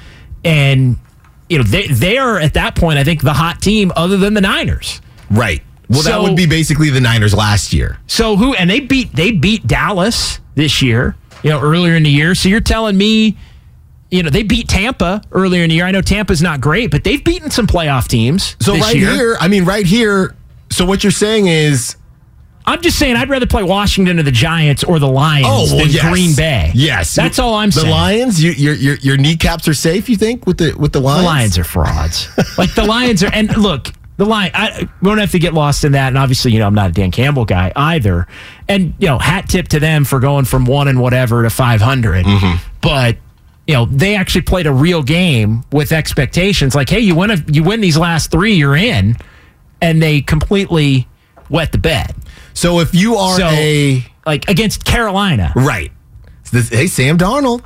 and 0.45 0.97
you 1.49 1.59
know 1.59 1.65
they 1.65 1.87
they 1.87 2.19
are 2.19 2.39
at 2.39 2.55
that 2.55 2.75
point 2.75 2.99
I 2.99 3.05
think 3.05 3.23
the 3.23 3.35
hot 3.35 3.61
team 3.63 3.93
other 3.95 4.17
than 4.17 4.35
the 4.35 4.41
Niners. 4.41 5.01
Right. 5.33 5.63
Well, 5.89 6.03
that 6.03 6.23
would 6.23 6.37
be 6.37 6.47
basically 6.47 6.91
the 6.91 7.01
Niners 7.01 7.35
last 7.35 7.73
year. 7.73 7.99
So 8.07 8.37
who 8.37 8.55
and 8.55 8.71
they 8.71 8.81
beat 8.81 9.13
they 9.13 9.31
beat 9.31 9.67
Dallas 9.67 10.41
this 10.55 10.81
year, 10.81 11.17
you 11.43 11.51
know, 11.51 11.61
earlier 11.61 11.95
in 11.95 12.03
the 12.03 12.11
year. 12.11 12.35
So 12.35 12.49
you're 12.49 12.61
telling 12.61 12.97
me, 12.97 13.37
you 14.11 14.23
know, 14.23 14.31
they 14.31 14.43
beat 14.43 14.69
Tampa 14.69 15.23
earlier 15.33 15.63
in 15.65 15.69
the 15.69 15.77
year. 15.77 15.85
I 15.85 15.91
know 15.91 16.01
Tampa's 16.01 16.41
not 16.41 16.61
great, 16.61 16.91
but 16.91 17.05
they've 17.05 17.23
beaten 17.23 17.51
some 17.51 17.67
playoff 17.67 18.09
teams. 18.09 18.57
So 18.61 18.77
right 18.77 18.95
year. 18.95 19.13
here, 19.13 19.37
I 19.41 19.49
mean, 19.49 19.65
right 19.65 19.85
here. 19.85 20.35
So 20.71 20.87
what 20.87 21.05
you're 21.05 21.11
saying 21.11 21.49
is, 21.49 21.97
I'm 22.65 22.81
just 22.81 22.99
saying 22.99 23.17
I'd 23.17 23.29
rather 23.29 23.47
play 23.47 23.63
Washington 23.63 24.19
or 24.19 24.23
the 24.23 24.31
Giants 24.31 24.85
or 24.85 24.99
the 24.99 25.09
Lions 25.09 25.47
oh, 25.49 25.65
well, 25.65 25.79
than 25.79 25.91
yes. 25.91 26.09
Green 26.09 26.35
Bay. 26.35 26.71
Yes, 26.75 27.15
That's 27.15 27.39
all 27.39 27.55
I'm 27.55 27.69
the 27.69 27.81
saying. 27.81 27.87
The 27.87 27.93
Lions, 27.93 28.43
you, 28.43 28.53
your 28.53 28.75
your 28.75 28.95
your 28.97 29.17
kneecaps 29.17 29.69
are 29.69 29.75
safe. 29.75 30.09
You 30.09 30.17
think 30.17 30.47
with 30.47 30.59
the 30.59 30.73
with 30.79 30.93
the 30.93 31.01
Lions? 31.01 31.23
The 31.23 31.27
Lions 31.27 31.59
are 31.59 31.65
frauds. 31.65 32.29
like 32.57 32.75
the 32.75 32.85
Lions 32.85 33.23
are, 33.25 33.33
and 33.33 33.55
look, 33.59 33.89
the 34.23 34.31
line. 34.31 34.51
I 34.55 34.89
we 35.01 35.09
don't 35.09 35.19
have 35.19 35.33
to 35.33 35.39
get 35.39 35.55
lost 35.55 35.85
in 35.85 35.93
that. 35.93 36.09
And 36.09 36.19
obviously, 36.19 36.53
you 36.53 36.59
know, 36.59 36.67
I'm 36.67 36.75
not 36.75 36.91
a 36.91 36.93
Dan 36.93 37.11
Campbell 37.11 37.45
guy 37.45 37.73
either. 37.75 38.27
And 38.69 38.95
you 38.99 39.09
know, 39.09 39.19
hat 39.19 39.49
tip 39.49 39.69
to 39.69 39.81
them 39.81 40.05
for 40.05 40.21
going 40.21 40.45
from 40.45 40.65
one 40.65 40.89
and 40.89 41.01
whatever 41.01 41.43
to 41.43 41.51
500. 41.51 42.25
Mm-hmm. 42.25 42.69
But 42.81 43.17
you 43.67 43.75
know, 43.75 43.87
they 43.87 44.17
actually 44.17 44.43
played 44.43 44.67
a 44.67 44.73
real 44.73 45.03
game 45.03 45.65
with 45.73 45.93
expectations. 45.93 46.75
Like, 46.75 46.89
hey, 46.89 47.01
you 47.01 47.15
win 47.15 47.31
a, 47.31 47.37
you 47.49 47.63
win 47.63 47.81
these 47.81 47.97
last 47.97 48.31
three, 48.31 48.55
you're 48.55 48.77
in, 48.77 49.17
and 49.81 50.03
they 50.03 50.21
completely 50.21 51.07
wet 51.49 51.73
the 51.73 51.79
bed. 51.79 52.15
So 52.55 52.81
if 52.81 52.95
you 52.95 53.17
are 53.17 53.39
So, 53.39 53.47
a 53.47 54.05
like 54.27 54.49
against 54.49 54.85
Carolina, 54.85 55.53
right, 55.55 55.93
this, 56.51 56.69
hey 56.69 56.87
Sam 56.87 57.19
Darnold, 57.19 57.65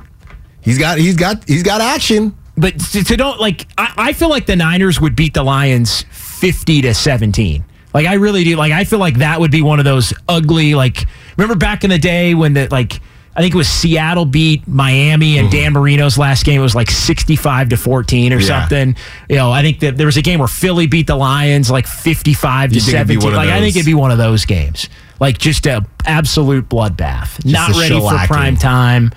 he's 0.61 0.77
got 0.77 0.97
he's 0.97 1.15
got 1.15 1.47
he's 1.47 1.63
got 1.63 1.81
action. 1.81 2.36
But 2.57 2.79
to, 2.79 3.03
to 3.03 3.17
don't 3.17 3.39
like, 3.39 3.67
I, 3.77 3.93
I 3.97 4.13
feel 4.13 4.29
like 4.29 4.45
the 4.47 4.55
Niners 4.55 4.99
would 4.99 5.15
beat 5.15 5.33
the 5.33 5.43
Lions 5.43 6.03
fifty 6.11 6.81
to 6.81 6.93
seventeen. 6.93 7.63
Like 7.93 8.05
I 8.07 8.15
really 8.15 8.43
do. 8.43 8.55
Like 8.55 8.71
I 8.71 8.83
feel 8.83 8.99
like 8.99 9.17
that 9.19 9.39
would 9.39 9.51
be 9.51 9.61
one 9.61 9.79
of 9.79 9.85
those 9.85 10.13
ugly. 10.27 10.75
Like 10.75 11.05
remember 11.37 11.55
back 11.55 11.83
in 11.83 11.89
the 11.89 11.99
day 11.99 12.33
when 12.35 12.53
the 12.53 12.67
like 12.69 12.99
I 13.35 13.41
think 13.41 13.53
it 13.53 13.57
was 13.57 13.69
Seattle 13.69 14.25
beat 14.25 14.67
Miami 14.67 15.37
and 15.37 15.51
Dan 15.51 15.71
Marino's 15.73 16.17
last 16.17 16.43
game 16.43 16.59
It 16.59 16.63
was 16.63 16.73
like 16.73 16.89
sixty 16.89 17.35
five 17.35 17.69
to 17.69 17.77
fourteen 17.77 18.33
or 18.33 18.37
Mm-hmm. 18.37 18.47
Yeah. 18.49 18.59
something. 18.61 18.95
You 19.29 19.35
know, 19.35 19.51
I 19.51 19.61
think 19.61 19.79
that 19.81 19.95
there 19.97 20.07
was 20.07 20.17
a 20.17 20.23
game 20.23 20.39
where 20.39 20.47
Philly 20.47 20.87
beat 20.87 21.05
the 21.07 21.15
Lions 21.15 21.69
like 21.69 21.85
fifty 21.87 22.33
five 22.33 22.69
to 22.71 22.75
You 22.75 22.81
think 22.81 22.91
seventeen. 22.97 23.23
one 23.23 23.33
of 23.33 23.37
Like 23.37 23.49
I 23.49 23.59
think 23.59 23.75
it'd 23.75 23.85
be 23.85 23.93
one 23.93 24.09
of 24.11 24.17
those 24.17 24.45
games. 24.45 24.89
Like 25.19 25.37
just 25.37 25.65
a 25.67 25.85
absolute 26.05 26.67
bloodbath. 26.69 27.45
Not 27.45 27.75
a 27.75 27.79
ready 27.79 27.99
for 27.99 28.17
prime 28.27 28.57
time. 28.57 29.11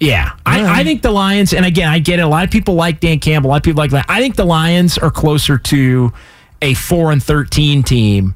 Yeah, 0.00 0.32
I, 0.46 0.80
I 0.80 0.84
think 0.84 1.02
the 1.02 1.10
Lions, 1.10 1.52
and 1.52 1.64
again, 1.66 1.88
I 1.88 1.98
get 1.98 2.18
it. 2.18 2.22
A 2.22 2.28
lot 2.28 2.44
of 2.44 2.50
people 2.50 2.74
like 2.74 3.00
Dan 3.00 3.18
Campbell. 3.18 3.50
A 3.50 3.52
lot 3.52 3.56
of 3.56 3.62
people 3.64 3.78
like 3.80 3.90
that. 3.90 4.06
I 4.08 4.20
think 4.20 4.36
the 4.36 4.46
Lions 4.46 4.96
are 4.96 5.10
closer 5.10 5.58
to 5.58 6.12
a 6.62 6.74
four 6.74 7.10
and 7.10 7.22
thirteen 7.22 7.82
team 7.82 8.34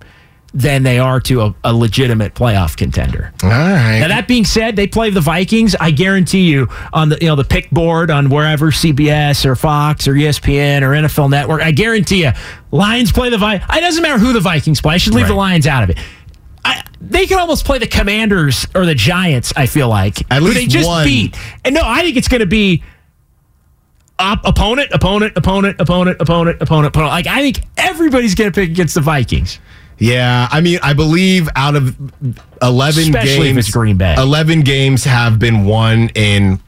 than 0.55 0.83
they 0.83 0.99
are 0.99 1.19
to 1.19 1.41
a, 1.41 1.55
a 1.65 1.73
legitimate 1.73 2.35
playoff 2.35 2.77
contender. 2.77 3.33
All 3.43 3.49
right. 3.49 4.01
Now 4.01 4.09
that 4.09 4.29
being 4.29 4.45
said, 4.45 4.77
they 4.77 4.87
play 4.87 5.11
the 5.11 5.21
Vikings. 5.21 5.75
I 5.81 5.91
guarantee 5.93 6.51
you 6.51 6.69
on 6.93 7.09
the 7.09 7.19
you 7.21 7.29
know 7.29 7.37
the 7.37 7.45
pick 7.45 7.71
board 7.71 8.11
on 8.11 8.29
wherever 8.29 8.71
CBS 8.71 9.47
or 9.47 9.57
Fox 9.57 10.07
or 10.07 10.13
ESPN 10.13 10.83
or 10.83 10.91
NFL 10.91 11.31
Network. 11.31 11.63
I 11.63 11.71
guarantee 11.71 12.25
you, 12.25 12.33
Lions 12.71 13.13
play 13.13 13.31
the 13.31 13.39
Vikings. 13.39 13.71
It 13.77 13.81
doesn't 13.81 14.03
matter 14.03 14.19
who 14.19 14.33
the 14.33 14.41
Vikings 14.41 14.81
play. 14.81 14.95
I 14.95 14.99
should 14.99 15.15
leave 15.15 15.29
the 15.29 15.35
Lions 15.35 15.67
out 15.67 15.85
of 15.85 15.91
it. 15.91 15.99
I, 16.65 16.83
they 17.01 17.27
can 17.27 17.39
almost 17.39 17.65
play 17.65 17.79
the 17.79 17.87
Commanders 17.87 18.67
or 18.75 18.87
the 18.87 18.95
Giants. 18.95 19.53
I 19.57 19.67
feel 19.67 19.89
like 19.89 20.19
At 20.31 20.43
least 20.43 20.55
they 20.57 20.67
just 20.67 20.89
one. 20.89 21.05
beat. 21.05 21.37
And 21.65 21.75
no, 21.75 21.83
I 21.85 22.03
think 22.03 22.17
it's 22.17 22.29
going 22.29 22.41
to 22.41 22.47
be 22.47 22.83
op- 24.19 24.45
opponent, 24.47 24.91
opponent, 24.93 25.35
opponent, 25.37 25.77
opponent, 25.81 26.17
opponent, 26.21 26.63
opponent, 26.63 26.87
opponent. 26.89 27.11
Like 27.11 27.27
I 27.27 27.41
think 27.41 27.65
everybody's 27.77 28.35
going 28.35 28.51
to 28.51 28.55
pick 28.55 28.71
against 28.71 28.95
the 28.95 29.01
Vikings. 29.01 29.59
Yeah, 29.99 30.49
I 30.51 30.61
mean, 30.61 30.79
I 30.83 30.95
believe 30.95 31.49
out 31.55 31.77
of 31.77 31.97
eleven 32.61 33.05
Especially 33.05 33.53
games, 33.53 33.71
Green 33.71 33.97
Bay. 33.97 34.15
eleven 34.19 34.63
games 34.63 35.05
have 35.05 35.39
been 35.39 35.65
won 35.65 36.09
in 36.15 36.61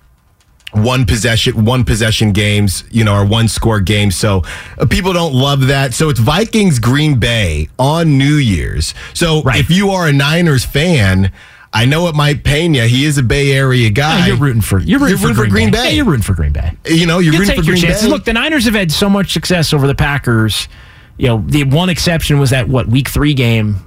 one 0.75 1.05
possession, 1.07 1.65
one 1.65 1.85
possession 1.85 2.33
games, 2.33 2.85
you 2.91 3.05
know, 3.05 3.15
or 3.15 3.25
one 3.25 3.49
score 3.49 3.81
games. 3.81 4.17
So 4.17 4.43
uh, 4.79 4.87
people 4.87 5.13
don't 5.13 5.33
love 5.35 5.69
that. 5.69 5.95
So 5.95 6.09
it's 6.09 6.21
Vikings 6.21 6.79
Green 6.79 7.19
Bay 7.19 7.69
on 7.79 8.19
New 8.19 8.35
Year's. 8.37 8.93
So 9.15 9.43
Right. 9.43 9.61
if 9.61 9.71
you 9.71 9.91
are 9.91 10.09
a 10.09 10.13
Niners 10.13 10.65
fan. 10.65 11.33
I 11.77 11.87
know 11.87 12.07
it 12.07 12.15
might 12.15 12.45
pain 12.45 12.73
you. 12.73 12.83
He 12.85 13.05
is 13.05 13.19
a 13.19 13.23
Bay 13.25 13.51
Area 13.51 13.91
guy. 13.91 14.21
Yeah, 14.21 14.27
you're 14.29 14.37
rooting 14.37 14.63
for 14.63 14.79
you're 14.79 15.01
rooting, 15.01 15.35
for, 15.35 15.45
Green, 15.49 15.73
Bay. 15.73 15.87
Yeah, 15.87 15.91
you're 15.91 16.05
rooting 16.05 16.23
for 16.23 16.33
Green 16.35 16.53
Bay. 16.53 16.71
You 16.87 17.05
know, 17.05 17.19
you're 17.19 17.33
you 17.35 17.41
rooting 17.41 17.57
for 17.57 17.63
Green 17.65 17.83
chances. 17.83 18.05
Bay. 18.05 18.11
Look, 18.11 18.25
the 18.25 18.33
Niners 18.33 18.65
have 18.67 18.75
had 18.75 18.93
so 18.93 19.11
much 19.11 19.33
success 19.33 19.73
over 19.73 19.89
the 19.89 19.95
Packers. 19.97 20.69
You 21.17 21.27
know, 21.27 21.45
the 21.45 21.65
one 21.65 21.89
exception 21.89 22.39
was 22.39 22.51
that 22.51 22.69
what 22.69 22.87
week 22.87 23.09
three 23.09 23.35
game 23.35 23.79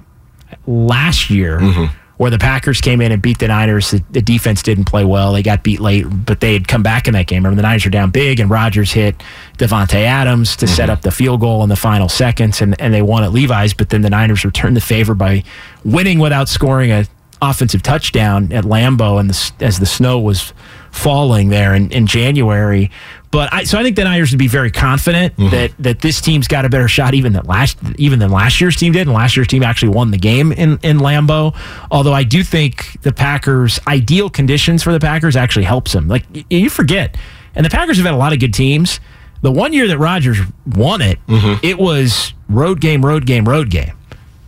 last 0.66 1.30
year, 1.30 1.58
Mm-hmm. 1.60 1.96
Where 2.18 2.30
the 2.30 2.38
Packers 2.38 2.80
came 2.80 3.00
in 3.00 3.12
and 3.12 3.22
beat 3.22 3.38
the 3.38 3.48
Niners. 3.48 3.92
The, 3.92 4.02
the 4.10 4.20
defense 4.20 4.62
didn't 4.62 4.84
play 4.86 5.04
well; 5.04 5.32
they 5.32 5.42
got 5.42 5.62
beat 5.62 5.80
late, 5.80 6.02
but 6.02 6.40
they 6.40 6.52
had 6.52 6.66
come 6.68 6.82
back 6.82 7.06
in 7.08 7.14
that 7.14 7.26
game. 7.28 7.44
Remember, 7.44 7.56
the 7.56 7.62
Niners 7.66 7.84
were 7.84 7.90
down 7.92 8.10
big, 8.10 8.40
and 8.40 8.50
Rodgers 8.50 8.92
hit 8.92 9.22
Davante 9.56 10.02
Adams 10.04 10.56
to 10.56 10.66
Mm-hmm. 10.66 10.74
set 10.74 10.90
up 10.90 11.02
the 11.02 11.10
field 11.12 11.40
goal 11.40 11.62
in 11.62 11.68
the 11.68 11.76
final 11.76 12.08
seconds, 12.08 12.60
and, 12.60 12.78
and 12.80 12.92
they 12.92 13.02
won 13.02 13.22
at 13.24 13.32
Levi's. 13.32 13.72
But 13.72 13.90
then 13.90 14.02
the 14.02 14.10
Niners 14.10 14.44
returned 14.44 14.76
the 14.76 14.80
favor 14.80 15.14
by 15.14 15.44
winning 15.84 16.18
without 16.18 16.48
scoring 16.48 16.90
a 16.90 17.06
offensive 17.40 17.84
touchdown 17.84 18.50
at 18.52 18.64
Lambeau, 18.64 19.20
and 19.20 19.30
the, 19.30 19.64
as 19.64 19.78
the 19.78 19.86
snow 19.86 20.18
was 20.18 20.52
falling 20.90 21.50
there 21.50 21.72
in, 21.72 21.88
in 21.92 22.06
January. 22.08 22.90
But 23.30 23.52
I, 23.52 23.64
so 23.64 23.78
I 23.78 23.82
think 23.82 23.96
the 23.96 24.04
Niners 24.04 24.30
would 24.30 24.38
be 24.38 24.48
very 24.48 24.70
confident 24.70 25.36
mm-hmm. 25.36 25.50
that 25.50 25.72
that 25.78 26.00
this 26.00 26.20
team's 26.20 26.48
got 26.48 26.64
a 26.64 26.68
better 26.68 26.88
shot 26.88 27.14
even 27.14 27.34
than 27.34 27.44
last 27.44 27.78
even 27.96 28.18
than 28.18 28.30
last 28.30 28.60
year's 28.60 28.76
team 28.76 28.92
did, 28.92 29.02
and 29.02 29.12
last 29.12 29.36
year's 29.36 29.48
team 29.48 29.62
actually 29.62 29.90
won 29.90 30.10
the 30.10 30.18
game 30.18 30.50
in 30.52 30.78
in 30.82 30.98
Lambeau. 30.98 31.54
Although 31.90 32.14
I 32.14 32.24
do 32.24 32.42
think 32.42 33.00
the 33.02 33.12
Packers' 33.12 33.78
ideal 33.86 34.30
conditions 34.30 34.82
for 34.82 34.92
the 34.92 35.00
Packers 35.00 35.36
actually 35.36 35.64
helps 35.64 35.92
them. 35.92 36.08
Like 36.08 36.24
y- 36.34 36.44
you 36.48 36.70
forget, 36.70 37.16
and 37.54 37.66
the 37.66 37.70
Packers 37.70 37.98
have 37.98 38.06
had 38.06 38.14
a 38.14 38.18
lot 38.18 38.32
of 38.32 38.40
good 38.40 38.54
teams. 38.54 38.98
The 39.42 39.52
one 39.52 39.72
year 39.72 39.86
that 39.88 39.98
Rodgers 39.98 40.38
won 40.66 41.02
it, 41.02 41.18
mm-hmm. 41.26 41.64
it 41.64 41.78
was 41.78 42.32
road 42.48 42.80
game, 42.80 43.04
road 43.04 43.26
game, 43.26 43.46
road 43.46 43.70
game. 43.70 43.92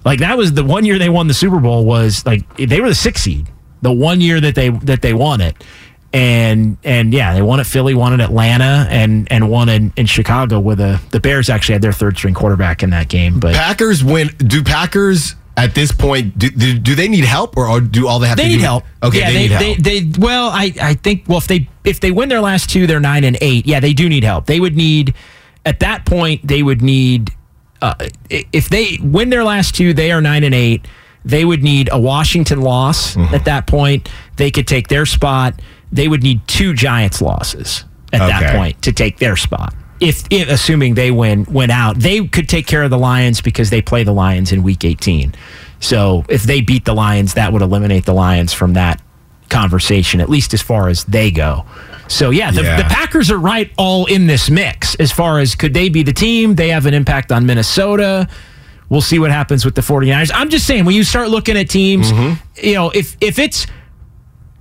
Like 0.05 0.21
that 0.21 0.39
was 0.39 0.55
the 0.55 0.65
one 0.65 0.87
year 0.87 0.99
they 0.99 1.11
won 1.11 1.27
the 1.27 1.35
Super 1.35 1.61
Bowl 1.61 1.85
was 1.85 2.25
like 2.25 2.57
they 2.57 2.81
were 2.81 2.89
the 2.89 2.95
sixth 2.95 3.25
seed. 3.25 3.47
The 3.83 3.93
one 3.93 4.21
year 4.21 4.41
that 4.41 4.55
they 4.55 4.71
that 4.71 5.03
they 5.03 5.13
won 5.13 5.41
it. 5.41 5.63
And 6.13 6.77
and 6.83 7.13
yeah, 7.15 7.35
they 7.35 7.43
won 7.43 7.61
at 7.61 7.67
Philly, 7.67 7.95
won 7.95 8.13
at 8.13 8.21
Atlanta, 8.21 8.87
and 8.91 9.31
and 9.31 9.49
won 9.49 9.69
in, 9.69 9.93
in 9.97 10.07
Chicago 10.07 10.59
with 10.59 10.81
a 10.81 11.01
the 11.11 11.21
Bears 11.21 11.49
actually 11.49 11.75
had 11.75 11.83
their 11.83 11.93
third 11.93 12.17
string 12.17 12.35
quarterback 12.35 12.83
in 12.83 12.91
that 12.91 13.09
game. 13.09 13.39
But 13.39 13.55
Packers 13.55 14.03
win. 14.03 14.29
Do 14.39 14.65
Packers 14.65 15.37
at 15.57 15.75
this 15.77 15.93
point 15.93 16.37
do, 16.39 16.49
do, 16.51 16.79
do 16.79 16.95
they 16.97 17.07
need 17.07 17.25
help 17.25 17.57
or, 17.57 17.69
or 17.69 17.81
do 17.81 18.09
all 18.09 18.19
they 18.19 18.27
have 18.29 18.37
they 18.39 18.45
to 18.45 18.49
need 18.49 18.57
do? 18.57 18.63
help. 18.63 18.85
Okay, 19.05 19.19
yeah, 19.21 19.27
they, 19.29 19.35
they, 19.35 19.41
need 19.43 19.51
help. 19.53 19.79
they, 19.79 20.01
they 20.01 20.19
well, 20.21 20.49
I 20.51 20.73
I 20.83 20.95
think 20.95 21.25
well 21.29 21.39
if 21.39 21.47
they 21.47 21.69
if 21.85 22.01
they 22.01 22.11
win 22.11 22.29
their 22.29 22.41
last 22.41 22.71
two, 22.71 22.89
they're 22.89 22.99
nine 22.99 23.23
and 23.23 23.39
eight. 23.41 23.67
Yeah, 23.69 23.79
they 23.79 23.93
do 23.93 24.09
need 24.09 24.25
help. 24.25 24.47
They 24.47 24.59
would 24.59 24.75
need 24.77 25.15
at 25.65 25.79
that 25.79 26.07
point 26.07 26.45
they 26.45 26.65
would 26.65 26.83
need 26.83 27.31
uh, 27.83 27.95
if 28.29 28.69
they 28.69 28.99
win 29.01 29.31
their 29.31 29.45
last 29.45 29.77
two, 29.77 29.95
they 29.95 30.11
are 30.11 30.21
nine 30.21 30.43
and 30.43 30.57
eight. 30.57 30.87
They 31.25 31.45
would 31.45 31.63
need 31.63 31.89
a 31.93 32.01
Washington 32.01 32.63
loss 32.63 33.15
Mm-hmm. 33.15 33.33
at 33.35 33.45
that 33.45 33.67
point. 33.69 34.09
They 34.37 34.51
could 34.51 34.67
take 34.67 34.89
their 34.89 35.07
spot. 35.07 35.55
They 35.93 36.09
would 36.09 36.23
need 36.23 36.47
two 36.47 36.73
Giants 36.75 37.21
losses 37.21 37.85
at 38.13 38.19
that 38.19 38.57
point 38.57 38.83
to 38.83 38.93
take 38.93 39.19
their 39.19 39.37
spot. 39.37 39.75
If, 40.01 40.25
if 40.31 40.49
assuming 40.49 40.95
they 40.95 41.11
win 41.11 41.45
win 41.45 41.71
out, 41.71 41.99
they 41.99 42.27
could 42.27 42.49
take 42.49 42.67
care 42.67 42.83
of 42.83 42.91
the 42.91 42.99
Lions 42.99 43.41
because 43.41 43.71
they 43.71 43.83
play 43.83 44.03
the 44.03 44.13
Lions 44.13 44.51
in 44.51 44.63
Week 44.63 44.85
18. 44.85 45.35
So 45.81 46.25
if 46.29 46.45
they 46.45 46.61
beat 46.61 46.85
the 46.85 46.95
Lions, 46.95 47.35
that 47.35 47.53
would 47.53 47.63
eliminate 47.63 48.07
the 48.07 48.15
Lions 48.15 48.53
from 48.53 48.75
that 48.75 49.03
conversation, 49.51 50.21
at 50.21 50.31
least 50.31 50.55
as 50.55 50.63
far 50.63 50.89
as 50.89 51.05
they 51.05 51.31
go. 51.31 51.67
So 52.09 52.31
yeah, 52.31 52.51
the, 52.51 52.63
Yeah. 52.63 52.77
the 52.77 52.85
Packers 52.85 53.31
are 53.31 53.39
right 53.39 53.71
all 53.77 54.07
in 54.07 54.27
this 54.27 54.49
mix 54.49 54.95
as 54.97 55.13
far 55.13 55.39
as 55.39 55.55
could 55.55 55.75
they 55.75 55.89
be 55.89 56.03
the 56.03 56.13
team? 56.13 56.55
They 56.55 56.69
have 56.69 56.87
an 56.87 56.95
impact 56.95 57.31
on 57.31 57.45
Minnesota. 57.47 58.27
We'll 58.89 59.01
see 59.03 59.19
what 59.19 59.31
happens 59.31 59.65
with 59.65 59.75
the 59.75 59.83
49ers. 59.83 60.31
I'm 60.35 60.49
just 60.51 60.67
saying 60.67 60.85
when 60.85 60.95
you 60.95 61.05
start 61.05 61.29
looking 61.29 61.57
at 61.57 61.69
teams, 61.69 62.11
mm-hmm. 62.11 62.67
you 62.67 62.75
know, 62.75 62.91
if 62.91 63.17
if 63.21 63.39
it's 63.39 63.67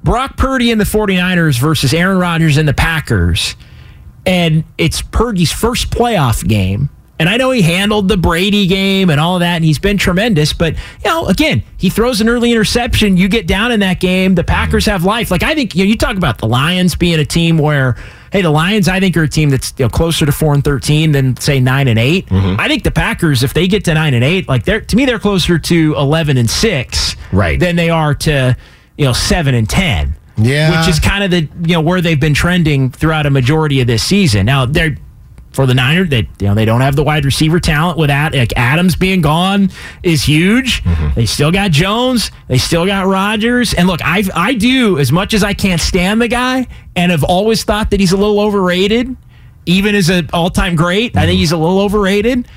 Brock 0.03 0.37
Purdy 0.37 0.71
and 0.71 0.79
the 0.79 0.85
49ers 0.85 1.59
versus 1.59 1.93
Aaron 1.93 2.17
Rodgers 2.17 2.57
and 2.57 2.67
the 2.67 2.73
Packers, 2.73 3.55
and 4.25 4.63
it's 4.77 5.01
Purdy's 5.01 5.51
first 5.51 5.89
playoff 5.91 6.47
game. 6.47 6.89
And 7.21 7.27
I 7.27 7.35
know 7.35 7.51
he 7.51 7.61
handled 7.61 8.07
the 8.07 8.15
Brady 8.15 8.65
game 8.65 9.09
and 9.09 9.19
all 9.19 9.35
of 9.35 9.41
that, 9.41 9.57
and 9.57 9.65
he's 9.65 9.77
been 9.77 9.97
tremendous. 9.97 10.53
But, 10.53 10.75
you 10.75 11.09
know, 11.11 11.25
again, 11.27 11.63
he 11.75 11.89
throws 11.89 12.21
an 12.21 12.29
early 12.29 12.49
interception. 12.53 13.17
You 13.17 13.27
get 13.27 13.45
down 13.45 13.73
in 13.73 13.81
that 13.81 13.99
game. 13.99 14.35
The 14.35 14.43
Packers 14.45 14.85
have 14.85 15.03
life. 15.03 15.29
Like, 15.29 15.43
I 15.43 15.53
think, 15.53 15.75
you 15.75 15.83
know, 15.83 15.89
you 15.89 15.97
talk 15.97 16.15
about 16.15 16.37
the 16.37 16.47
Lions 16.47 16.95
being 16.95 17.19
a 17.19 17.25
team 17.25 17.57
where, 17.57 17.97
hey, 18.31 18.41
the 18.41 18.49
Lions, 18.49 18.87
I 18.87 19.01
think, 19.01 19.17
are 19.17 19.23
a 19.23 19.27
team 19.27 19.49
that's 19.49 19.73
you 19.77 19.83
know, 19.83 19.89
closer 19.89 20.25
to 20.25 20.31
4 20.31 20.53
and 20.53 20.63
13 20.63 21.11
than, 21.11 21.35
say, 21.35 21.59
9 21.59 21.89
and 21.89 21.99
8. 21.99 22.27
Mm-hmm. 22.27 22.57
I 22.61 22.69
think 22.69 22.83
the 22.83 22.91
Packers, 22.91 23.43
if 23.43 23.53
they 23.53 23.67
get 23.67 23.83
to 23.83 23.93
9 23.93 24.13
and 24.13 24.23
8, 24.23 24.47
like, 24.47 24.63
they're, 24.63 24.79
to 24.79 24.95
me, 24.95 25.03
they're 25.05 25.19
closer 25.19 25.59
to 25.59 25.95
11 25.97 26.37
and 26.37 26.49
6 26.49 27.15
Right. 27.33 27.59
than 27.59 27.75
they 27.75 27.89
are 27.89 28.15
to, 28.15 28.55
you 28.99 29.05
know, 29.05 29.13
7 29.13 29.55
and 29.55 29.67
10 29.67 30.15
Yeah. 30.37 30.77
which 30.77 30.89
is 30.89 30.99
kind 30.99 31.23
of 31.23 31.31
the 31.31 31.47
you 31.67 31.73
know 31.75 31.81
where 31.81 32.01
they've 32.01 32.19
been 32.19 32.33
trending 32.33 32.91
throughout 32.91 33.25
a 33.25 33.29
majority 33.29 33.79
of 33.79 33.87
this 33.87 34.03
season. 34.03 34.45
Now 34.45 34.65
they're 34.65 34.97
for 35.53 35.65
the 35.65 35.73
Niners, 35.73 36.09
they 36.09 36.29
you 36.39 36.47
know 36.47 36.53
they 36.53 36.65
don't 36.65 36.81
have 36.81 36.95
the 36.97 37.03
wide 37.03 37.23
receiver 37.25 37.59
talent 37.59 37.97
with 37.97 38.09
that. 38.09 38.35
Like 38.35 38.53
Adams 38.57 38.97
being 38.97 39.21
gone 39.21 39.71
is 40.03 40.21
huge. 40.21 40.83
Mm-hmm. 40.83 41.15
They 41.15 41.25
still 41.25 41.51
got 41.51 41.71
Jones. 41.71 42.29
They 42.49 42.57
still 42.57 42.85
got 42.85 43.07
Rodgers. 43.07 43.73
And 43.73 43.87
look, 43.87 44.01
I 44.03 44.23
I 44.35 44.53
do 44.53 44.99
as 44.99 45.11
much 45.11 45.33
as 45.33 45.43
I 45.43 45.53
can't 45.53 45.81
stand 45.81 46.21
the 46.21 46.27
guy, 46.27 46.67
and 46.95 47.11
have 47.11 47.23
always 47.23 47.63
thought 47.63 47.89
that 47.91 48.01
he's 48.01 48.11
a 48.11 48.17
little 48.17 48.41
overrated, 48.41 49.15
even 49.65 49.95
as 49.95 50.09
an 50.09 50.29
all 50.33 50.49
time 50.49 50.75
great. 50.75 51.15
I 51.15 51.21
think 51.21 51.31
mm-hmm. 51.31 51.39
he's 51.39 51.51
a 51.53 51.57
little 51.57 51.79
overrated. 51.79 52.47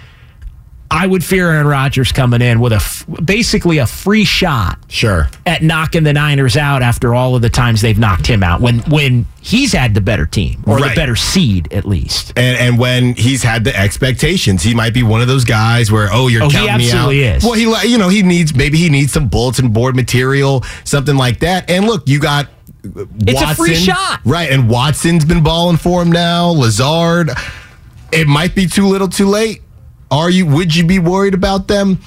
I 0.95 1.07
would 1.07 1.25
fear 1.25 1.51
Aaron 1.51 1.67
Rodgers 1.67 2.13
coming 2.13 2.43
in 2.43 2.61
with 2.61 2.73
a 2.73 2.77
f- 2.77 3.07
basically 3.25 3.79
a 3.79 3.87
free 3.87 4.25
shot 4.25 4.79
Sure. 4.89 5.29
at 5.47 5.63
knocking 5.63 6.03
the 6.05 6.13
Niners 6.13 6.55
out 6.57 6.83
after 6.83 7.15
all 7.15 7.35
of 7.35 7.41
the 7.41 7.49
times 7.49 7.81
they've 7.81 7.99
knocked 7.99 8.27
him 8.27 8.43
out 8.43 8.61
when 8.61 8.81
when 8.81 9.25
he's 9.41 9.73
had 9.73 9.95
the 9.95 10.03
better 10.03 10.27
team 10.27 10.63
or 10.67 10.77
Right. 10.77 10.91
the 10.91 10.95
better 10.95 11.17
seed 11.17 11.73
at 11.73 11.87
least. 11.87 12.35
And 12.37 12.59
and 12.59 12.79
when 12.79 13.15
he's 13.15 13.43
had 13.43 13.65
the 13.65 13.75
expectations, 13.75 14.63
he 14.63 14.75
might 14.75 14.93
be 14.93 15.03
one 15.03 15.23
of 15.23 15.29
those 15.29 15.45
guys 15.47 15.91
where 15.91 16.11
oh 16.13 16.29
you're 16.29 16.43
Oh, 16.43 16.49
he 16.51 16.59
counting 16.59 16.87
me 16.87 16.93
out. 16.93 17.13
is. 17.13 17.43
Well, 17.43 17.55
he 17.55 17.63
you 17.91 17.97
know 17.97 18.11
he 18.11 18.23
needs 18.23 18.55
maybe 18.55 18.77
he 18.77 18.91
needs 18.91 19.13
some 19.13 19.29
bulletin 19.29 19.71
board 19.71 19.97
material, 19.97 20.63
something 20.85 21.17
like 21.17 21.41
that. 21.41 21.71
And 21.71 21.87
look, 21.87 22.07
you 22.07 22.21
got. 22.21 22.47
uh, 22.85 23.07
It's 23.27 23.41
a 23.41 23.55
free 23.55 23.71
Watson, 23.71 23.95
shot. 23.95 24.21
right? 24.27 24.51
And 24.51 24.69
Watson's 24.69 25.25
been 25.25 25.43
balling 25.43 25.79
for 25.79 26.03
him 26.03 26.13
now. 26.13 26.49
Lazard, 26.51 27.31
it 28.13 28.27
might 28.29 28.55
be 28.55 28.67
too 28.67 28.87
little, 28.89 29.09
too 29.09 29.27
late. 29.29 29.63
Are 30.13 30.31
you? 30.31 30.47
Would 30.47 30.77
you 30.77 30.85
be 30.85 30.99
worried 31.01 31.35
about 31.35 31.67
them? 31.69 31.99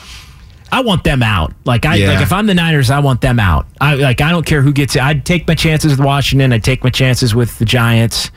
I 0.72 0.82
want 0.82 1.04
them 1.04 1.22
out. 1.24 1.54
Like 1.66 1.86
I 1.86 1.96
Yeah. 1.96 2.12
like 2.14 2.22
if 2.22 2.32
I'm 2.32 2.48
the 2.48 2.54
Niners, 2.54 2.90
I 2.90 3.00
want 3.00 3.22
them 3.22 3.40
out. 3.40 3.68
I 3.82 3.96
like 3.96 4.22
I 4.22 4.32
don't 4.32 4.46
care 4.46 4.62
who 4.62 4.72
gets 4.72 4.96
it. 4.96 5.02
I'd 5.02 5.26
take 5.26 5.48
my 5.48 5.56
chances 5.56 5.92
with 5.92 6.00
Washington. 6.06 6.54
I'd 6.54 6.64
take 6.64 6.84
my 6.84 6.90
chances 6.90 7.34
with 7.36 7.58
the 7.60 7.66
Giants. 7.66 8.32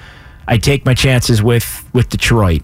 I'd 0.46 0.62
take 0.62 0.84
my 0.86 0.94
chances 0.94 1.42
with 1.42 1.84
with 1.92 2.08
Detroit 2.08 2.62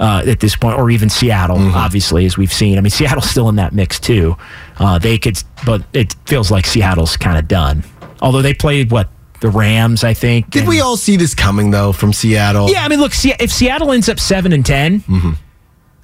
uh, 0.00 0.22
at 0.26 0.40
this 0.40 0.56
point, 0.56 0.78
or 0.78 0.90
even 0.90 1.08
Seattle. 1.10 1.56
Mm-hmm. 1.56 1.76
Obviously, 1.76 2.24
as 2.26 2.36
we've 2.38 2.52
seen. 2.52 2.78
I 2.78 2.80
mean, 2.80 2.90
Seattle's 2.90 3.28
still 3.30 3.48
in 3.48 3.56
that 3.56 3.72
mix 3.72 3.98
too. 3.98 4.36
Uh, 4.78 4.98
they 4.98 5.18
could, 5.18 5.42
but 5.66 5.82
it 5.92 6.14
feels 6.26 6.50
like 6.50 6.66
Seattle's 6.66 7.16
kind 7.16 7.38
of 7.38 7.48
done. 7.48 7.82
Although 8.22 8.42
they 8.42 8.54
played 8.54 8.90
what 8.90 9.08
the 9.40 9.48
Rams, 9.48 10.04
I 10.04 10.14
think. 10.14 10.50
Did 10.50 10.60
and- 10.60 10.68
we 10.68 10.80
all 10.80 10.96
see 10.96 11.16
this 11.16 11.34
coming 11.34 11.70
though 11.70 11.92
from 11.92 12.12
Seattle? 12.12 12.70
Yeah, 12.70 12.84
I 12.84 12.88
mean, 12.88 13.00
look, 13.00 13.12
if 13.24 13.50
Seattle 13.52 13.92
ends 13.92 14.08
up 14.08 14.18
seven 14.20 14.52
and 14.52 14.64
10 14.66 15.00
Mm-hmm. 15.00 15.30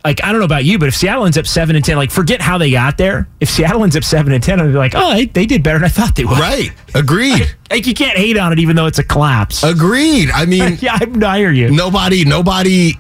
Like 0.05 0.23
I 0.25 0.31
don't 0.33 0.41
know 0.41 0.47
about 0.47 0.65
you, 0.65 0.79
but 0.79 0.89
if 0.89 0.97
Seattle 0.97 1.27
ends 1.27 1.37
up 1.37 1.47
seven 1.47 1.77
and 1.77 1.85
ten, 1.85 1.97
like 1.97 2.11
forget 2.11 2.41
how 2.41 2.59
they 2.59 2.71
got 2.71 2.97
there. 2.97 3.29
If 3.41 3.51
Seattle 3.51 3.83
ends 3.83 3.97
up 3.97 4.05
seven 4.05 4.33
and 4.33 4.43
ten, 4.43 4.61
I'd 4.61 4.67
be 4.69 4.73
like, 4.73 4.95
oh, 4.95 5.13
they, 5.13 5.27
they 5.27 5.47
did 5.47 5.63
better 5.63 5.79
than 5.79 5.87
I 5.87 5.89
thought 5.89 6.15
they 6.17 6.25
would. 6.25 6.39
Right. 6.39 6.71
Agreed. 6.95 7.55
Like 7.71 7.87
you 7.87 7.95
can't 7.95 8.19
hate 8.19 8.37
on 8.37 8.53
it, 8.53 8.59
even 8.59 8.75
though 8.75 8.87
it's 8.87 8.99
a 8.99 9.05
collapse. 9.05 9.63
Agreed. 9.63 10.29
I 10.31 10.45
mean, 10.45 10.77
yeah, 10.81 10.99
I, 11.01 11.07
I 11.25 11.39
hear 11.39 11.53
you. 11.53 11.71
nobody 11.71 12.25
nobody 12.25 12.95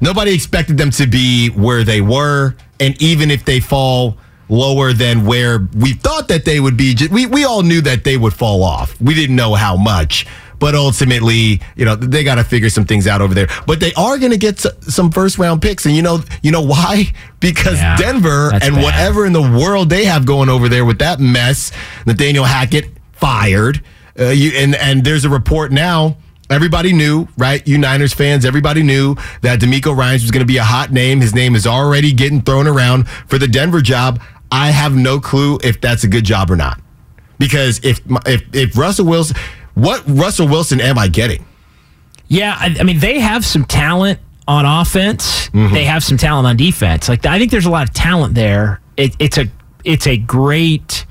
nobody 0.00 0.34
expected 0.34 0.76
them 0.76 0.90
to 0.90 1.06
be 1.06 1.50
where 1.50 1.84
they 1.84 2.00
were 2.00 2.56
and 2.80 3.00
even 3.00 3.30
if 3.30 3.44
they 3.44 3.60
fall 3.60 4.16
lower 4.48 4.92
than 4.92 5.24
where 5.24 5.68
we 5.76 5.92
thought 5.92 6.26
that 6.26 6.44
they 6.44 6.58
would 6.58 6.76
be 6.76 6.96
we 7.12 7.26
we 7.26 7.44
all 7.44 7.62
knew 7.62 7.80
that 7.80 8.02
they 8.02 8.16
would 8.16 8.32
fall 8.32 8.64
off 8.64 9.00
we 9.00 9.14
didn't 9.14 9.36
know 9.36 9.54
how 9.54 9.76
much 9.76 10.26
but 10.58 10.74
ultimately 10.74 11.60
you 11.76 11.84
know 11.84 11.94
they 11.96 12.24
got 12.24 12.36
to 12.36 12.44
figure 12.44 12.68
some 12.70 12.84
things 12.84 13.06
out 13.06 13.20
over 13.20 13.34
there 13.34 13.46
but 13.66 13.80
they 13.80 13.92
are 13.94 14.18
going 14.18 14.32
to 14.32 14.38
get 14.38 14.58
some 14.58 15.10
first 15.10 15.38
round 15.38 15.62
picks 15.62 15.86
and 15.86 15.94
you 15.94 16.02
know 16.02 16.20
you 16.42 16.50
know 16.50 16.62
why 16.62 17.04
because 17.40 17.78
Yeah, 17.78 17.96
Denver 17.96 18.50
and 18.52 18.74
bad. 18.74 18.82
whatever 18.84 19.26
in 19.26 19.32
the 19.32 19.42
world 19.42 19.90
they 19.90 20.04
have 20.04 20.26
going 20.26 20.48
over 20.48 20.68
there 20.68 20.84
with 20.84 20.98
that 20.98 21.20
mess 21.20 21.72
Nathaniel 22.06 22.44
Hackett 22.44 22.86
fired 23.12 23.82
uh, 24.18 24.26
you 24.30 24.50
and 24.56 24.74
and 24.74 25.04
there's 25.04 25.24
a 25.24 25.30
report 25.30 25.72
now 25.72 26.16
Everybody 26.50 26.94
knew, 26.94 27.28
right? 27.36 27.66
You 27.68 27.76
Niners 27.76 28.14
fans, 28.14 28.46
everybody 28.46 28.82
knew 28.82 29.16
that 29.42 29.60
DeMeco 29.60 29.94
Ryans 29.94 30.22
was 30.22 30.30
going 30.30 30.40
to 30.40 30.46
be 30.46 30.56
a 30.56 30.64
hot 30.64 30.90
name. 30.90 31.20
His 31.20 31.34
name 31.34 31.54
is 31.54 31.66
already 31.66 32.10
getting 32.14 32.40
thrown 32.40 32.66
around 32.66 33.06
for 33.26 33.36
the 33.36 33.46
Denver 33.46 33.82
job. 33.82 34.18
I 34.50 34.70
have 34.70 34.96
no 34.96 35.20
clue 35.20 35.58
if 35.62 35.78
that's 35.78 36.04
a 36.04 36.08
good 36.08 36.24
job 36.24 36.50
or 36.50 36.56
not. 36.56 36.80
Because 37.38 37.84
if 37.84 38.00
if 38.26 38.42
if 38.54 38.78
Russell 38.78 39.04
Wilson, 39.04 39.36
what 39.78 40.02
Russell 40.06 40.48
Wilson 40.48 40.80
am 40.80 40.98
I 40.98 41.08
getting? 41.08 41.44
Yeah, 42.26 42.56
I, 42.58 42.76
I 42.80 42.82
mean 42.82 42.98
they 42.98 43.20
have 43.20 43.44
some 43.44 43.64
talent 43.64 44.20
on 44.46 44.64
offense. 44.66 45.48
Mm-hmm. 45.50 45.74
They 45.74 45.84
have 45.84 46.02
some 46.04 46.16
talent 46.18 46.46
on 46.46 46.56
defense. 46.56 47.08
Like 47.08 47.24
I 47.26 47.38
think 47.38 47.50
there's 47.50 47.66
a 47.66 47.70
lot 47.70 47.88
of 47.88 47.94
talent 47.94 48.34
there. 48.34 48.80
It, 48.96 49.14
it's 49.18 49.38
a 49.38 49.46
it's 49.84 50.06
a 50.06 50.16
great 50.16 51.06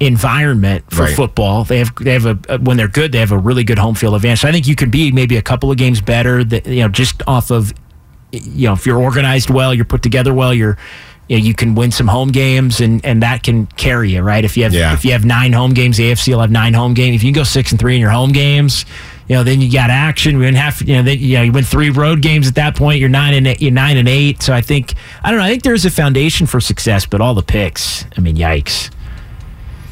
environment 0.00 0.84
for 0.90 1.02
Right. 1.04 1.16
football. 1.16 1.64
They 1.64 1.78
have 1.78 1.94
they 1.96 2.12
have 2.12 2.26
a, 2.26 2.58
when 2.58 2.76
they're 2.76 2.88
good, 2.88 3.12
they 3.12 3.18
have 3.18 3.32
a 3.32 3.38
really 3.38 3.64
good 3.64 3.78
home 3.78 3.94
field 3.94 4.14
advantage. 4.14 4.40
So 4.40 4.48
I 4.48 4.52
think 4.52 4.66
you 4.66 4.76
could 4.76 4.90
be 4.90 5.10
maybe 5.12 5.36
a 5.36 5.42
couple 5.42 5.70
of 5.70 5.76
games 5.76 6.00
better. 6.00 6.44
That 6.44 6.66
you 6.66 6.82
know 6.82 6.88
just 6.88 7.22
off 7.26 7.50
of 7.50 7.72
you 8.32 8.68
know 8.68 8.74
if 8.74 8.86
you're 8.86 8.98
organized 9.00 9.50
well, 9.50 9.72
you're 9.74 9.84
put 9.84 10.02
together 10.02 10.32
well, 10.34 10.52
you're 10.54 10.76
you, 11.28 11.38
know, 11.38 11.44
you 11.44 11.54
can 11.54 11.74
win 11.74 11.90
some 11.90 12.08
home 12.08 12.28
games 12.30 12.80
and 12.80 13.04
and 13.04 13.22
that 13.22 13.42
can 13.42 13.66
carry 13.76 14.10
you 14.12 14.22
right. 14.22 14.44
If 14.44 14.56
you 14.56 14.64
have 14.64 14.72
Yeah. 14.74 14.92
if 14.94 15.04
you 15.04 15.12
have 15.12 15.24
nine 15.24 15.52
home 15.52 15.72
games, 15.74 15.96
the 15.96 16.10
AFC 16.10 16.32
will 16.32 16.40
have 16.40 16.50
nine 16.50 16.74
home 16.74 16.94
games. 16.94 17.16
If 17.16 17.22
you 17.22 17.32
can 17.32 17.40
go 17.40 17.44
six 17.44 17.70
and 17.70 17.78
three 17.80 17.94
in 17.94 18.00
your 18.00 18.10
home 18.10 18.32
games. 18.32 18.84
You 19.28 19.34
know, 19.36 19.44
then 19.44 19.60
you 19.60 19.70
got 19.70 19.90
action. 19.90 20.38
We 20.38 20.46
didn't 20.46 20.56
have, 20.56 20.80
you 20.80 20.94
know, 20.96 21.02
then, 21.02 21.18
you 21.18 21.36
know, 21.36 21.42
you 21.42 21.52
win 21.52 21.62
three 21.62 21.90
road 21.90 22.22
games 22.22 22.48
at 22.48 22.54
that 22.54 22.74
point. 22.74 22.98
You're 22.98 23.10
nine 23.10 23.34
and 23.34 23.46
eight, 23.46 23.60
you're 23.60 23.70
nine 23.70 23.98
and 23.98 24.08
eight. 24.08 24.42
So 24.42 24.54
I 24.54 24.62
think 24.62 24.94
I 25.22 25.30
don't 25.30 25.38
know. 25.38 25.44
I 25.44 25.50
think 25.50 25.64
there's 25.64 25.84
a 25.84 25.90
foundation 25.90 26.46
for 26.46 26.60
success, 26.60 27.04
but 27.04 27.20
all 27.20 27.34
the 27.34 27.42
picks. 27.42 28.06
I 28.16 28.22
mean, 28.22 28.36
yikes. 28.36 28.88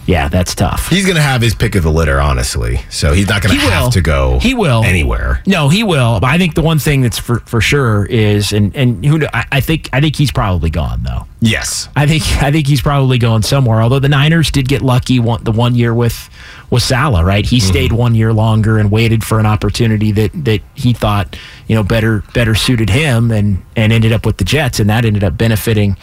Yeah, 0.07 0.29
that's 0.29 0.55
tough. 0.55 0.89
He's 0.89 1.05
going 1.05 1.17
to 1.17 1.23
have 1.23 1.43
his 1.43 1.55
pick 1.55 1.75
of 1.75 1.83
the 1.83 1.91
litter, 1.91 2.21
honestly. 2.21 2.81
So 2.91 3.13
he's 3.13 3.29
not 3.29 3.43
going 3.43 3.59
to 3.59 3.61
have 3.67 3.93
to 3.93 4.01
go. 4.01 4.39
He 4.39 4.55
will 4.55 4.85
anywhere. 4.85 5.43
No, 5.47 5.69
he 5.69 5.83
will. 5.83 6.21
But 6.21 6.29
I 6.29 6.39
think 6.39 6.55
the 6.55 6.63
one 6.63 6.79
thing 6.79 7.03
that's 7.03 7.19
for, 7.19 7.41
for 7.41 7.61
sure 7.61 8.07
is, 8.07 8.53
and 8.53 8.75
and 8.77 9.05
who 9.05 9.27
I, 9.35 9.45
I 9.53 9.61
think 9.61 9.91
I 9.93 10.01
think 10.01 10.17
he's 10.17 10.31
probably 10.31 10.71
gone 10.71 11.03
though. 11.03 11.27
Yes. 11.41 11.89
I 11.95 12.07
think 12.07 12.23
I 12.43 12.51
think 12.51 12.67
he's 12.67 12.81
probably 12.81 13.19
going 13.19 13.43
somewhere. 13.43 13.83
Although 13.83 13.99
the 13.99 14.09
Niners 14.09 14.51
did 14.51 14.69
get 14.69 14.81
lucky 14.81 15.19
one, 15.19 15.43
the 15.45 15.53
one 15.53 15.75
year 15.75 15.93
with 15.93 16.31
with 16.71 16.83
Salah, 16.83 17.25
right? 17.25 17.45
He 17.45 17.59
mm-hmm. 17.59 17.67
stayed 17.67 17.93
one 17.93 18.15
year 18.15 18.33
longer 18.33 18.79
and 18.79 18.91
waited 18.91 19.25
for 19.25 19.41
an 19.41 19.47
opportunity 19.47 20.13
that 20.13 20.31
that 20.45 20.63
he 20.75 20.93
thought 20.93 21.37
you 21.67 21.75
know 21.75 21.83
better 21.83 22.23
better 22.33 22.55
suited 22.55 22.91
him, 22.91 23.31
and 23.31 23.63
and 23.75 23.93
ended 23.93 24.13
up 24.13 24.25
with 24.25 24.39
the 24.39 24.45
Jets, 24.45 24.79
and 24.81 24.89
that 24.89 25.05
ended 25.05 25.25
up 25.25 25.37
benefiting 25.37 25.97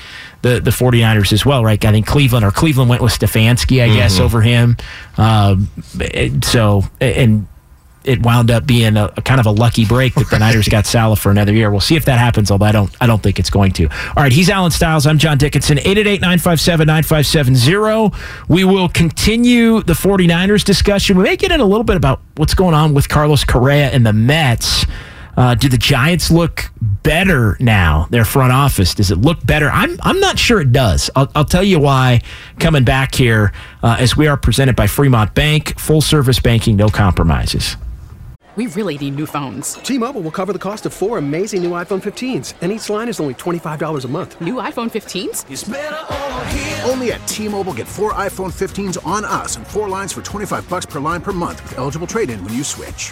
the 0.44 0.60
the 0.60 0.72
49ers 0.72 1.34
as 1.34 1.46
well, 1.46 1.64
right? 1.64 1.84
I 1.84 1.92
think 1.92 2.06
Cleveland 2.06 2.46
or 2.46 2.52
Cleveland 2.52 2.90
went 2.90 3.02
with 3.02 3.18
Stefanski, 3.18 3.82
I 3.82 3.88
guess, 3.88 4.20
over 4.20 4.42
him. 4.42 4.78
Um, 5.18 5.70
so 6.44 6.84
and 7.02 7.48
it 8.04 8.22
wound 8.22 8.52
up 8.52 8.68
being 8.68 8.98
a, 8.98 9.06
a 9.16 9.22
kind 9.22 9.40
of 9.40 9.46
a 9.46 9.52
lucky 9.52 9.86
break 9.86 10.14
that 10.16 10.30
the 10.30 10.38
Niners 10.38 10.68
got 10.68 10.86
Salah 10.94 11.16
for 11.16 11.32
another 11.32 11.54
year. 11.54 11.72
We'll 11.72 11.80
see 11.80 11.96
if 11.96 12.04
that 12.06 12.20
happens, 12.20 12.52
although 12.52 12.66
I 12.66 12.74
don't 12.74 12.94
I 13.00 13.08
don't 13.08 13.24
think 13.24 13.40
it's 13.40 13.50
going 13.50 13.72
to. 13.74 13.88
All 13.88 14.14
right, 14.18 14.32
he's 14.32 14.50
Alan 14.50 14.72
Stiles. 14.72 15.08
I'm 15.08 15.18
John 15.18 15.38
Dickinson. 15.38 15.78
888-957-9570. 15.78 18.14
We 18.50 18.66
will 18.66 18.90
continue 18.90 19.82
the 19.82 19.94
49ers 19.94 20.66
discussion. 20.66 21.18
We 21.18 21.24
may 21.24 21.38
get 21.38 21.52
in 21.52 21.62
a 21.62 21.66
little 21.66 21.86
bit 21.86 21.96
about 21.96 22.22
what's 22.36 22.54
going 22.54 22.76
on 22.76 22.94
with 22.94 23.08
Carlos 23.10 23.44
Correa 23.46 23.90
and 23.90 24.06
the 24.06 24.14
Mets. 24.14 24.86
Uh, 25.36 25.56
do 25.56 25.68
the 25.68 25.78
Giants 25.78 26.30
look 26.30 26.70
better 26.82 27.58
now? 27.60 28.08
Their 28.10 28.26
front 28.26 28.54
office 28.54 28.94
does 28.94 29.12
it 29.12 29.18
look 29.18 29.44
better? 29.46 29.70
I'm 29.70 29.98
I'm 30.04 30.20
not 30.20 30.38
sure 30.38 30.62
it 30.62 30.72
does. 30.72 31.10
I'll, 31.16 31.30
I'll 31.36 31.46
tell 31.46 31.64
you 31.64 31.80
why. 31.80 32.22
Coming 32.60 32.84
back 32.84 33.16
here 33.16 33.52
uh, 33.82 33.98
as 34.00 34.16
we 34.16 34.28
are 34.28 34.38
presented 34.38 34.76
by 34.76 34.88
Fremont 34.88 35.34
Bank, 35.34 35.78
full 35.80 36.02
service 36.02 36.40
banking, 36.40 36.76
no 36.76 36.90
compromises. 36.90 37.78
We 38.56 38.68
really 38.68 39.00
need 39.00 39.16
new 39.16 39.26
phones. 39.26 39.74
T 39.76 39.98
Mobile 39.98 40.22
will 40.22 40.30
cover 40.30 40.54
the 40.54 40.60
cost 40.60 40.86
of 40.86 40.94
four 40.94 41.18
amazing 41.18 41.64
new 41.64 41.72
iPhone 41.72 42.04
15s, 42.04 42.54
and 42.62 42.72
each 42.72 42.88
line 42.88 43.10
is 43.10 43.20
only 43.20 43.34
$25 43.34 44.06
a 44.06 44.08
month. 44.08 44.40
New 44.40 44.56
iPhone 44.56 44.92
15s? 44.92 46.88
Only 46.88 47.14
at 47.14 47.28
T 47.28 47.48
Mobile 47.48 47.74
get 47.74 47.88
four 47.88 48.14
iPhone 48.14 48.52
15s 48.54 49.04
on 49.08 49.26
us 49.26 49.56
and 49.56 49.66
four 49.66 49.90
lines 49.90 50.14
for 50.14 50.22
25 50.22 50.70
bucks 50.70 50.86
per 50.86 51.00
line 51.00 51.22
per 51.22 51.32
month 51.32 51.64
with 51.64 51.80
eligible 51.80 52.06
trade 52.06 52.30
in 52.30 52.44
when 52.44 52.54
you 52.54 52.64
switch. 52.64 53.12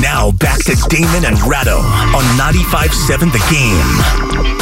Now 0.00 0.32
back 0.32 0.58
to 0.64 0.74
Damon 0.88 1.24
and 1.24 1.40
Ratto 1.42 1.78
on 1.78 2.24
95.7 2.36 3.32
The 3.32 3.38
Game. 3.50 4.52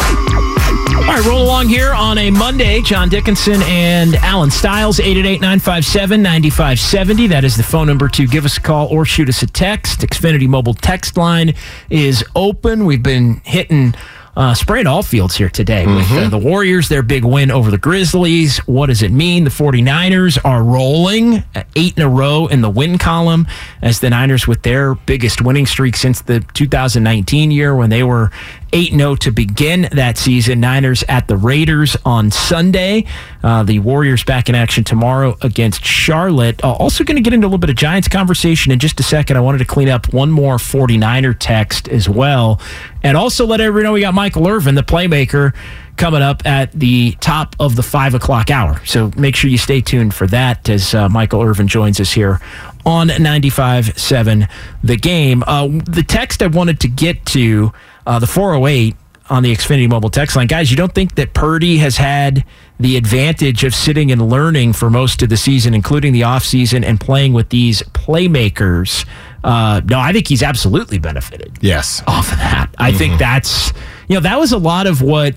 All 1.01 1.17
right, 1.17 1.25
roll 1.27 1.43
along 1.43 1.69
here 1.69 1.93
on 1.93 2.19
a 2.19 2.31
Monday. 2.31 2.83
John 2.83 3.09
Dickinson 3.09 3.63
and 3.63 4.17
Alan 4.17 4.51
Stiles, 4.51 5.01
888 5.01 5.41
957 5.41 6.23
9570. 6.23 7.27
That 7.29 7.45
is 7.45 7.57
the 7.57 7.63
phone 7.63 7.87
number 7.87 8.09
to 8.09 8.27
give 8.27 8.45
us 8.45 8.59
a 8.59 8.61
call 8.61 8.89
or 8.89 9.05
shoot 9.07 9.29
us 9.29 9.43
a 9.43 9.47
text. 9.47 10.01
Xfinity 10.01 10.47
mobile 10.47 10.75
text 10.75 11.17
line 11.17 11.55
is 11.89 12.23
open. 12.37 12.85
We've 12.85 13.03
been 13.03 13.41
hitting 13.45 13.95
uh, 14.41 14.55
spraying 14.55 14.87
all 14.87 15.03
fields 15.03 15.37
here 15.37 15.51
today 15.51 15.87
with 15.87 16.11
uh, 16.13 16.27
the 16.31 16.39
Warriors, 16.39 16.89
their 16.89 17.03
big 17.03 17.27
win 17.27 17.51
over 17.51 17.71
the 17.71 17.77
Grizzlies. 17.77 18.57
What 18.67 18.87
does 18.87 19.03
it 19.03 19.13
mean? 19.13 19.45
The 19.45 19.51
49ers 19.51 20.39
are 20.43 20.63
rolling 20.63 21.45
uh, 21.55 21.65
eight 21.77 21.99
in 21.99 22.03
a 22.03 22.09
row 22.09 22.47
in 22.47 22.63
the 22.63 22.71
win 22.71 22.97
column 22.97 23.47
as 23.83 24.01
the 24.01 24.09
Niners 24.09 24.49
with 24.49 24.63
their 24.63 24.95
biggest 24.95 25.43
winning 25.43 25.67
streak 25.67 25.95
since 25.95 26.23
the 26.23 26.41
2019 26.55 27.51
year 27.51 27.77
when 27.77 27.91
they 27.91 28.03
were 28.03 28.31
8 28.73 28.93
0 28.93 29.15
to 29.17 29.31
begin 29.31 29.89
that 29.93 30.17
season. 30.17 30.61
Niners 30.61 31.03
at 31.09 31.29
the 31.29 31.37
Raiders 31.37 31.97
on 32.05 32.31
Sunday. 32.31 33.05
Uh, 33.43 33.63
the 33.63 33.79
Warriors 33.81 34.25
back 34.25 34.49
in 34.49 34.55
action 34.55 34.85
tomorrow 34.85 35.37
against 35.43 35.85
Charlotte. 35.85 36.63
Uh, 36.65 36.73
also, 36.73 37.05
going 37.05 37.17
to 37.17 37.23
get 37.23 37.33
into 37.33 37.47
a 37.47 37.49
little 37.49 37.59
bit 37.59 37.71
of 37.71 37.77
Giants 37.77 38.09
conversation 38.09 38.73
in 38.73 38.79
just 38.79 39.01
a 39.01 39.03
second. 39.03 39.37
I 39.37 39.41
wanted 39.41 39.59
to 39.59 39.65
clean 39.65 39.89
up 39.89 40.13
one 40.13 40.31
more 40.31 40.57
49er 40.57 41.37
text 41.39 41.89
as 41.89 42.09
well. 42.09 42.61
And 43.03 43.17
also 43.17 43.47
let 43.47 43.61
everybody 43.61 43.85
know 43.85 43.93
we 43.93 44.01
got 44.01 44.15
Michael 44.15 44.47
Irvin, 44.47 44.75
the 44.75 44.83
playmaker, 44.83 45.55
coming 45.97 46.23
up 46.23 46.47
at 46.47 46.73
the 46.73 47.13
top 47.21 47.57
of 47.61 47.77
the 47.77 47.83
five 47.83 48.15
o'clock 48.15 48.51
hour. 48.51 48.81
So 48.87 49.11
make 49.17 49.37
sure 49.37 49.51
you 49.51 49.59
stay 49.59 49.81
tuned 49.81 50.15
for 50.15 50.27
that 50.29 50.69
as 50.69 50.95
uh, 50.95 51.09
Michael 51.09 51.43
Irvin 51.43 51.69
joins 51.69 52.01
us 52.01 52.13
here 52.13 52.41
on 52.87 53.09
95.7 53.09 54.49
The 54.83 54.97
Game. 54.97 55.45
Uh, 55.47 55.69
the 55.69 56.03
text 56.03 56.43
I 56.43 56.47
wanted 56.47 56.81
to 56.81 56.89
get 56.89 57.25
to, 57.27 57.73
uh, 58.07 58.19
the 58.19 58.27
408 58.27 58.97
on 59.29 59.43
the 59.43 59.53
Xfinity 59.55 59.89
mobile 59.89 60.11
text 60.11 60.37
line. 60.37 60.47
Guys, 60.47 60.71
you 60.71 60.77
don't 60.77 60.95
think 60.95 61.15
that 61.15 61.35
Purdy 61.35 61.79
has 61.79 61.97
had 61.97 62.45
the 62.81 62.97
advantage 62.97 63.63
of 63.63 63.75
sitting 63.75 64.11
and 64.11 64.29
learning 64.29 64.73
for 64.73 64.91
most 64.91 65.23
of 65.23 65.29
the 65.29 65.37
season, 65.37 65.75
including 65.75 66.13
the 66.13 66.23
offseason, 66.23 66.85
and 66.85 66.99
playing 66.99 67.33
with 67.35 67.51
these 67.51 67.83
playmakers? 67.93 69.07
Uh, 69.45 69.81
no, 69.85 69.99
I 70.01 70.13
think 70.13 70.27
he's 70.29 70.43
absolutely 70.43 70.99
benefited 70.99 71.59
Yes. 71.61 72.03
off 72.07 72.33
of 72.33 72.39
that. 72.39 72.69
I 72.79 72.93
think 72.93 73.19
that's, 73.19 73.73
you 74.09 74.15
know, 74.15 74.21
that 74.21 74.39
was 74.39 74.53
a 74.53 74.59
lot 74.59 74.87
of 74.87 75.01
what 75.03 75.35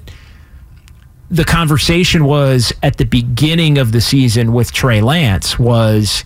the 1.29 1.43
conversation 1.45 2.25
was 2.25 2.73
at 2.83 2.97
the 2.97 3.05
beginning 3.05 3.77
of 3.77 3.91
the 3.91 4.01
season 4.01 4.53
with 4.53 4.71
Trey 4.71 5.01
Lance 5.01 5.57
was 5.57 6.25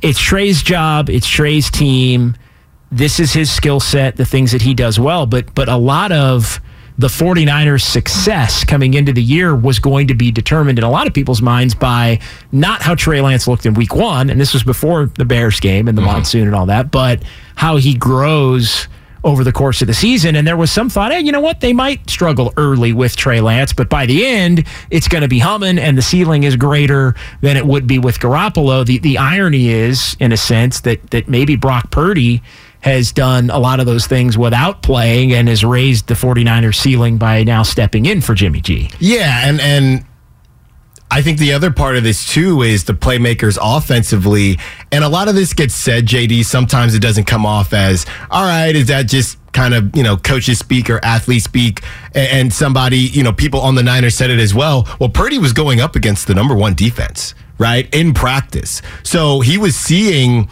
it's 0.00 0.18
Trey's 0.20 0.62
job, 0.62 1.08
it's 1.08 1.26
Trey's 1.26 1.70
team. 1.70 2.36
This 2.90 3.20
is 3.20 3.32
his 3.32 3.50
skill 3.50 3.80
set, 3.80 4.16
the 4.16 4.24
things 4.24 4.52
that 4.52 4.62
he 4.62 4.74
does 4.74 4.98
well, 4.98 5.24
but 5.26 5.54
but 5.54 5.68
a 5.68 5.76
lot 5.76 6.10
of 6.12 6.60
the 6.98 7.08
49ers 7.08 7.82
success 7.82 8.64
coming 8.64 8.94
into 8.94 9.12
the 9.12 9.22
year 9.22 9.56
was 9.56 9.78
going 9.78 10.08
to 10.08 10.14
be 10.14 10.30
determined 10.30 10.78
in 10.78 10.84
a 10.84 10.90
lot 10.90 11.06
of 11.06 11.14
people's 11.14 11.42
minds 11.42 11.74
by 11.74 12.18
not 12.52 12.82
how 12.82 12.94
Trey 12.94 13.20
Lance 13.20 13.48
looked 13.48 13.66
in 13.66 13.74
week 13.74 13.94
1 13.94 14.30
and 14.30 14.40
this 14.40 14.52
was 14.52 14.62
before 14.62 15.06
the 15.06 15.24
Bears 15.24 15.60
game 15.60 15.88
and 15.88 15.96
the 15.96 16.02
mm-hmm. 16.02 16.12
monsoon 16.12 16.46
and 16.46 16.54
all 16.54 16.66
that, 16.66 16.90
but 16.90 17.22
how 17.56 17.76
he 17.76 17.94
grows 17.94 18.88
over 19.24 19.44
the 19.44 19.52
course 19.52 19.80
of 19.80 19.86
the 19.86 19.94
season. 19.94 20.34
And 20.36 20.46
there 20.46 20.56
was 20.56 20.72
some 20.72 20.90
thought, 20.90 21.12
hey, 21.12 21.20
you 21.20 21.32
know 21.32 21.40
what? 21.40 21.60
They 21.60 21.72
might 21.72 22.08
struggle 22.10 22.52
early 22.56 22.92
with 22.92 23.16
Trey 23.16 23.40
Lance, 23.40 23.72
but 23.72 23.88
by 23.88 24.06
the 24.06 24.26
end, 24.26 24.66
it's 24.90 25.08
going 25.08 25.22
to 25.22 25.28
be 25.28 25.38
humming 25.38 25.78
and 25.78 25.96
the 25.96 26.02
ceiling 26.02 26.42
is 26.42 26.56
greater 26.56 27.14
than 27.40 27.56
it 27.56 27.66
would 27.66 27.86
be 27.86 27.98
with 27.98 28.18
Garoppolo. 28.18 28.84
The 28.84 28.98
the 28.98 29.18
irony 29.18 29.68
is, 29.68 30.16
in 30.18 30.32
a 30.32 30.36
sense, 30.36 30.80
that 30.80 31.10
that 31.10 31.28
maybe 31.28 31.56
Brock 31.56 31.90
Purdy 31.90 32.42
has 32.82 33.12
done 33.12 33.48
a 33.50 33.58
lot 33.58 33.80
of 33.80 33.86
those 33.86 34.06
things 34.06 34.36
without 34.36 34.82
playing 34.82 35.32
and 35.32 35.48
has 35.48 35.64
raised 35.64 36.08
the 36.08 36.14
49ers 36.14 36.74
ceiling 36.74 37.16
by 37.16 37.44
now 37.44 37.62
stepping 37.62 38.06
in 38.06 38.20
for 38.20 38.34
Jimmy 38.34 38.60
G. 38.60 38.90
Yeah, 38.98 39.48
and 39.48 39.60
and 39.60 40.04
I 41.12 41.20
think 41.20 41.38
the 41.38 41.52
other 41.52 41.70
part 41.70 41.96
of 41.96 42.04
this 42.04 42.26
too 42.26 42.62
is 42.62 42.84
the 42.84 42.94
playmakers 42.94 43.58
offensively, 43.60 44.58
and 44.90 45.04
a 45.04 45.08
lot 45.08 45.28
of 45.28 45.34
this 45.34 45.52
gets 45.52 45.74
said, 45.74 46.06
JD. 46.06 46.44
Sometimes 46.44 46.94
it 46.94 47.00
doesn't 47.00 47.24
come 47.24 47.44
off 47.44 47.72
as 47.72 48.06
all 48.30 48.44
right. 48.44 48.74
Is 48.74 48.88
that 48.88 49.08
just 49.08 49.38
kind 49.52 49.74
of 49.74 49.94
you 49.94 50.02
know 50.02 50.16
coaches 50.16 50.58
speak 50.58 50.88
or 50.90 51.04
athletes 51.04 51.44
speak? 51.44 51.82
And, 52.14 52.52
somebody 52.52 52.98
you 52.98 53.22
know 53.22 53.32
people 53.32 53.60
on 53.60 53.74
the 53.74 53.82
Niners 53.82 54.16
said 54.16 54.30
it 54.30 54.40
as 54.40 54.54
well. 54.54 54.88
Well, 54.98 55.08
Purdy 55.10 55.38
was 55.38 55.52
going 55.52 55.80
up 55.80 55.96
against 55.96 56.26
the 56.26 56.34
number 56.34 56.54
one 56.54 56.74
defense, 56.74 57.34
right, 57.58 57.94
in 57.94 58.14
practice, 58.14 58.82
so 59.02 59.40
he 59.40 59.58
was 59.58 59.76
seeing 59.76 60.48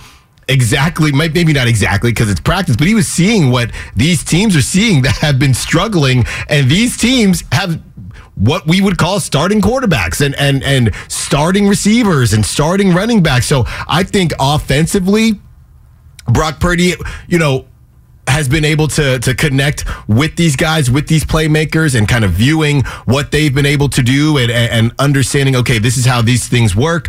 exactly 0.50 1.12
maybe 1.12 1.52
not 1.52 1.68
exactly 1.68 2.10
because 2.10 2.30
it's 2.30 2.40
practice 2.40 2.76
but 2.76 2.86
he 2.86 2.94
was 2.94 3.06
seeing 3.06 3.50
what 3.50 3.70
these 3.94 4.24
teams 4.24 4.56
are 4.56 4.62
seeing 4.62 5.02
that 5.02 5.16
have 5.16 5.38
been 5.38 5.54
struggling 5.54 6.24
and 6.48 6.70
these 6.70 6.96
teams 6.96 7.44
have 7.52 7.80
what 8.34 8.66
we 8.66 8.80
would 8.80 8.98
call 8.98 9.20
starting 9.20 9.60
quarterbacks 9.60 10.24
and 10.24 10.34
and 10.34 10.62
and 10.64 10.94
starting 11.08 11.68
receivers 11.68 12.32
and 12.32 12.44
starting 12.44 12.92
running 12.92 13.22
backs 13.22 13.46
so 13.46 13.64
i 13.88 14.02
think 14.02 14.32
offensively 14.40 15.40
brock 16.26 16.58
purdy 16.58 16.94
you 17.28 17.38
know 17.38 17.64
has 18.30 18.48
been 18.48 18.64
able 18.64 18.88
to 18.88 19.18
to 19.18 19.34
connect 19.34 19.84
with 20.08 20.36
these 20.36 20.56
guys, 20.56 20.90
with 20.90 21.08
these 21.08 21.24
playmakers, 21.24 21.96
and 21.96 22.08
kind 22.08 22.24
of 22.24 22.30
viewing 22.30 22.82
what 23.04 23.32
they've 23.32 23.54
been 23.54 23.66
able 23.66 23.88
to 23.88 24.02
do 24.02 24.38
and, 24.38 24.50
and 24.50 24.92
understanding. 24.98 25.56
Okay, 25.56 25.78
this 25.78 25.96
is 25.96 26.06
how 26.06 26.22
these 26.22 26.48
things 26.48 26.74
work 26.76 27.08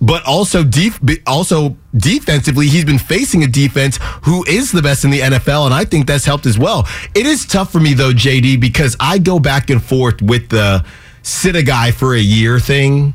but 0.00 0.24
also 0.26 0.64
def- 0.64 1.00
also 1.26 1.76
defensively, 1.96 2.66
he's 2.68 2.84
been 2.84 2.98
facing 2.98 3.42
a 3.44 3.46
defense 3.46 3.98
who 4.22 4.44
is 4.46 4.72
the 4.72 4.82
best 4.82 5.04
in 5.04 5.10
the 5.10 5.20
NFL, 5.20 5.66
and 5.66 5.74
I 5.74 5.84
think 5.84 6.06
that's 6.06 6.24
helped 6.24 6.46
as 6.46 6.58
well. 6.58 6.86
It 7.14 7.26
is 7.26 7.44
tough 7.46 7.70
for 7.70 7.80
me 7.80 7.92
though, 7.94 8.12
JD, 8.12 8.60
because 8.60 8.96
I 9.00 9.18
go 9.18 9.38
back 9.38 9.70
and 9.70 9.82
forth 9.82 10.22
with 10.22 10.48
the 10.48 10.84
sit 11.22 11.54
a 11.56 11.62
guy 11.62 11.90
for 11.90 12.14
a 12.14 12.20
year 12.20 12.58
thing, 12.58 13.14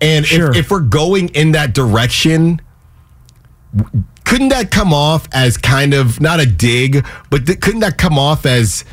and 0.00 0.26
Sure. 0.26 0.50
if, 0.50 0.56
if 0.56 0.70
we're 0.70 0.80
going 0.80 1.28
in 1.30 1.52
that 1.52 1.74
direction. 1.74 2.60
Couldn't 4.24 4.48
that 4.48 4.70
come 4.72 4.92
off 4.92 5.28
as 5.32 5.56
kind 5.56 5.94
of 5.94 6.20
not 6.20 6.40
a 6.40 6.46
dig, 6.46 7.06
but 7.30 7.46
th- 7.46 7.60
couldn't 7.60 7.80
that 7.80 7.96
come 7.96 8.18
off 8.18 8.44
as 8.44 8.84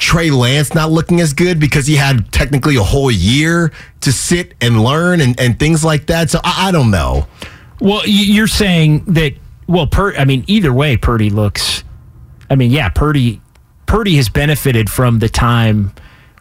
Trey 0.00 0.30
Lance 0.30 0.74
not 0.74 0.90
looking 0.90 1.20
as 1.20 1.34
good 1.34 1.60
because 1.60 1.86
he 1.86 1.94
had 1.96 2.32
technically 2.32 2.74
a 2.76 2.82
whole 2.82 3.10
year 3.10 3.70
to 4.00 4.10
sit 4.10 4.54
and 4.60 4.82
learn 4.82 5.20
and, 5.20 5.38
and 5.38 5.58
things 5.58 5.84
like 5.84 6.06
that. 6.06 6.30
So 6.30 6.40
I, 6.42 6.68
I 6.68 6.72
don't 6.72 6.90
know. 6.90 7.26
Well, 7.80 8.02
you're 8.06 8.46
saying 8.48 9.04
that. 9.12 9.34
Well, 9.68 9.86
Pur- 9.86 10.16
I 10.16 10.24
mean, 10.24 10.42
either 10.48 10.72
way, 10.72 10.96
Purdy 10.96 11.28
looks. 11.30 11.84
I 12.48 12.54
mean, 12.56 12.70
yeah, 12.70 12.88
Purdy. 12.88 13.40
Purdy 13.86 14.16
has 14.16 14.28
benefited 14.28 14.88
from 14.88 15.18
the 15.18 15.28
time 15.28 15.92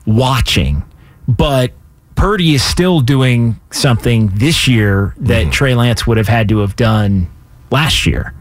watching, 0.06 0.84
but 1.28 1.74
Purdy 2.16 2.54
is 2.56 2.64
still 2.64 3.02
doing 3.02 3.60
something 3.72 4.28
this 4.36 4.68
year 4.68 5.16
that 5.18 5.44
Mm-hmm. 5.44 5.52
Trey 5.52 5.76
Lance 5.76 6.08
would 6.08 6.18
have 6.18 6.28
had 6.28 6.48
to 6.50 6.60
have 6.60 6.76
done 6.76 7.30
last 7.72 8.06
year. 8.06 8.34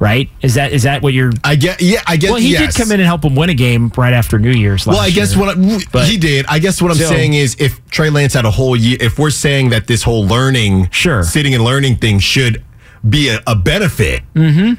Right? 0.00 0.30
Is 0.42 0.54
that 0.54 0.72
is 0.72 0.84
that 0.84 1.02
what 1.02 1.12
you're? 1.12 1.32
I 1.42 1.56
get. 1.56 1.82
Yeah, 1.82 2.00
I 2.06 2.16
guess. 2.16 2.30
Well, 2.30 2.38
he 2.40 2.52
yes. 2.52 2.72
did 2.76 2.80
come 2.82 2.92
in 2.92 3.00
and 3.00 3.06
help 3.06 3.24
him 3.24 3.34
win 3.34 3.50
a 3.50 3.54
game 3.54 3.90
right 3.96 4.12
after 4.12 4.38
New 4.38 4.52
Year's. 4.52 4.86
Last 4.86 4.94
Well, 4.96 5.04
I 5.04 5.10
guess 5.10 5.34
year. 5.34 5.44
what 5.44 5.58
I, 5.58 5.80
But- 5.90 6.06
he 6.06 6.16
did. 6.16 6.46
I 6.48 6.60
guess 6.60 6.80
what 6.80 6.92
I'm 6.92 6.96
So- 6.98 7.08
saying 7.08 7.34
is, 7.34 7.56
if 7.58 7.84
Trey 7.90 8.08
Lance 8.08 8.34
had 8.34 8.44
a 8.44 8.50
whole 8.52 8.76
year, 8.76 8.96
if 9.00 9.18
we're 9.18 9.30
saying 9.30 9.70
that 9.70 9.88
this 9.88 10.04
whole 10.04 10.24
learning, 10.24 10.88
Sure. 10.92 11.24
sitting 11.24 11.52
and 11.52 11.64
learning 11.64 11.96
thing 11.96 12.20
should 12.20 12.62
be 13.08 13.28
a, 13.28 13.40
a 13.48 13.56
benefit, 13.56 14.22
Mm-hmm. 14.36 14.74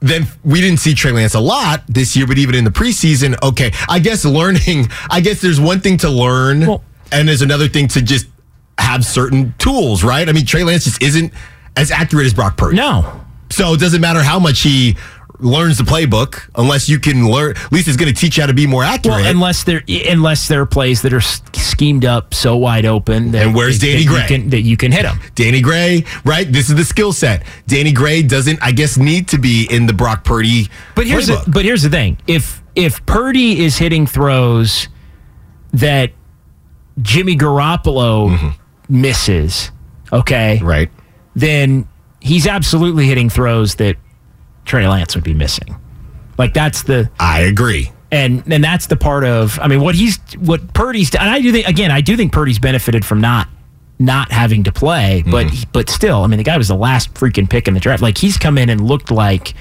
then 0.00 0.26
we 0.44 0.60
didn't 0.60 0.80
see 0.80 0.92
Trey 0.94 1.12
Lance 1.12 1.32
a 1.34 1.40
lot 1.40 1.82
this 1.88 2.14
year. 2.14 2.26
But 2.26 2.36
even 2.38 2.54
in 2.54 2.64
the 2.64 2.70
preseason, 2.70 3.34
okay, 3.42 3.72
I 3.88 3.98
guess 3.98 4.24
learning. 4.26 4.88
I 5.10 5.20
guess 5.20 5.40
there's 5.40 5.58
one 5.60 5.80
thing 5.80 5.96
to 5.98 6.10
learn, 6.10 6.66
Well- 6.66 6.84
and 7.12 7.26
there's 7.26 7.42
another 7.42 7.68
thing 7.68 7.88
to 7.88 8.02
just 8.02 8.26
have 8.78 9.04
certain 9.06 9.54
tools, 9.58 10.04
right? 10.04 10.28
I 10.28 10.32
mean, 10.32 10.44
Trey 10.44 10.64
Lance 10.64 10.84
just 10.84 11.02
isn't 11.02 11.32
as 11.76 11.90
accurate 11.90 12.26
as 12.26 12.34
Brock 12.34 12.56
Purdy. 12.58 12.76
No. 12.76 13.24
So 13.50 13.74
it 13.74 13.80
doesn't 13.80 14.00
matter 14.00 14.22
how 14.22 14.38
much 14.38 14.60
he 14.60 14.96
learns 15.40 15.78
the 15.78 15.84
playbook 15.84 16.50
unless 16.56 16.88
you 16.88 16.98
can 16.98 17.30
learn. 17.30 17.56
At 17.56 17.70
least 17.72 17.86
it's 17.86 17.96
going 17.96 18.12
to 18.12 18.20
teach 18.20 18.36
you 18.36 18.42
how 18.42 18.48
to 18.48 18.54
be 18.54 18.66
more 18.66 18.82
accurate. 18.82 19.18
Well, 19.22 19.30
unless 19.30 19.62
there 19.64 19.82
unless 19.88 20.48
there 20.48 20.62
are 20.62 20.66
plays 20.66 21.02
that 21.02 21.12
are 21.12 21.20
schemed 21.20 22.04
up 22.04 22.34
so 22.34 22.56
wide 22.56 22.84
open. 22.84 23.30
That, 23.30 23.46
And 23.46 23.54
where's 23.54 23.78
Danny 23.78 24.02
that 24.04 24.08
Gray? 24.08 24.20
You 24.22 24.26
can, 24.26 24.50
that 24.50 24.60
you 24.62 24.76
can 24.76 24.90
hit 24.92 25.02
them. 25.04 25.20
Danny 25.36 25.60
Gray, 25.60 26.04
right? 26.24 26.50
This 26.50 26.68
is 26.70 26.74
the 26.76 26.84
skill 26.84 27.12
set. 27.12 27.44
Danny 27.68 27.92
Gray 27.92 28.22
doesn't, 28.22 28.58
I 28.62 28.72
guess, 28.72 28.96
need 28.96 29.28
to 29.28 29.38
be 29.38 29.66
in 29.70 29.86
the 29.86 29.92
Brock 29.92 30.24
Purdy. 30.24 30.68
But 30.96 31.06
here's 31.06 31.28
playbook. 31.28 31.44
the, 31.44 31.50
but 31.52 31.64
here's 31.64 31.82
the 31.82 31.90
thing: 31.90 32.18
if 32.26 32.60
if 32.74 33.04
Purdy 33.06 33.64
is 33.64 33.78
hitting 33.78 34.06
throws 34.08 34.88
that 35.72 36.10
Jimmy 37.00 37.36
Garoppolo 37.36 38.54
misses, 38.88 39.70
okay, 40.12 40.56
Mm-hmm. 40.56 40.66
right? 40.66 40.90
then 41.36 41.86
he's 42.28 42.46
absolutely 42.46 43.06
hitting 43.06 43.28
throws 43.30 43.74
that 43.76 43.96
Trey 44.64 44.86
Lance 44.86 45.14
would 45.14 45.24
be 45.24 45.34
missing. 45.34 45.74
Like 46.36 46.54
that's 46.54 46.82
the 46.84 47.10
I 47.18 47.40
agree. 47.40 47.90
and 48.12 48.42
and 48.52 48.62
that's 48.62 48.86
the 48.86 48.96
part 48.96 49.24
of 49.24 49.58
I 49.60 49.66
mean 49.68 49.80
what 49.80 49.94
he's 49.94 50.18
what 50.38 50.72
Purdy's 50.74 51.12
and 51.14 51.28
I 51.28 51.40
do 51.40 51.50
think 51.50 51.66
again 51.66 51.90
I 51.90 52.00
do 52.00 52.16
think 52.16 52.32
Purdy's 52.32 52.58
benefited 52.58 53.04
from 53.04 53.20
not 53.20 53.48
not 53.98 54.30
having 54.30 54.62
to 54.64 54.70
play 54.72 55.24
but 55.28 55.46
Mm-hmm. 55.46 55.70
but 55.72 55.90
still 55.90 56.22
I 56.22 56.26
mean 56.28 56.36
the 56.38 56.44
guy 56.44 56.56
was 56.56 56.68
the 56.68 56.76
last 56.76 57.12
freaking 57.14 57.50
pick 57.50 57.66
in 57.66 57.74
the 57.74 57.80
draft 57.80 58.00
like 58.02 58.16
he's 58.16 58.36
come 58.36 58.56
in 58.56 58.68
and 58.70 58.80
looked 58.80 59.10
like 59.10 59.54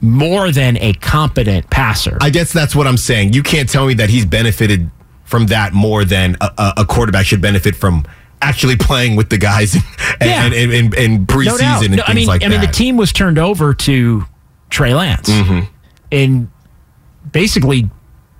more 0.00 0.50
than 0.50 0.76
a 0.78 0.92
competent 0.94 1.70
passer 1.70 2.18
I 2.20 2.30
guess 2.30 2.52
that's 2.52 2.74
what 2.74 2.88
I'm 2.88 2.96
saying. 2.96 3.32
You 3.34 3.42
can't 3.44 3.68
tell 3.68 3.86
me 3.86 3.94
that 3.94 4.10
he's 4.10 4.26
benefited 4.26 4.90
from 5.24 5.46
that 5.46 5.72
more 5.72 6.04
than 6.04 6.36
a, 6.40 6.50
a, 6.58 6.72
a 6.78 6.84
quarterback 6.84 7.26
should 7.26 7.40
benefit 7.40 7.76
from 7.76 8.04
actually 8.42 8.76
playing 8.76 9.16
with 9.16 9.30
the 9.30 9.38
guys 9.38 9.74
and, 9.74 9.84
Yeah. 10.20 10.44
and, 10.44 10.54
and, 10.54 10.72
and, 10.72 10.94
and 10.94 11.26
preseason 11.26 11.60
no 11.60 11.80
and 11.86 11.96
No, 11.96 12.02
things 12.02 12.08
I 12.08 12.12
mean 12.14 12.26
like 12.28 12.42
I 12.44 12.48
mean 12.48 12.60
the 12.60 12.66
team 12.66 12.96
was 12.96 13.12
turned 13.12 13.38
over 13.38 13.72
to 13.74 14.24
Trey 14.70 14.94
Lance 14.94 15.30
in 16.10 16.50
basically 17.30 17.88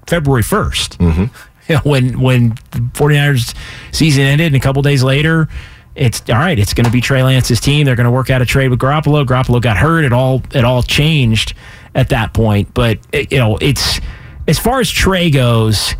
February 0.06 0.42
1st 0.42 0.96
Mm-hmm. 0.98 1.24
You 1.68 1.76
know, 1.76 1.80
when 1.84 2.20
when 2.20 2.48
the 2.72 2.78
49ers 2.80 3.54
season 3.92 4.24
ended 4.24 4.48
and 4.48 4.56
a 4.56 4.60
couple 4.60 4.82
days 4.82 5.04
later 5.04 5.48
it's 5.94 6.20
all 6.28 6.34
right 6.34 6.58
it's 6.58 6.74
going 6.74 6.86
to 6.86 6.90
be 6.90 7.00
Trey 7.00 7.22
Lance's 7.22 7.60
team. 7.60 7.86
They're 7.86 7.94
going 7.94 8.06
to 8.06 8.10
work 8.10 8.30
out 8.30 8.42
a 8.42 8.46
trade 8.46 8.68
with 8.70 8.80
Garoppolo. 8.80 9.24
Garoppolo 9.24 9.62
got 9.62 9.76
hurt. 9.76 10.04
It 10.04 10.12
all 10.12 10.42
it 10.54 10.64
all 10.64 10.82
changed 10.82 11.54
at 11.94 12.08
that 12.08 12.34
point. 12.34 12.74
But 12.74 12.98
it, 13.12 13.30
you 13.30 13.38
know 13.38 13.58
it's 13.58 14.00
as 14.48 14.58
far 14.58 14.80
as 14.80 14.90
Trey 14.90 15.30
goes 15.30 15.94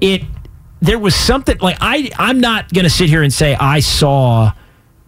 it 0.00 0.22
there 0.80 0.98
was 0.98 1.14
something 1.14 1.56
like 1.60 1.78
I 1.80 2.10
I'm 2.18 2.40
not 2.40 2.72
going 2.72 2.84
to 2.84 2.90
sit 2.90 3.08
here 3.08 3.22
and 3.22 3.32
say 3.32 3.54
I 3.54 3.80
saw 3.80 4.52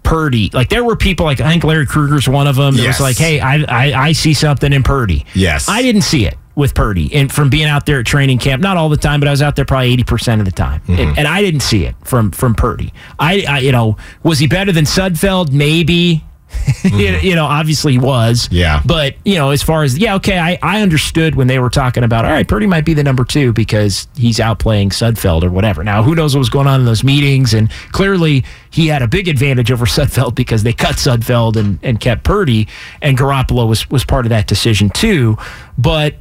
Purdy. 0.02 0.50
Like 0.52 0.70
there 0.70 0.85
were 0.85 0.96
people 0.96 1.26
like 1.26 1.40
I 1.40 1.50
think 1.50 1.64
Larry 1.64 1.87
Krueger's 1.87 2.28
one 2.28 2.46
of 2.46 2.57
them 2.57 2.76
that 2.76 2.83
Yes. 2.83 2.98
was 2.98 3.09
like 3.09 3.18
hey 3.18 3.40
I, 3.40 3.57
I 3.68 3.92
I 4.09 4.12
see 4.12 4.33
something 4.35 4.72
in 4.72 4.83
Purdy. 4.83 5.26
Yes. 5.35 5.68
I 5.68 5.83
didn't 5.83 6.02
see 6.02 6.24
it 6.26 6.37
with 6.54 6.74
Purdy 6.74 7.14
and 7.14 7.31
from 7.31 7.50
being 7.50 7.66
out 7.66 7.87
there 7.87 8.00
at 8.00 8.07
training 8.07 8.38
camp. 8.38 8.62
Not 8.62 8.76
all 8.76 8.88
the 8.88 8.96
time 8.96 9.20
but 9.20 9.28
I 9.28 9.31
was 9.31 9.42
out 9.42 9.54
there 9.57 9.64
probably 9.66 9.94
80% 9.98 10.38
of 10.40 10.44
the 10.46 10.50
time. 10.50 10.81
Mm-hmm. 10.83 10.92
and, 11.00 11.18
and 11.18 11.28
I 11.28 11.42
didn't 11.42 11.61
see 11.61 11.85
it 11.85 11.94
from 12.04 12.31
from 12.31 12.54
Purdy. 12.54 12.92
I, 13.18 13.44
I 13.48 13.59
you 13.59 13.72
know 13.72 13.96
was 14.22 14.38
he 14.38 14.46
better 14.46 14.72
than 14.72 14.87
Sudfeld? 14.87 15.52
Maybe 15.52 16.24
you, 16.84 17.08
you 17.16 17.34
know, 17.34 17.44
obviously 17.44 17.92
he 17.92 17.98
was. 17.98 18.48
Yeah. 18.50 18.82
But, 18.84 19.14
you 19.24 19.37
know, 19.37 19.50
as 19.50 19.62
far 19.62 19.82
as, 19.82 19.98
yeah, 19.98 20.14
okay, 20.16 20.38
I, 20.38 20.58
I 20.62 20.82
understood 20.82 21.34
when 21.34 21.46
they 21.46 21.58
were 21.58 21.70
talking 21.70 22.04
about, 22.04 22.24
all 22.24 22.30
right, 22.30 22.46
Purdy 22.46 22.66
might 22.66 22.84
be 22.84 22.94
the 22.94 23.02
number 23.02 23.24
two 23.24 23.52
because 23.52 24.08
he's 24.16 24.38
outplaying 24.38 24.88
Sudfeld 24.88 25.42
or 25.42 25.50
whatever. 25.50 25.84
Now, 25.84 26.02
who 26.02 26.14
knows 26.14 26.34
what 26.34 26.40
was 26.40 26.50
going 26.50 26.66
on 26.66 26.80
in 26.80 26.87
those 26.87 27.04
meetings? 27.04 27.54
And 27.54 27.70
clearly 27.92 28.44
he 28.70 28.87
had 28.87 29.02
a 29.02 29.08
big 29.08 29.28
advantage 29.28 29.70
over 29.70 29.87
Sudfeld 29.87 30.34
because 30.34 30.62
they 30.62 30.72
cut 30.72 30.96
Sudfeld 30.96 31.56
and, 31.56 31.78
and 31.82 32.00
kept 32.00 32.24
Purdy, 32.24 32.68
and 33.02 33.16
Garoppolo 33.16 33.68
was, 33.68 33.88
was 33.90 34.04
part 34.04 34.26
of 34.26 34.30
that 34.30 34.46
decision 34.46 34.90
too. 34.90 35.37
But 35.76 36.14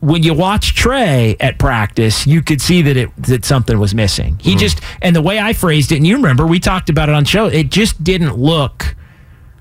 when 0.00 0.22
you 0.22 0.32
watch 0.32 0.74
Trey 0.74 1.36
at 1.40 1.58
practice, 1.58 2.26
you 2.26 2.42
could 2.42 2.60
see 2.60 2.82
that 2.82 2.96
it 2.96 3.16
that 3.24 3.44
something 3.44 3.78
was 3.78 3.94
missing. 3.94 4.38
He 4.40 4.50
mm-hmm. 4.50 4.60
just 4.60 4.80
and 5.02 5.14
the 5.14 5.22
way 5.22 5.38
I 5.38 5.52
phrased 5.52 5.92
it, 5.92 5.96
and 5.96 6.06
you 6.06 6.16
remember 6.16 6.46
we 6.46 6.60
talked 6.60 6.88
about 6.88 7.08
it 7.08 7.14
on 7.14 7.24
show, 7.24 7.46
it 7.46 7.70
just 7.70 8.02
didn't 8.02 8.36
look 8.36 8.94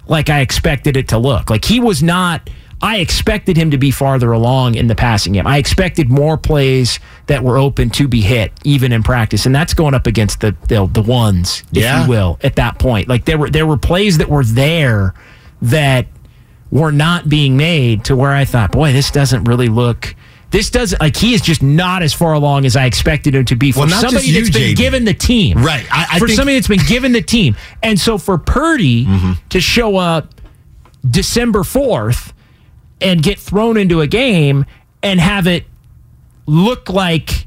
like 0.08 0.30
I 0.30 0.40
expected 0.42 0.96
it 0.98 1.08
to 1.10 1.18
look. 1.18 1.50
Like 1.50 1.66
he 1.66 1.80
was 1.80 2.02
not. 2.04 2.50
I 2.80 2.98
expected 2.98 3.58
him 3.58 3.72
to 3.72 3.78
be 3.80 3.90
farther 3.90 4.32
along 4.32 4.76
in 4.76 4.86
the 4.86 4.94
passing 4.94 5.34
game. 5.34 5.48
I 5.48 5.58
expected 5.58 6.12
more 6.12 6.38
plays 6.38 7.00
that 7.26 7.44
were 7.44 7.58
open 7.58 7.90
to 7.92 8.08
be 8.08 8.22
hit, 8.22 8.52
even 8.64 8.92
in 8.92 9.02
practice, 9.02 9.48
and 9.48 9.56
that's 9.56 9.74
going 9.74 9.96
up 9.96 10.06
against 10.06 10.42
the 10.42 10.56
the, 10.68 10.86
the 10.86 11.02
ones, 11.02 11.64
if 11.72 11.78
Yeah. 11.84 12.04
you 12.04 12.10
will, 12.10 12.38
at 12.44 12.56
that 12.58 12.78
point. 12.78 13.08
Like 13.08 13.26
there 13.26 13.38
were 13.40 13.50
there 13.50 13.66
were 13.66 13.78
plays 13.78 14.20
that 14.20 14.30
were 14.30 14.44
there 14.44 15.16
that 15.64 16.06
were 16.70 16.92
not 16.92 17.28
being 17.30 17.58
made 17.58 18.04
to 18.06 18.16
where 18.16 18.32
I 18.34 18.46
thought, 18.46 18.72
boy, 18.74 18.92
this 18.94 19.10
doesn't 19.10 19.46
really 19.46 19.70
look. 19.70 20.14
This 20.50 20.70
doesn't 20.70 21.02
like 21.02 21.18
he 21.18 21.34
is 21.34 21.42
just 21.42 21.62
not 21.62 22.02
as 22.04 22.14
far 22.14 22.34
along 22.34 22.66
as 22.66 22.76
I 22.78 22.86
expected 22.86 23.36
him 23.36 23.44
to 23.46 23.56
be 23.56 23.72
for 23.74 23.82
Well, 23.82 23.90
somebody 23.90 24.28
you, 24.28 24.34
that's 24.42 24.50
been 24.56 24.74
JD. 24.74 24.78
given 24.78 25.04
the 25.06 25.14
team. 25.14 25.58
Right. 25.62 25.86
I- 25.92 26.08
I 26.14 26.20
for 26.20 26.28
think- 26.28 26.38
somebody 26.38 26.56
that's 26.56 26.70
been 26.70 26.86
given 26.88 27.12
the 27.12 27.22
team. 27.22 27.56
And 27.84 28.00
so 28.00 28.18
for 28.18 28.38
Purdy 28.38 29.06
Mm-hmm. 29.06 29.32
to 29.50 29.60
show 29.60 29.98
up 29.98 30.34
December 31.10 31.60
4th 31.64 32.32
and 33.02 33.22
get 33.22 33.40
thrown 33.40 33.76
into 33.78 34.00
a 34.02 34.08
game 34.08 34.66
and 35.04 35.20
have 35.20 35.48
it 35.48 35.66
look 36.46 36.90
like 36.90 37.46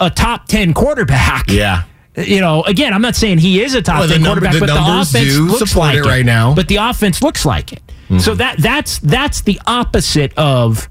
a 0.00 0.10
top 0.10 0.46
10 0.48 0.74
quarterback. 0.74 1.48
yeah. 1.48 1.84
You 2.16 2.40
know, 2.40 2.62
again, 2.62 2.92
I'm 2.92 3.02
not 3.02 3.16
saying 3.16 3.38
he 3.38 3.60
is 3.62 3.74
a 3.74 3.82
top 3.82 4.00
Well, 4.00 4.08
the 4.08 4.14
10 4.14 4.22
number- 4.22 4.40
quarterback, 4.46 4.54
the 4.54 4.60
but 4.60 4.84
the 4.84 5.00
offense 5.00 5.36
looks 5.36 5.74
like 5.76 5.96
it 5.96 6.02
right 6.04 6.24
now. 6.26 6.48
Mm-hmm. 6.48 6.56
But 6.56 6.68
the 6.68 6.76
offense 6.76 7.22
looks 7.22 7.44
like 7.46 7.72
it. 7.72 7.82
So 8.20 8.34
that 8.36 8.58
that's 8.58 8.98
that's 8.98 9.40
the 9.40 9.60
opposite 9.66 10.32
of 10.36 10.88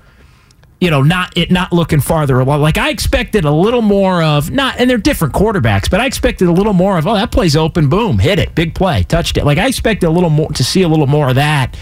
you 0.84 0.90
know, 0.90 1.02
not 1.02 1.38
it 1.38 1.50
not 1.50 1.72
looking 1.72 2.02
farther 2.02 2.40
along. 2.42 2.62
Like 2.62 2.78
I 2.78 2.90
expected 2.90 3.46
a 3.46 3.52
little 3.52 3.82
more 3.82 4.22
of 4.22 4.52
not, 4.52 4.76
and 4.80 4.90
they're 4.90 4.98
different 4.98 5.34
quarterbacks, 5.34 5.90
but 5.90 6.02
I 6.02 6.06
expected 6.06 6.50
a 6.50 6.52
little 6.52 6.74
more 6.74 6.98
of 6.98 7.08
oh 7.08 7.14
that 7.14 7.32
play's 7.32 7.56
open, 7.56 7.88
boom, 7.88 8.20
hit 8.20 8.38
it, 8.38 8.54
big 8.54 8.76
play, 8.76 9.04
touched 9.04 9.38
it. 9.38 9.46
Like 9.46 9.58
I 9.58 9.68
expected 9.68 10.08
a 10.08 10.10
little 10.12 10.30
more 10.30 10.50
to 10.50 10.64
see 10.64 10.82
a 10.82 10.90
little 10.90 11.08
more 11.08 11.30
of 11.30 11.36
that 11.36 11.78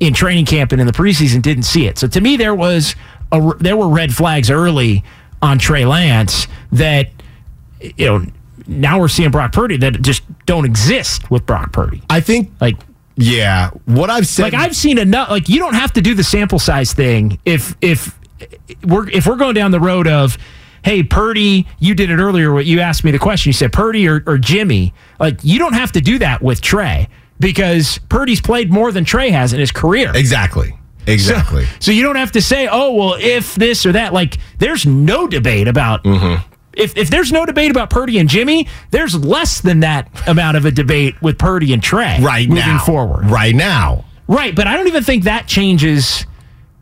in 0.00 0.14
training 0.14 0.46
camp 0.46 0.72
and 0.72 0.80
in 0.80 0.86
the 0.86 0.94
preseason. 0.94 1.42
Didn't 1.42 1.64
see 1.64 1.86
it. 1.86 1.98
So 1.98 2.08
to 2.08 2.20
me, 2.22 2.38
there 2.38 2.54
was 2.54 2.96
a 3.32 3.52
there 3.58 3.76
were 3.76 3.88
red 3.90 4.14
flags 4.14 4.50
early 4.50 5.04
on 5.42 5.58
Trey 5.58 5.84
Lance 5.84 6.46
that 6.72 7.10
you 7.80 8.06
know 8.06 8.24
now 8.66 8.98
we're 8.98 9.08
seeing 9.08 9.30
Brock 9.30 9.52
Purdy 9.52 9.76
that 9.76 10.00
just 10.00 10.22
don't 10.46 10.64
exist 10.64 11.30
with 11.30 11.44
Brock 11.44 11.72
Purdy. 11.72 12.02
I 12.08 12.20
think, 12.20 12.50
Like 12.62 12.76
yeah, 13.20 13.70
what 13.84 14.10
I've 14.10 14.26
said. 14.26 14.44
like 14.44 14.54
I've 14.54 14.74
seen 14.76 14.96
enough. 14.96 15.28
Like 15.28 15.48
you 15.50 15.58
don't 15.58 15.74
have 15.74 15.92
to 15.94 16.00
do 16.00 16.14
the 16.14 16.24
sample 16.24 16.58
size 16.58 16.94
thing 16.94 17.38
if 17.44 17.74
if 17.82 18.16
we're 18.84 19.08
if 19.10 19.26
we're 19.26 19.36
going 19.36 19.54
down 19.54 19.70
the 19.70 19.80
road 19.80 20.06
of. 20.06 20.38
Hey 20.84 21.02
Purdy, 21.02 21.66
you 21.80 21.96
did 21.96 22.08
it 22.08 22.18
earlier. 22.18 22.52
What 22.54 22.64
you 22.64 22.78
asked 22.78 23.02
me 23.02 23.10
the 23.10 23.18
question, 23.18 23.48
you 23.48 23.52
said 23.52 23.72
Purdy 23.72 24.06
or, 24.08 24.22
or 24.26 24.38
Jimmy. 24.38 24.94
Like 25.18 25.40
you 25.42 25.58
don't 25.58 25.72
have 25.72 25.90
to 25.92 26.00
do 26.00 26.20
that 26.20 26.40
with 26.40 26.60
Trey 26.60 27.08
because 27.40 27.98
Purdy's 28.08 28.40
played 28.40 28.70
more 28.70 28.92
than 28.92 29.04
Trey 29.04 29.30
has 29.30 29.52
in 29.52 29.58
his 29.58 29.72
career. 29.72 30.12
exactly. 30.14 30.78
Exactly. 31.08 31.64
So, 31.64 31.70
so 31.80 31.90
you 31.90 32.04
don't 32.04 32.16
have 32.16 32.32
to 32.32 32.40
say, 32.40 32.68
oh 32.70 32.92
well, 32.92 33.16
if 33.18 33.56
this 33.56 33.84
or 33.86 33.92
that. 33.92 34.12
Like 34.12 34.38
there's 34.58 34.86
no 34.86 35.26
debate 35.26 35.66
about. 35.66 36.04
Mm-hmm. 36.04 36.46
If, 36.74 36.96
if 36.96 37.10
there's 37.10 37.32
no 37.32 37.44
debate 37.44 37.72
about 37.72 37.90
Purdy 37.90 38.18
and 38.18 38.28
Jimmy, 38.28 38.68
there's 38.92 39.16
less 39.16 39.60
than 39.60 39.80
that 39.80 40.08
amount 40.28 40.56
of 40.56 40.64
a 40.64 40.70
debate 40.70 41.20
with 41.20 41.36
Purdy 41.38 41.72
and 41.72 41.82
Trey 41.82 42.20
right 42.22 42.48
moving 42.48 42.64
now. 42.64 42.84
forward. 42.84 43.26
Right 43.26 43.54
now. 43.54 44.04
Right, 44.28 44.54
but 44.54 44.68
I 44.68 44.76
don't 44.76 44.86
even 44.86 45.02
think 45.02 45.24
that 45.24 45.48
changes 45.48 46.24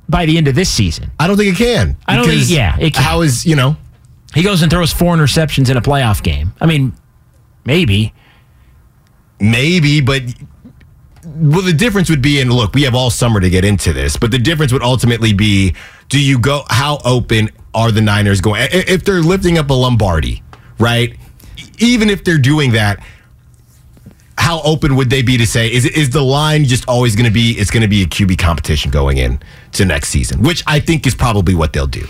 by 0.09 0.27
the 0.27 0.37
end 0.39 0.49
of 0.49 0.55
this 0.55 0.69
season. 0.71 1.11
I 1.19 1.27
don't 1.27 1.37
think 1.37 1.55
it 1.55 1.59
can. 1.59 1.97
I 2.07 2.17
don't 2.17 2.27
think- 2.27 2.49
yeah, 2.49 2.77
it 2.79 2.95
can. 2.95 3.03
How 3.03 3.23
is 3.23 3.45
you 3.47 3.57
know? 3.57 3.77
He 4.35 4.43
goes 4.43 4.63
and 4.63 4.71
throws 4.71 4.93
four 4.93 5.17
interceptions 5.17 5.71
in 5.71 5.77
a 5.77 5.81
playoff 5.81 6.23
game. 6.23 6.53
I 6.61 6.67
mean, 6.67 6.93
maybe. 7.65 8.13
Maybe, 9.41 10.01
but 10.01 10.23
well, 11.25 11.63
the 11.63 11.73
difference 11.73 12.09
would 12.09 12.23
be, 12.23 12.41
and 12.41 12.53
look, 12.53 12.75
we 12.75 12.83
have 12.83 12.95
all 12.95 13.11
summer 13.11 13.41
to 13.41 13.51
get 13.51 13.65
into 13.65 13.93
this, 13.93 14.17
but 14.17 14.31
the 14.31 14.39
difference 14.39 14.73
would 14.73 14.83
ultimately 14.83 15.33
be: 15.33 15.75
Do 16.09 16.19
you 16.21 16.39
go? 16.39 16.63
How 16.69 16.99
open 17.05 17.51
are 17.75 17.91
the 17.93 18.01
Niners 18.01 18.41
going? 18.41 18.67
If 18.71 19.05
they're 19.05 19.21
lifting 19.23 19.59
up 19.59 19.69
a 19.71 19.75
Lombardi, 19.75 20.43
right? 20.79 21.17
Even 21.79 22.09
if 22.09 22.25
they're 22.25 22.39
doing 22.39 22.73
that, 22.73 23.05
how 24.47 24.63
open 24.63 24.95
would 24.95 25.11
they 25.11 25.23
be 25.23 25.37
to 25.37 25.45
say 25.45 25.73
is 25.73 25.85
is 25.85 26.11
the 26.11 26.23
line 26.23 26.65
just 26.65 26.89
always 26.89 27.17
going 27.17 27.27
to 27.27 27.33
be 27.33 27.51
it's 27.59 27.69
going 27.69 27.83
to 27.83 27.89
be 27.89 28.03
a 28.03 28.07
QB 28.07 28.39
competition 28.39 28.93
going 28.93 29.17
in 29.17 29.41
to 29.73 29.85
next 29.85 30.11
season, 30.11 30.41
which 30.41 30.63
I 30.69 30.79
think 30.79 31.05
is 31.05 31.17
probably 31.17 31.57
what 31.57 31.73
they'll 31.73 31.89
do. 31.89 32.07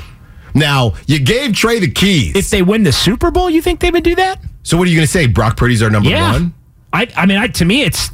Now, 0.54 0.92
you 1.06 1.18
gave 1.18 1.54
Trey 1.54 1.78
the 1.78 1.90
keys. 1.90 2.36
If 2.36 2.50
they 2.50 2.60
win 2.60 2.82
the 2.82 2.92
Super 2.92 3.30
Bowl, 3.30 3.48
you 3.48 3.62
think 3.62 3.80
they 3.80 3.90
would 3.90 4.04
do 4.04 4.14
that? 4.16 4.38
so 4.62 4.76
what 4.76 4.86
are 4.86 4.90
you 4.90 4.96
going 4.96 5.06
to 5.06 5.12
say? 5.12 5.26
Brock 5.26 5.56
Purdy's 5.56 5.82
our 5.82 5.88
number 5.88 6.10
yeah. 6.10 6.32
one? 6.32 6.52
I, 6.92 7.08
I 7.16 7.24
mean, 7.24 7.38
I, 7.38 7.46
to 7.46 7.64
me, 7.64 7.82
it's 7.82 8.10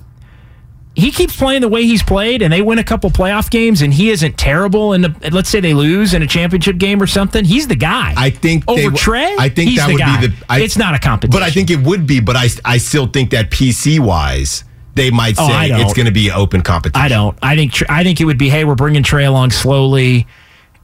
he 0.95 1.11
keeps 1.11 1.35
playing 1.35 1.63
the 1.63 1.69
way 1.69 1.85
he's 1.85 2.03
played, 2.03 2.43
and 2.43 2.53
they 2.53 2.61
win 2.61 2.79
a 2.79 2.85
couple 2.85 3.09
playoff 3.11 3.51
games, 3.51 3.81
and 3.81 3.95
he 3.95 4.11
isn't 4.11 4.37
terrible. 4.37 4.93
And 4.93 5.17
let's 5.33 5.49
say 5.49 5.59
they 5.61 5.73
lose 5.73 6.13
in 6.13 6.23
a 6.23 6.27
championship 6.27 6.77
game 6.79 7.01
or 7.03 7.07
something, 7.07 7.45
he's 7.47 7.67
the 7.67 7.77
guy. 7.77 8.13
I 8.17 8.29
think 8.31 8.65
over 8.69 8.91
they 8.91 8.97
Trey. 8.97 9.35
I 9.39 9.49
think 9.49 9.77
that 9.79 9.89
would 9.89 9.99
guy. 9.99 10.21
be 10.21 10.27
the. 10.27 10.35
I, 10.51 10.61
it's 10.61 10.77
not 10.77 10.95
a 10.95 10.99
competition, 10.99 11.33
but 11.41 11.43
I 11.43 11.51
think 11.51 11.71
it 11.71 11.81
would 11.81 12.07
be. 12.07 12.21
But 12.21 12.37
I, 12.37 12.49
I 12.65 12.77
still 12.79 13.07
think 13.07 13.31
that 13.31 13.51
PC 13.51 14.01
wise, 14.01 14.65
they 14.95 15.11
might 15.11 15.37
Oh, 15.39 15.49
say 15.49 15.69
don't. 15.69 15.81
it's 15.81 15.95
going 15.95 16.07
to 16.07 16.13
be 16.13 16.31
open 16.31 16.61
competition. 16.61 17.03
I 17.03 17.09
don't. 17.09 17.39
I 17.43 17.57
think 17.57 17.73
I 17.91 18.05
think 18.05 18.21
it 18.21 18.27
would 18.27 18.39
be, 18.39 18.51
hey, 18.51 18.65
we're 18.67 18.75
bringing 18.75 19.03
Trey 19.03 19.25
along 19.25 19.53
slowly. 19.53 20.27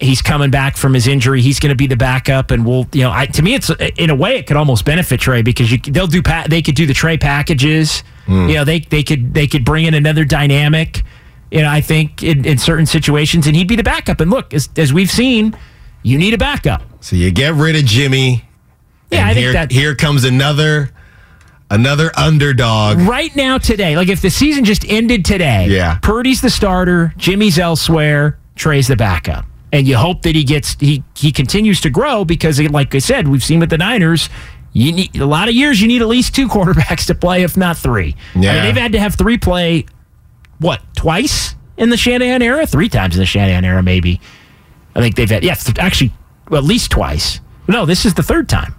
He's 0.01 0.23
coming 0.23 0.51
back 0.51 0.77
from 0.77 0.95
his 0.95 1.07
injury. 1.09 1.43
He's 1.43 1.59
going 1.61 1.71
to 1.71 1.77
be 1.77 1.89
the 1.89 1.97
backup, 1.97 2.51
and 2.53 2.65
we'll, 2.65 2.87
you 2.93 3.03
know, 3.03 3.11
I, 3.11 3.27
to 3.27 3.43
me, 3.43 3.55
it's 3.55 3.69
in 3.99 4.11
a 4.11 4.15
way 4.15 4.37
it 4.39 4.47
could 4.47 4.57
almost 4.57 4.85
benefit 4.85 5.21
Trey 5.21 5.43
because 5.43 5.73
you, 5.73 5.79
they'll 5.79 6.07
do 6.07 6.23
pa- 6.23 6.47
they 6.49 6.63
could 6.63 6.77
do 6.77 6.87
the 6.87 6.95
Trey 6.95 7.19
packages. 7.19 8.05
You 8.29 8.55
know, 8.55 8.65
they 8.65 8.81
they 8.81 9.03
could 9.03 9.33
they 9.35 9.47
could 9.47 9.65
bring 9.65 9.87
in 9.87 9.95
another 9.95 10.25
dynamic. 10.25 11.03
You 11.51 11.63
know, 11.63 11.71
I 11.71 11.81
think 11.81 12.23
in, 12.23 12.45
in 12.45 12.59
certain 12.59 12.85
situations, 12.85 13.47
and 13.47 13.57
he'd 13.57 13.69
be 13.69 13.77
the 13.77 13.83
backup. 13.83 14.21
And 14.21 14.31
look, 14.31 14.53
as, 14.53 14.69
as 14.77 14.93
we've 14.93 15.11
seen, 15.11 15.57
you 16.03 16.19
need 16.19 16.35
a 16.35 16.39
backup. 16.39 16.83
So 17.01 17.17
you 17.17 17.31
get 17.31 17.55
rid 17.55 17.75
of 17.75 17.87
Jimmy. 17.87 18.45
Yeah, 19.11 19.25
I 19.27 19.29
think 19.33 19.39
here, 19.45 19.53
that- 19.55 19.73
here 19.73 19.95
comes 19.95 20.25
another 20.25 20.91
another 21.71 22.11
underdog. 22.19 22.99
Right 23.01 23.35
now, 23.35 23.57
today, 23.59 23.97
like 23.97 24.09
if 24.09 24.21
the 24.21 24.31
season 24.31 24.65
just 24.65 24.85
ended 24.91 25.25
today, 25.25 25.67
Yeah. 25.69 25.99
Purdy's 26.03 26.41
the 26.43 26.51
starter, 26.51 27.15
Jimmy's 27.17 27.59
elsewhere, 27.59 28.39
Trey's 28.57 28.89
the 28.89 28.97
backup. 28.97 29.47
And 29.73 29.87
you 29.87 29.97
hope 29.97 30.23
that 30.23 30.35
he 30.35 30.45
gets 30.45 30.77
he 30.81 31.03
he 31.15 31.31
continues 31.33 31.81
to 31.83 31.91
grow 31.91 32.25
because 32.25 32.61
like 32.61 32.95
I 32.95 32.99
said, 32.99 33.29
we've 33.29 33.45
seen 33.45 33.61
with 33.61 33.71
the 33.71 33.79
Niners, 33.79 34.29
you 34.73 34.93
need 34.93 35.17
a 35.17 35.27
lot 35.27 35.49
of 35.49 35.55
years 35.55 35.81
you 35.81 35.89
need 35.89 36.03
at 36.03 36.09
least 36.09 36.35
two 36.35 36.49
quarterbacks 36.49 37.07
to 37.07 37.15
play, 37.15 37.43
if 37.43 37.57
not 37.57 37.77
three. 37.77 38.15
I 38.35 38.39
Yeah. 38.39 38.53
mean, 38.55 38.63
they've 38.65 38.83
had 38.83 38.93
to 38.93 39.01
have 39.01 39.15
three 39.15 39.39
play 39.39 39.87
what, 40.59 40.81
twice 40.97 41.55
in 41.77 41.91
the 41.91 41.97
Shanahan 41.97 42.43
era? 42.43 42.67
Three 42.67 42.89
times 42.89 43.15
in 43.15 43.21
the 43.21 43.27
Shanahan 43.27 43.65
era, 43.65 43.83
maybe. 43.83 44.21
I 44.95 45.01
think 45.01 45.15
they've 45.15 45.31
had 45.31 45.45
yeah, 45.45 45.55
th- 45.55 45.79
actually 45.79 46.13
well, 46.49 46.61
at 46.61 46.65
least 46.67 46.91
twice. 46.91 47.41
No, 47.69 47.85
this 47.87 48.05
is 48.07 48.15
the 48.15 48.23
third 48.23 48.49
time. 48.49 48.75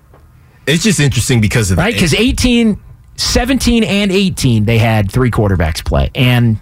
It's 0.67 0.83
just 0.83 0.99
interesting 0.99 1.39
because 1.41 1.71
of 1.71 1.77
Right? 1.77 1.93
Because 1.93 2.13
18, 2.13 2.79
17 3.15 3.83
and 3.83 4.11
18, 4.11 4.65
they 4.65 4.77
had 4.77 5.11
three 5.11 5.31
quarterbacks 5.31 5.83
play. 5.83 6.09
And 6.15 6.59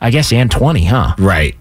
I 0.00 0.10
guess 0.10 0.32
and 0.32 0.50
20, 0.50 0.84
huh? 0.84 1.14
right 1.18 1.54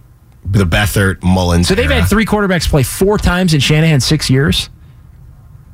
the 0.47 0.63
Beathard 0.65 1.23
Mullins. 1.23 1.67
So 1.67 1.73
they've 1.73 1.89
era. 1.89 2.01
had 2.01 2.09
three 2.09 2.25
quarterbacks 2.25 2.69
play 2.69 2.83
four 2.83 3.17
times 3.17 3.55
in 3.55 3.59
Shanahan 3.59 3.99
six 3.99 4.29
years. 4.29 4.69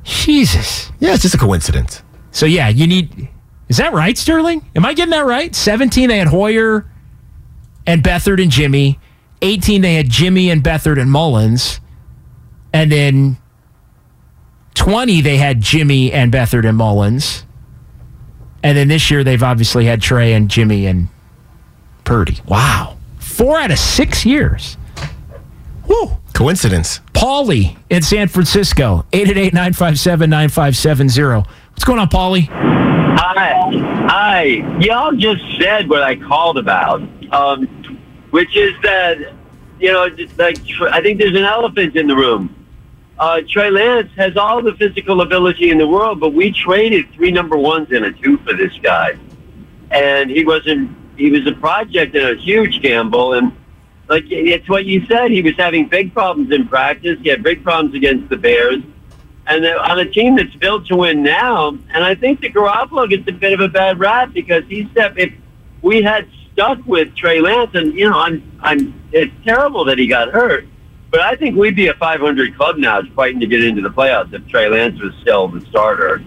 Jesus. 0.04 0.90
Yeah, 1.00 1.14
it's 1.14 1.22
just 1.22 1.34
a 1.34 1.38
coincidence. 1.38 2.02
So 2.30 2.46
yeah, 2.46 2.68
you 2.68 2.86
need. 2.86 3.28
Is 3.68 3.76
that 3.78 3.92
right, 3.92 4.16
Sterling? 4.16 4.68
Am 4.76 4.84
I 4.84 4.94
getting 4.94 5.10
that 5.10 5.24
right? 5.24 5.54
17, 5.54 6.08
they 6.08 6.18
had 6.18 6.28
Hoyer 6.28 6.86
and 7.86 8.02
Beathard 8.02 8.42
and 8.42 8.50
Jimmy. 8.50 8.98
18, 9.40 9.80
they 9.80 9.94
had 9.94 10.08
Jimmy 10.08 10.50
and 10.50 10.62
Beathard 10.62 11.00
and 11.00 11.10
Mullins. 11.10 11.80
And 12.72 12.92
then 12.92 13.38
20, 14.74 15.20
they 15.20 15.36
had 15.36 15.60
Jimmy 15.60 16.12
and 16.12 16.32
Beathard 16.32 16.68
and 16.68 16.76
Mullins. 16.76 17.44
And 18.62 18.76
then 18.76 18.88
this 18.88 19.10
year, 19.10 19.24
they've 19.24 19.42
obviously 19.42 19.86
had 19.86 20.00
Trey 20.00 20.32
and 20.34 20.48
Jimmy 20.48 20.86
and 20.86 21.08
Purdy. 22.04 22.38
Wow. 22.46 22.96
Four 23.18 23.58
out 23.58 23.70
of 23.70 23.78
six 23.78 24.24
years. 24.24 24.76
Woo. 25.88 26.16
Coincidence. 26.32 27.00
Paulie 27.12 27.76
in 27.90 28.02
San 28.02 28.28
Francisco, 28.28 29.04
888 29.12 29.52
957 29.52 30.30
9570. 30.30 31.48
What's 31.70 31.84
going 31.84 31.98
on, 31.98 32.08
Paulie? 32.08 32.48
Hi. 32.48 33.70
Hi. 34.08 34.44
Y'all 34.80 35.12
just 35.12 35.42
said 35.60 35.88
what 35.88 36.02
I 36.02 36.16
called 36.16 36.58
about, 36.58 37.02
um, 37.32 37.66
which 38.30 38.56
is 38.56 38.72
that, 38.82 39.18
you 39.78 39.92
know, 39.92 40.08
like 40.38 40.58
I 40.90 41.00
think 41.00 41.18
there's 41.18 41.36
an 41.36 41.44
elephant 41.44 41.96
in 41.96 42.06
the 42.06 42.16
room. 42.16 42.54
Uh, 43.18 43.40
Trey 43.48 43.70
Lance 43.70 44.10
has 44.16 44.36
all 44.36 44.62
the 44.62 44.74
physical 44.74 45.20
ability 45.20 45.70
in 45.70 45.78
the 45.78 45.86
world, 45.86 46.18
but 46.18 46.30
we 46.34 46.50
traded 46.50 47.12
three 47.12 47.30
number 47.30 47.56
ones 47.56 47.88
and 47.92 48.04
a 48.04 48.12
two 48.12 48.38
for 48.38 48.54
this 48.54 48.72
guy. 48.82 49.16
And 49.90 50.30
he 50.30 50.44
wasn't, 50.44 50.96
he 51.16 51.30
was 51.30 51.46
a 51.46 51.52
project 51.52 52.16
and 52.16 52.36
a 52.36 52.40
huge 52.40 52.80
gamble. 52.82 53.34
And 53.34 53.52
like, 54.12 54.24
it's 54.30 54.68
what 54.68 54.84
you 54.84 55.06
said. 55.06 55.30
He 55.30 55.42
was 55.42 55.54
having 55.56 55.88
big 55.88 56.12
problems 56.12 56.52
in 56.52 56.68
practice. 56.68 57.18
He 57.22 57.28
had 57.28 57.42
big 57.42 57.64
problems 57.64 57.94
against 57.94 58.28
the 58.28 58.36
Bears 58.36 58.82
and 59.46 59.66
on 59.66 59.98
a 59.98 60.04
team 60.04 60.36
that's 60.36 60.54
built 60.56 60.86
to 60.86 60.96
win 60.96 61.22
now. 61.22 61.68
And 61.68 62.04
I 62.04 62.14
think 62.14 62.40
the 62.40 62.50
Garoppolo 62.50 63.08
gets 63.08 63.28
a 63.28 63.32
bit 63.32 63.52
of 63.52 63.60
a 63.60 63.68
bad 63.68 63.98
rap 63.98 64.32
because 64.32 64.64
he 64.68 64.88
stepped. 64.92 65.18
If 65.18 65.32
we 65.82 66.02
had 66.02 66.28
stuck 66.52 66.78
with 66.86 67.14
Trey 67.16 67.40
Lance, 67.40 67.70
and 67.74 67.94
you 67.94 68.08
know, 68.08 68.18
I'm, 68.18 68.42
I'm. 68.60 69.00
It's 69.12 69.32
terrible 69.44 69.84
that 69.86 69.98
he 69.98 70.06
got 70.06 70.30
hurt, 70.30 70.66
but 71.10 71.20
I 71.20 71.36
think 71.36 71.56
we'd 71.56 71.76
be 71.76 71.88
a 71.88 71.94
500 71.94 72.56
club 72.56 72.76
now, 72.78 73.02
fighting 73.16 73.40
to 73.40 73.46
get 73.46 73.64
into 73.64 73.82
the 73.82 73.90
playoffs 73.90 74.32
if 74.32 74.46
Trey 74.48 74.68
Lance 74.68 75.00
was 75.00 75.12
still 75.20 75.48
the 75.48 75.60
starter. 75.66 76.22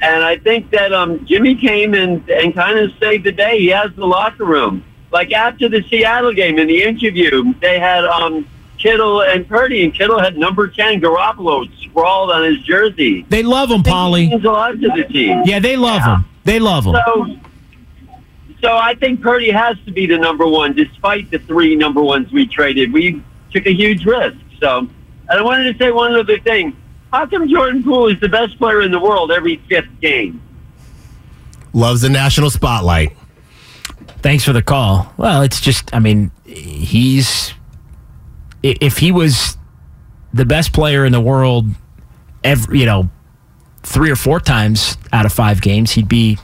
And 0.00 0.22
I 0.22 0.38
think 0.38 0.70
that 0.70 0.92
um, 0.92 1.26
Jimmy 1.26 1.54
came 1.54 1.94
and 1.94 2.28
and 2.30 2.54
kind 2.54 2.78
of 2.78 2.92
saved 2.98 3.24
the 3.24 3.32
day. 3.32 3.58
He 3.58 3.68
has 3.68 3.90
the 3.94 4.06
locker 4.06 4.44
room. 4.44 4.84
Like 5.10 5.32
after 5.32 5.68
the 5.68 5.82
Seattle 5.88 6.32
game 6.32 6.58
in 6.58 6.68
the 6.68 6.82
interview, 6.82 7.54
they 7.60 7.78
had 7.78 8.04
um, 8.04 8.46
Kittle 8.78 9.22
and 9.22 9.48
Purdy, 9.48 9.84
and 9.84 9.94
Kittle 9.94 10.18
had 10.18 10.36
number 10.36 10.68
10 10.68 11.00
Garoppolo 11.00 11.68
scrawled 11.82 12.30
on 12.30 12.44
his 12.44 12.58
jersey. 12.62 13.26
They 13.28 13.42
love 13.42 13.70
him, 13.70 13.82
Polly. 13.82 14.26
Paulie. 14.26 14.30
means 14.30 14.44
a 14.44 14.50
lot 14.50 14.80
to 14.80 14.88
the 14.88 15.04
team. 15.04 15.42
Yeah, 15.44 15.58
they 15.58 15.76
love 15.76 16.02
him. 16.02 16.24
They 16.44 16.58
love 16.58 16.86
him. 16.86 16.94
So, 17.06 17.36
so 18.62 18.76
I 18.76 18.94
think 18.94 19.20
Purdy 19.20 19.50
has 19.50 19.76
to 19.86 19.92
be 19.92 20.06
the 20.06 20.18
number 20.18 20.46
one, 20.46 20.74
despite 20.74 21.30
the 21.30 21.38
three 21.38 21.74
number 21.74 22.02
ones 22.02 22.30
we 22.32 22.46
traded. 22.46 22.92
We 22.92 23.22
took 23.50 23.66
a 23.66 23.72
huge 23.72 24.04
risk. 24.04 24.38
So, 24.60 24.78
and 24.78 24.90
I 25.28 25.42
wanted 25.42 25.72
to 25.72 25.78
say 25.78 25.90
one 25.90 26.14
other 26.14 26.38
thing. 26.38 26.76
How 27.12 27.26
come 27.26 27.48
Jordan 27.48 27.82
Poole 27.82 28.08
is 28.08 28.20
the 28.20 28.28
best 28.28 28.58
player 28.58 28.82
in 28.82 28.90
the 28.90 29.00
world 29.00 29.32
every 29.32 29.56
fifth 29.68 29.88
game? 30.00 30.42
Loves 31.72 32.02
the 32.02 32.08
national 32.08 32.50
spotlight. 32.50 33.16
Thanks 34.28 34.44
for 34.44 34.52
the 34.52 34.60
call. 34.60 35.10
Well, 35.16 35.40
it's 35.40 35.58
just, 35.58 35.94
I 35.94 36.00
mean, 36.00 36.30
he's, 36.44 37.54
if 38.62 38.98
he 38.98 39.10
was 39.10 39.56
the 40.34 40.44
best 40.44 40.74
player 40.74 41.06
in 41.06 41.12
the 41.12 41.20
world, 41.20 41.64
every, 42.44 42.80
you 42.80 42.84
know, 42.84 43.08
three 43.84 44.10
or 44.10 44.16
four 44.16 44.38
times 44.38 44.98
out 45.14 45.24
of 45.24 45.32
five 45.32 45.62
games, 45.62 45.92
he'd 45.92 46.10
be 46.10 46.36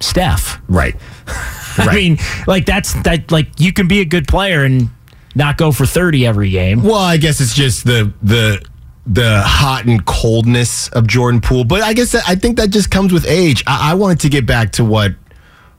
Steph. 0.00 0.60
Right. 0.68 0.96
I 1.26 1.84
Right. 1.86 1.94
mean, 1.94 2.18
like 2.46 2.66
that's 2.66 2.92
that. 3.04 3.30
Like 3.32 3.58
you 3.58 3.72
can 3.72 3.88
be 3.88 4.02
a 4.02 4.04
good 4.04 4.28
player 4.28 4.62
and 4.62 4.90
not 5.34 5.56
go 5.56 5.72
for 5.72 5.86
thirty 5.86 6.26
every 6.26 6.50
game. 6.50 6.82
Well, 6.82 6.94
I 6.96 7.16
guess 7.16 7.40
it's 7.40 7.54
just 7.54 7.86
the 7.86 8.12
the 8.22 8.62
the 9.06 9.40
hot 9.40 9.86
and 9.86 10.04
coldness 10.04 10.88
of 10.90 11.06
Jordan 11.06 11.40
Poole, 11.40 11.64
but 11.64 11.80
I 11.80 11.94
guess 11.94 12.12
that, 12.12 12.24
I 12.28 12.34
think 12.34 12.58
that 12.58 12.68
just 12.68 12.90
comes 12.90 13.14
with 13.14 13.26
age. 13.26 13.64
I, 13.66 13.92
I 13.92 13.94
wanted 13.94 14.20
to 14.20 14.28
get 14.28 14.44
back 14.44 14.72
to 14.72 14.84
what 14.84 15.14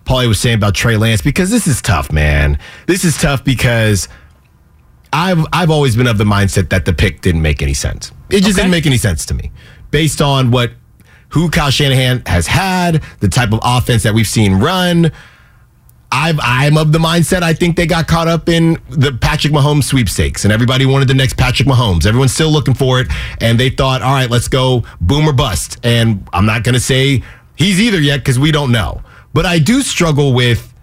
Paulie 0.05 0.27
was 0.27 0.39
saying 0.39 0.55
about 0.55 0.75
Trey 0.75 0.97
Lance 0.97 1.21
because 1.21 1.49
this 1.49 1.67
is 1.67 1.81
tough, 1.81 2.11
man. 2.11 2.57
This 2.87 3.03
is 3.03 3.17
tough 3.17 3.43
because 3.43 4.07
I've 5.11 5.45
I've 5.51 5.69
always 5.71 5.95
been 5.95 6.07
of 6.07 6.17
the 6.17 6.23
mindset 6.23 6.69
that 6.69 6.85
the 6.85 6.93
pick 6.93 7.21
didn't 7.21 7.41
make 7.41 7.61
any 7.61 7.73
sense. 7.73 8.11
It 8.29 8.41
just 8.41 8.51
Okay. 8.51 8.61
didn't 8.63 8.71
make 8.71 8.85
any 8.85 8.97
sense 8.97 9.25
to 9.27 9.33
me, 9.33 9.51
based 9.91 10.21
on 10.21 10.51
what 10.51 10.71
who 11.29 11.49
Kyle 11.49 11.71
Shanahan 11.71 12.21
has 12.27 12.47
had, 12.47 13.03
the 13.19 13.27
type 13.27 13.51
of 13.51 13.59
offense 13.63 14.03
that 14.03 14.13
we've 14.13 14.27
seen 14.27 14.53
run. 14.55 15.11
I've, 16.11 16.39
I'm 16.41 16.77
of 16.77 16.93
the 16.93 16.99
mindset 16.99 17.41
I 17.41 17.53
think 17.53 17.75
they 17.75 17.85
got 17.87 18.07
caught 18.07 18.29
up 18.29 18.47
in 18.47 18.77
the 18.89 19.11
Patrick 19.11 19.51
Mahomes 19.51 19.83
sweepstakes, 19.83 20.45
and 20.45 20.53
everybody 20.53 20.85
wanted 20.85 21.09
the 21.09 21.13
next 21.13 21.33
Patrick 21.33 21.67
Mahomes. 21.67 22.05
Everyone's 22.05 22.31
still 22.33 22.51
looking 22.51 22.73
for 22.73 23.01
it, 23.01 23.07
and 23.41 23.59
they 23.59 23.69
thought, 23.69 24.01
all 24.01 24.13
right, 24.13 24.29
let's 24.29 24.47
go 24.47 24.83
boom 25.01 25.27
or 25.27 25.33
bust. 25.33 25.77
And 25.83 26.25
I'm 26.31 26.45
not 26.45 26.63
going 26.63 26.75
to 26.75 26.79
say 26.79 27.21
he's 27.57 27.81
either 27.81 27.99
yet 27.99 28.17
because 28.19 28.39
we 28.39 28.51
don't 28.51 28.71
know. 28.71 29.01
But 29.35 29.45
I 29.45 29.59
do 29.59 29.81
struggle 29.81 30.33
with 30.33 30.73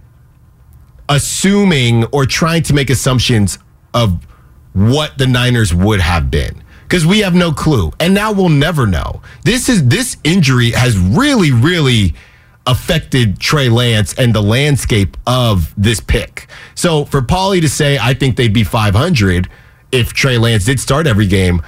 assuming 1.08 2.04
or 2.12 2.26
trying 2.26 2.62
to 2.64 2.74
make 2.74 2.90
assumptions 2.90 3.58
of 3.94 4.26
what 4.74 5.16
the 5.16 5.26
Niners 5.26 5.72
would 5.72 6.00
have 6.00 6.30
been 6.30 6.62
because 6.82 7.06
we 7.06 7.20
have 7.20 7.34
no 7.34 7.50
clue, 7.50 7.92
and 7.98 8.12
now 8.12 8.30
we'll 8.30 8.50
never 8.50 8.86
know. 8.86 9.22
This 9.42 9.70
is 9.70 9.88
this 9.88 10.18
injury 10.22 10.72
has 10.72 10.98
really, 10.98 11.50
really 11.50 12.12
affected 12.66 13.40
Trey 13.40 13.70
Lance 13.70 14.12
and 14.18 14.34
the 14.34 14.42
landscape 14.42 15.16
of 15.26 15.72
this 15.82 16.00
pick. 16.00 16.46
So 16.74 17.06
for 17.06 17.22
Paulie 17.22 17.62
to 17.62 17.70
say, 17.70 17.96
I 17.98 18.12
think 18.12 18.36
they'd 18.36 18.52
be 18.52 18.64
500 18.64 19.48
if 19.92 20.12
Trey 20.12 20.36
Lance 20.36 20.66
did 20.66 20.78
start 20.78 21.06
every 21.06 21.26
game. 21.26 21.62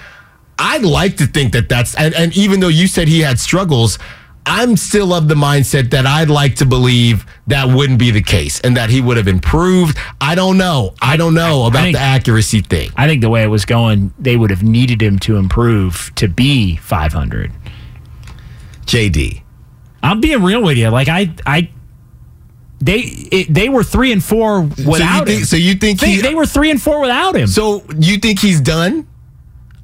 I'd 0.59 0.85
like 0.85 1.17
to 1.17 1.27
think 1.27 1.55
that 1.55 1.71
that's, 1.71 1.95
and, 1.95 2.15
and 2.15 2.37
even 2.37 2.61
though 2.61 2.69
you 2.69 2.89
said 2.89 3.09
he 3.09 3.21
had 3.21 3.39
struggles, 3.39 3.99
I'm 4.47 4.77
still 4.77 5.15
of 5.15 5.29
the 5.29 5.35
mindset 5.35 5.91
that 5.91 6.07
I'd 6.07 6.29
like 6.29 6.57
to 6.57 6.67
believe 6.67 7.25
that 7.47 7.67
wouldn't 7.75 7.99
be 7.99 8.11
the 8.11 8.23
case 8.23 8.61
and 8.61 8.77
that 8.77 8.91
he 8.91 9.01
would 9.01 9.17
have 9.17 9.29
improved. 9.29 9.97
I 10.21 10.35
don't 10.35 10.59
know. 10.59 10.95
I 11.01 11.17
don't 11.17 11.35
know 11.35 11.67
about 11.67 11.83
think- 11.83 11.97
the 11.97 12.03
accuracy 12.03 12.61
thing. 12.61 12.91
I 12.97 13.07
think 13.07 13.23
the 13.23 13.31
way 13.31 13.43
it 13.43 13.49
was 13.49 13.65
going, 13.65 14.13
they 14.19 14.37
would 14.37 14.51
have 14.51 14.63
needed 14.63 15.03
him 15.03 15.19
to 15.21 15.37
improve 15.37 16.13
to 16.17 16.29
be 16.29 16.77
500. 16.77 17.53
JD. 18.87 19.43
I'm 20.03 20.21
being 20.21 20.43
real 20.43 20.63
with 20.63 20.77
you. 20.77 20.91
Like 20.91 21.09
I, 21.09 21.35
I, 21.47 21.71
they 22.81 22.99
it, 22.99 23.55
they 23.55 23.71
were 23.71 23.83
three 23.83 24.13
and 24.13 24.23
four 24.23 24.61
without 24.61 24.87
so 24.87 24.97
you 24.97 25.25
think, 25.25 25.39
him. 25.39 25.45
So 25.47 25.57
you 25.57 25.75
think 25.75 26.01
they, 26.01 26.11
he, 26.13 26.21
they 26.21 26.35
were 26.35 26.45
three 26.45 26.71
and 26.71 26.81
four 26.81 27.01
without 27.01 27.35
him. 27.35 27.47
So 27.47 27.83
you 27.99 28.19
think 28.19 28.41
he's 28.41 28.61
done? 28.61 29.07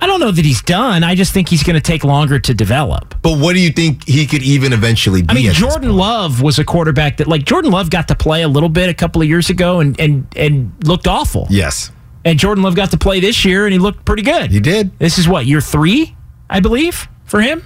I 0.02 0.06
don't 0.06 0.20
know 0.20 0.30
that 0.30 0.44
he's 0.44 0.62
done. 0.62 1.04
I 1.04 1.14
just 1.14 1.32
think 1.32 1.48
he's 1.48 1.62
going 1.62 1.74
to 1.74 1.80
take 1.80 2.04
longer 2.04 2.38
to 2.38 2.54
develop. 2.54 3.14
But 3.22 3.38
what 3.38 3.52
do 3.52 3.60
you 3.60 3.70
think 3.70 4.06
he 4.08 4.26
could 4.26 4.42
even 4.42 4.72
eventually 4.72 5.20
be? 5.22 5.28
I 5.28 5.34
mean, 5.34 5.52
Jordan 5.52 5.94
Love 5.94 6.40
was 6.40 6.58
a 6.58 6.64
quarterback 6.64 7.18
that, 7.18 7.26
like, 7.26 7.44
Jordan 7.44 7.70
Love 7.70 7.90
got 7.90 8.08
to 8.08 8.14
play 8.14 8.42
a 8.42 8.48
little 8.48 8.70
bit 8.70 8.88
a 8.88 8.94
couple 8.94 9.20
of 9.20 9.28
years 9.28 9.50
ago 9.50 9.80
and 9.80 9.98
and 10.00 10.26
and 10.36 10.72
looked 10.84 11.06
awful. 11.06 11.46
Yes. 11.50 11.92
And 12.24 12.38
Jordan 12.38 12.64
Love 12.64 12.74
got 12.76 12.90
to 12.92 12.98
play 12.98 13.20
this 13.20 13.44
year 13.44 13.66
and 13.66 13.72
he 13.72 13.78
looked 13.78 14.04
pretty 14.04 14.22
good. 14.22 14.50
He 14.50 14.60
did. 14.60 14.98
This 14.98 15.18
is 15.18 15.28
what 15.28 15.46
year 15.46 15.60
three, 15.60 16.14
I 16.48 16.60
believe, 16.60 17.08
for 17.24 17.40
him. 17.40 17.62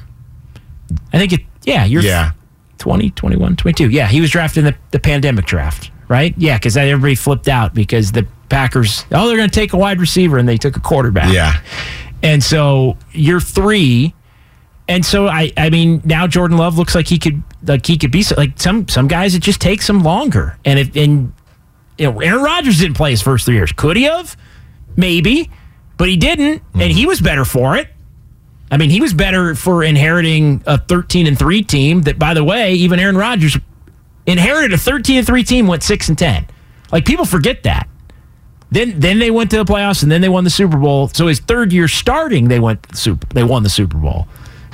I 1.13 1.19
think 1.19 1.33
it. 1.33 1.41
Yeah, 1.65 1.85
year 1.85 2.01
Yeah. 2.01 2.33
20, 2.79 3.11
21, 3.13 3.57
22. 3.57 3.89
Yeah, 3.91 4.07
he 4.09 4.21
was 4.21 4.31
drafted 4.31 4.67
in 4.67 4.73
the, 4.73 4.79
the 4.91 4.99
pandemic 5.01 5.47
draft, 5.47 5.91
right? 6.09 6.35
Yeah, 6.37 6.59
because 6.59 6.77
everybody 6.77 7.15
flipped 7.15 7.49
out 7.49 7.73
because 7.73 8.13
the 8.13 8.27
Packers, 8.51 9.07
oh, 9.11 9.27
they're 9.27 9.39
going 9.39 9.49
to 9.49 9.55
take 9.55 9.73
a 9.73 9.77
wide 9.79 9.99
receiver, 9.99 10.37
and 10.37 10.47
they 10.47 10.59
took 10.59 10.77
a 10.77 10.81
quarterback. 10.81 11.33
Yeah. 11.33 11.59
And 12.25 12.43
so 12.43 12.97
year 13.13 13.39
three, 13.39 14.15
and 14.89 15.05
so 15.05 15.29
I, 15.29 15.53
I 15.59 15.69
mean, 15.69 16.01
now 16.05 16.27
Jordan 16.27 16.57
Love 16.57 16.79
looks 16.79 16.95
like 16.95 17.07
he 17.07 17.19
could, 17.19 17.43
like 17.67 17.85
he 17.85 17.99
could 17.99 18.11
be 18.11 18.25
like 18.37 18.59
some 18.59 18.89
some 18.89 19.09
guys. 19.09 19.35
It 19.35 19.43
just 19.43 19.61
takes 19.61 19.87
them 19.87 20.03
longer. 20.03 20.59
And 20.65 20.79
if 20.79 20.97
and 20.97 21.35
you 21.99 22.11
know, 22.11 22.21
Aaron 22.21 22.43
Rodgers 22.43 22.81
didn't 22.81 22.97
play 22.97 23.11
his 23.11 23.21
first 23.21 23.45
three 23.45 23.57
years. 23.57 23.73
Could 23.73 23.99
he 23.99 24.05
have? 24.05 24.37
Maybe, 24.97 25.51
but 25.99 26.09
he 26.09 26.17
didn't, 26.17 26.63
and 26.73 26.91
he 26.91 27.05
was 27.05 27.21
better 27.21 27.45
for 27.45 27.77
it. 27.77 27.89
I 28.71 28.79
mean, 28.79 28.91
he 28.91 29.01
was 29.01 29.13
better 29.13 29.55
for 29.55 29.85
inheriting 29.85 30.63
a 30.67 30.79
13 30.79 31.27
and 31.27 31.39
3 31.39 31.63
team 31.63 32.03
that 32.03 32.19
by 32.19 32.33
the 32.33 32.43
way, 32.43 32.75
even 32.75 32.99
Aaron 32.99 33.17
Rodgers 33.17 33.59
inherited 34.27 34.73
a 34.73 34.79
13 34.79 35.19
and 35.19 35.27
3 35.27 35.45
team 35.45 35.67
went 35.67 35.83
6 35.83 36.09
and 36.09 36.19
10. 36.19 36.47
Like 36.91 37.05
people 37.05 37.25
forget 37.25 37.65
that. 37.65 37.89
Then 38.75 38.99
then 39.01 39.19
they 39.19 39.31
went 39.31 39.51
to 39.53 39.57
the 39.57 39.65
playoffs 39.65 40.03
and 40.03 40.11
then 40.13 40.21
they 40.21 40.29
won 40.29 40.45
the 40.45 40.51
Super 40.51 40.77
Bowl. 40.77 41.09
So 41.09 41.27
his 41.29 41.39
third 41.41 41.73
year 41.73 41.89
starting, 41.89 42.49
they 42.49 42.61
went 42.61 42.83
the 42.89 42.97
Super 42.97 43.27
they 43.33 43.43
won 43.45 43.63
the 43.63 43.69
Super 43.71 43.97
Bowl. 43.97 44.27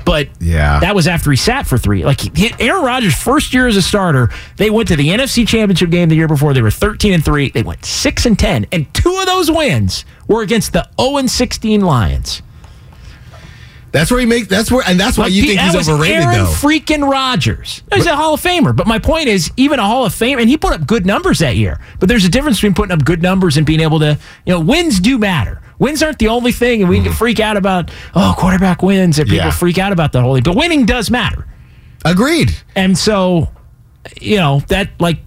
But 0.07 0.28
Yeah. 0.40 0.80
that 0.80 0.94
was 0.94 1.07
after 1.07 1.30
he 1.30 1.36
sat 1.36 1.66
for 1.66 1.76
three. 1.76 2.05
Like 2.05 2.20
he, 2.36 2.53
Aaron 2.59 2.82
Rodgers' 2.84 3.14
first 3.14 3.53
year 3.53 3.66
as 3.68 3.76
a 3.76 3.82
starter, 3.82 4.30
they 4.57 4.70
went 4.70 4.88
to 4.88 4.96
the 4.96 5.09
NFC 5.11 5.46
Championship 5.46 5.90
game 5.90 6.09
the 6.09 6.16
year 6.16 6.26
before. 6.26 6.55
They 6.55 6.62
were 6.62 6.70
13 6.70 7.12
and 7.12 7.24
3. 7.24 7.51
They 7.51 7.62
went 7.62 7.84
6 7.84 8.24
and 8.26 8.38
10. 8.38 8.66
And 8.72 8.92
two 8.94 9.14
of 9.20 9.26
those 9.26 9.51
wins 9.51 10.07
were 10.26 10.40
against 10.42 10.72
the 10.72 10.88
0 10.98 11.18
and 11.18 11.30
16 11.30 11.82
Lions. 11.82 12.40
That's 13.93 14.11
where 14.11 14.20
he 14.20 14.26
makes. 14.26 14.49
That's 14.49 14.70
where, 14.70 14.84
and 14.86 14.99
that's 14.99 15.18
why 15.18 15.24
Like, 15.24 15.32
you 15.32 15.43
think 15.43 15.61
he's 15.61 15.74
overrated, 15.88 16.22
Aaron 16.22 16.38
though. 16.38 16.45
freaking 16.47 17.11
Rodgers. 17.11 17.82
He's 17.93 18.07
a 18.07 18.14
Hall 18.14 18.34
of 18.34 18.41
Famer. 18.41 18.74
But 18.74 18.86
my 18.86 18.99
point 18.99 19.28
is, 19.28 19.51
even 19.57 19.78
a 19.78 19.86
Hall 19.86 20.05
of 20.05 20.12
Famer, 20.14 20.41
and 20.41 20.49
he 20.49 20.57
put 20.57 20.72
up 20.72 20.86
good 20.86 21.07
numbers 21.07 21.41
that 21.41 21.57
year. 21.57 21.80
But 21.99 22.09
there's 22.09 22.24
a 22.24 22.28
difference 22.28 22.59
between 22.59 22.74
putting 22.74 22.93
up 22.93 23.05
good 23.05 23.22
numbers 23.22 23.57
and 23.57 23.66
being 23.66 23.80
able 23.80 23.99
to, 24.01 24.18
you 24.47 24.53
know, 24.53 24.61
wins 24.61 25.01
do 25.01 25.18
matter. 25.18 25.61
Wins 25.78 26.03
aren't 26.03 26.18
the 26.18 26.28
only 26.28 26.53
thing, 26.53 26.82
and 26.82 26.91
we 26.91 26.97
can 26.97 27.07
mm-hmm. 27.07 27.14
freak 27.14 27.41
out 27.41 27.57
about 27.57 27.91
oh 28.14 28.34
quarterback 28.38 28.82
wins, 28.82 29.18
and 29.18 29.28
people. 29.28 29.47
Yeah. 29.47 29.51
freak 29.51 29.78
out 29.78 29.93
about 29.93 30.12
the 30.12 30.20
holy. 30.20 30.41
But 30.41 30.55
winning 30.55 30.86
does 30.86 31.11
matter. 31.11 31.47
Agreed. 32.05 32.55
And 32.76 32.97
so, 32.97 33.49
you 34.20 34.36
know 34.36 34.61
that 34.68 34.91
like 35.01 35.18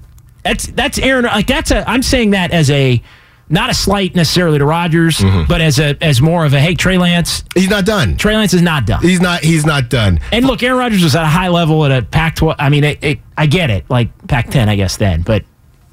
that's 0.43 0.67
that's 0.67 0.99
Aaron. 0.99 1.25
Like 1.25 1.47
that's 1.47 1.71
a. 1.71 1.89
I'm 1.89 2.03
saying 2.03 2.31
that 2.31 2.51
as 2.51 2.69
a 2.69 3.01
not 3.49 3.69
a 3.69 3.73
slight 3.73 4.15
necessarily 4.15 4.57
to 4.57 4.65
Rodgers, 4.65 5.21
but 5.47 5.61
as 5.61 5.79
a 5.79 5.95
as 6.01 6.21
more 6.21 6.45
of 6.45 6.53
a 6.53 6.59
hey 6.59 6.75
Trey 6.75 6.97
Lance. 6.97 7.41
Mm-hmm. 7.41 7.59
He's 7.59 7.69
not 7.69 7.85
done. 7.85 8.17
Trey 8.17 8.35
Lance 8.35 8.53
is 8.53 8.61
not 8.61 8.85
done. 8.85 9.01
He's 9.01 9.21
not. 9.21 9.43
He's 9.43 9.65
not 9.65 9.89
done. 9.89 10.19
And 10.31 10.45
look, 10.45 10.63
Aaron 10.63 10.79
Rodgers 10.79 11.03
was 11.03 11.15
at 11.15 11.23
a 11.23 11.27
high 11.27 11.49
level 11.49 11.85
at 11.85 11.91
a 11.91 12.05
Pac-12. 12.05 12.55
I 12.57 12.69
mean, 12.69 12.83
it, 12.83 13.03
it, 13.03 13.19
I 13.37 13.45
get 13.45 13.69
it, 13.69 13.89
like 13.89 14.09
Pac-10, 14.27 14.67
I 14.67 14.75
guess 14.75 14.97
then. 14.97 15.21
But 15.21 15.43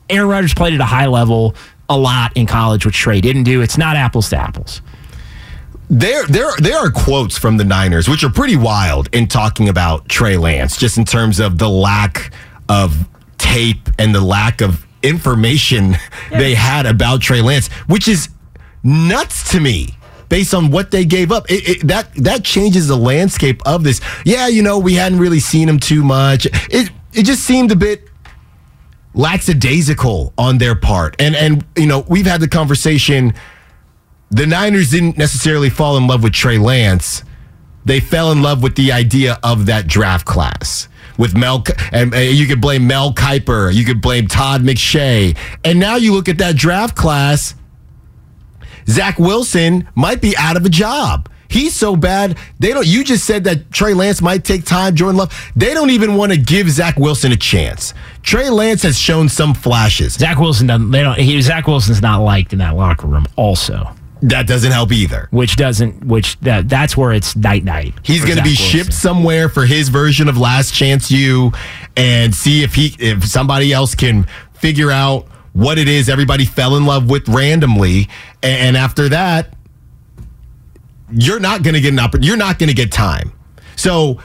Aaron 0.09 0.29
Rodgers 0.29 0.55
played 0.55 0.75
at 0.75 0.81
a 0.81 0.87
high 0.87 1.07
level 1.07 1.55
a 1.89 1.99
lot 1.99 2.37
in 2.37 2.47
college, 2.47 2.87
which 2.87 2.97
Trey 2.97 3.21
didn't 3.21 3.45
do. 3.45 3.63
It's 3.63 3.77
not 3.77 3.97
apples 3.97 4.31
to 4.31 4.37
apples. 4.37 4.81
There, 5.89 6.25
there, 6.27 6.53
there 6.59 6.79
are 6.79 6.91
quotes 6.91 7.37
from 7.37 7.57
the 7.57 7.65
Niners 7.65 8.09
which 8.09 8.23
are 8.23 8.31
pretty 8.31 8.55
wild 8.55 9.09
in 9.13 9.27
talking 9.27 9.69
about 9.69 10.09
Trey 10.09 10.37
Lance, 10.37 10.77
just 10.77 10.99
in 10.99 11.05
terms 11.05 11.41
of 11.41 11.59
the 11.59 11.69
lack 11.69 12.33
of 12.69 13.09
tape 13.39 13.89
and 13.99 14.15
the 14.15 14.21
lack 14.21 14.61
of 14.61 14.87
information 15.03 15.97
they 16.31 16.55
had 16.55 16.87
about 16.87 17.21
Trey 17.21 17.41
Lance, 17.41 17.69
which 17.87 18.09
is 18.09 18.29
nuts 18.83 19.51
to 19.53 19.61
me. 19.61 19.97
Based 20.29 20.55
on 20.55 20.71
what 20.71 20.93
they 20.93 21.05
gave 21.05 21.33
up, 21.33 21.51
it, 21.51 21.69
it, 21.69 21.89
that 21.89 22.15
that 22.15 22.45
changes 22.45 22.87
the 22.87 22.97
landscape 22.97 23.61
of 23.67 23.83
this. 23.83 24.01
Yeah, 24.25 24.47
you 24.47 24.63
know, 24.63 24.79
we 24.79 24.95
hadn't 24.95 25.19
really 25.19 25.41
seen 25.41 25.69
him 25.69 25.81
too 25.81 26.05
much. 26.05 26.47
It 26.71 26.93
it 27.13 27.25
just 27.25 27.43
seemed 27.43 27.73
a 27.73 27.77
bit 27.77 28.09
lackadaisical 29.13 30.33
on 30.39 30.59
their 30.59 30.77
part. 30.77 31.17
And 31.19 31.35
and 31.35 31.65
you 31.77 31.87
know, 31.87 32.05
we've 32.09 32.27
had 32.27 32.41
the 32.41 32.47
conversation 32.47 33.35
the 34.31 34.47
Niners 34.47 34.91
didn't 34.91 35.19
necessarily 35.19 35.71
fall 35.71 35.97
in 35.97 36.07
love 36.07 36.23
with 36.23 36.33
Trey 36.33 36.59
Lance. 36.59 37.25
They 37.85 37.99
fell 37.99 38.31
in 38.31 38.43
love 38.43 38.63
with 38.63 38.77
the 38.77 38.93
idea 38.93 39.39
of 39.43 39.67
that 39.67 39.87
draft 39.87 40.25
class. 40.25 40.89
With 41.19 41.37
Mel, 41.37 41.65
and 41.93 42.15
uh, 42.15 42.19
you 42.19 42.47
could 42.47 42.61
blame 42.61 42.87
Mel 42.87 43.13
Kiper, 43.13 43.73
you 43.73 43.85
could 43.85 44.01
blame 44.01 44.27
Todd 44.27 44.63
McShay, 44.63 45.37
and 45.65 45.79
now 45.79 45.97
you 45.97 46.13
look 46.13 46.29
at 46.29 46.39
that 46.39 46.57
draft 46.57 46.97
class. 46.97 47.55
Zach 48.89 49.19
Wilson 49.19 49.89
might 49.95 50.21
be 50.21 50.37
out 50.37 50.57
of 50.57 50.65
a 50.65 50.69
job. 50.71 51.29
He's 51.51 51.75
so 51.75 51.97
bad. 51.97 52.39
They 52.61 52.69
don't. 52.73 52.87
You 52.87 53.03
just 53.03 53.25
said 53.25 53.43
that 53.45 53.73
Trey 53.73 53.93
Lance 53.93 54.23
might 54.23 54.45
take 54.45 54.65
time. 54.65 54.95
Jordan 54.95 55.17
Love. 55.17 55.53
They 55.57 55.75
don't 55.75 55.91
even 55.91 56.15
want 56.15 56.31
to 56.31 56.39
give 56.39 56.71
Zach 56.71 56.97
Wilson 56.97 57.33
a 57.33 57.37
chance. 57.37 57.93
Trey 58.23 58.51
Lance 58.51 58.83
has 58.85 58.97
shown 58.97 59.29
some 59.29 59.53
flashes. 59.53 60.15
Zach 60.15 60.39
Wilson 60.39 60.69
doesn't. 60.69 60.93
They 60.93 61.03
don't. 61.03 61.19
He, 61.19 61.41
Zach 61.43 61.67
Wilson's 61.67 62.01
not 62.01 62.19
liked 62.19 62.53
in 62.53 62.61
that 62.61 62.77
locker 62.77 63.09
room. 63.09 63.27
Also, 63.35 63.93
That 64.23 64.47
doesn't 64.47 64.73
help 64.73 64.93
either. 64.93 65.29
which 65.31 65.57
doesn't. 65.57 66.05
Which 66.05 66.39
that 66.41 66.69
that's 66.69 66.97
where 66.97 67.13
it's 67.13 67.35
night 67.37 67.65
night. 67.65 67.95
He's 68.03 68.25
going 68.25 68.37
to 68.37 68.43
be 68.43 68.51
Wilson. 68.51 68.67
shipped 68.67 68.93
somewhere 68.93 69.49
for 69.49 69.65
his 69.65 69.89
version 69.89 70.29
of 70.29 70.37
Last 70.37 70.75
Chance 70.75 71.11
U, 71.11 71.53
and 71.97 72.35
see 72.35 72.63
if 72.63 72.75
he 72.75 72.95
if 72.99 73.25
somebody 73.25 73.73
else 73.73 73.95
can 73.95 74.27
figure 74.53 74.91
out 74.91 75.27
what 75.53 75.79
it 75.79 75.89
is 75.89 76.09
everybody 76.09 76.45
fell 76.45 76.77
in 76.77 76.85
love 76.87 77.11
with 77.11 77.29
randomly, 77.29 78.09
and 78.43 78.77
after 78.77 79.09
that, 79.09 79.55
you're 81.13 81.41
not 81.41 81.63
going 81.63 81.75
to 81.75 81.81
get 81.81 81.93
an 81.93 81.99
opportunity. 81.99 82.29
You're 82.29 82.37
not 82.37 82.59
going 82.59 82.69
to 82.69 82.75
get 82.75 82.93
time. 82.93 83.33
So, 83.77 84.21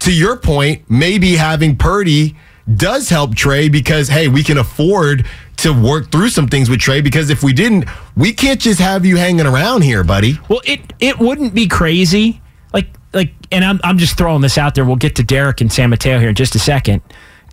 to 0.00 0.12
your 0.12 0.36
point, 0.36 0.84
maybe 0.90 1.36
having 1.36 1.76
Purdy 1.76 2.36
does 2.74 3.08
help 3.10 3.34
Trey 3.34 3.68
because 3.68 4.08
hey, 4.08 4.28
we 4.28 4.42
can 4.42 4.58
afford 4.58 5.26
to 5.58 5.72
work 5.72 6.10
through 6.10 6.28
some 6.30 6.46
things 6.48 6.68
with 6.68 6.80
Trey 6.80 7.00
because 7.00 7.30
if 7.30 7.42
we 7.42 7.52
didn't, 7.52 7.84
we 8.16 8.32
can't 8.32 8.60
just 8.60 8.80
have 8.80 9.04
you 9.04 9.16
hanging 9.16 9.46
around 9.46 9.82
here, 9.82 10.04
buddy. 10.04 10.38
Well, 10.48 10.60
it 10.64 10.80
it 11.00 11.18
wouldn't 11.18 11.54
be 11.54 11.66
crazy. 11.68 12.40
Like 12.72 12.88
like, 13.12 13.32
and 13.52 13.64
I'm 13.64 13.80
I'm 13.84 13.98
just 13.98 14.16
throwing 14.18 14.40
this 14.42 14.58
out 14.58 14.74
there. 14.74 14.84
We'll 14.84 14.96
get 14.96 15.16
to 15.16 15.22
Derek 15.22 15.60
and 15.60 15.72
San 15.72 15.90
Mateo 15.90 16.18
here 16.18 16.28
in 16.30 16.34
just 16.34 16.54
a 16.54 16.58
second. 16.58 17.02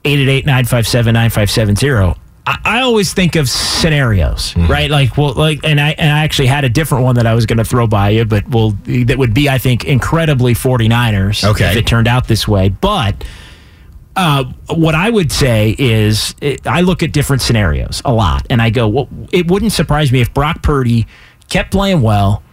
Eight 0.03 0.19
eight 0.19 0.29
eight 0.29 0.45
nine 0.45 0.65
five 0.65 0.87
seven 0.87 1.13
nine 1.13 1.29
five 1.29 1.51
seven 1.51 1.75
zero. 1.75 2.17
I, 2.47 2.57
I 2.65 2.81
always 2.81 3.13
think 3.13 3.35
of 3.35 3.47
scenarios, 3.47 4.53
Mm-hmm. 4.53 4.71
right? 4.71 4.89
Like, 4.89 5.15
well, 5.15 5.33
like, 5.33 5.59
and 5.63 5.79
I 5.79 5.89
and 5.91 6.11
I 6.11 6.23
actually 6.23 6.47
had 6.47 6.63
a 6.63 6.69
different 6.69 7.03
one 7.03 7.15
that 7.15 7.27
I 7.27 7.35
was 7.35 7.45
going 7.45 7.59
to 7.59 7.63
throw 7.63 7.85
by 7.85 8.09
you, 8.09 8.25
but 8.25 8.47
well, 8.49 8.71
that 8.85 9.15
would 9.19 9.33
be, 9.35 9.47
I 9.47 9.59
think, 9.59 9.85
incredibly 9.85 10.53
49ers 10.55 11.43
Okay. 11.51 11.69
if 11.69 11.77
it 11.77 11.85
turned 11.85 12.07
out 12.07 12.27
this 12.27 12.47
way. 12.47 12.69
But 12.69 13.23
uh, 14.15 14.43
what 14.69 14.95
I 14.95 15.09
would 15.09 15.31
say 15.31 15.75
is, 15.77 16.35
it, 16.41 16.65
I 16.67 16.81
look 16.81 17.01
at 17.03 17.13
different 17.13 17.41
scenarios 17.41 18.01
a 18.03 18.13
lot, 18.13 18.45
and 18.49 18.61
I 18.61 18.69
go, 18.69 18.87
well, 18.87 19.09
it 19.31 19.49
wouldn't 19.49 19.71
surprise 19.71 20.11
me 20.11 20.21
if 20.21 20.33
Brock 20.33 20.61
Purdy 20.61 21.07
kept 21.49 21.71
playing 21.71 22.01
well, 22.01 22.43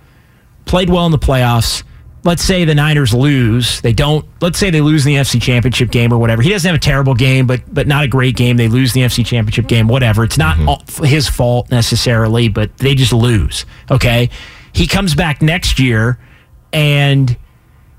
played 0.66 0.88
well 0.90 1.06
in 1.06 1.12
the 1.12 1.18
playoffs. 1.18 1.82
Let's 2.24 2.42
say 2.42 2.64
the 2.64 2.74
Niners 2.74 3.14
lose. 3.14 3.80
They 3.80 3.92
don't. 3.92 4.26
Let's 4.40 4.58
say 4.58 4.70
they 4.70 4.80
lose 4.80 5.04
the 5.04 5.14
NFC 5.14 5.40
Championship 5.40 5.90
game 5.90 6.12
or 6.12 6.18
whatever. 6.18 6.42
He 6.42 6.50
doesn't 6.50 6.68
have 6.68 6.76
a 6.76 6.82
terrible 6.82 7.14
game, 7.14 7.46
but 7.46 7.62
but 7.72 7.86
not 7.86 8.04
a 8.04 8.08
great 8.08 8.36
game. 8.36 8.56
They 8.56 8.68
lose 8.68 8.92
the 8.92 9.00
NFC 9.00 9.24
Championship 9.24 9.66
game. 9.68 9.86
Whatever. 9.88 10.24
It's 10.24 10.36
not 10.36 10.58
all, 10.66 10.82
his 11.04 11.28
fault 11.28 11.70
necessarily, 11.70 12.48
but 12.48 12.76
they 12.78 12.94
just 12.96 13.12
lose. 13.12 13.64
Okay. 13.90 14.30
he 14.72 14.86
comes 14.86 15.14
back 15.14 15.40
next 15.40 15.78
year 15.78 16.18
and 16.72 17.36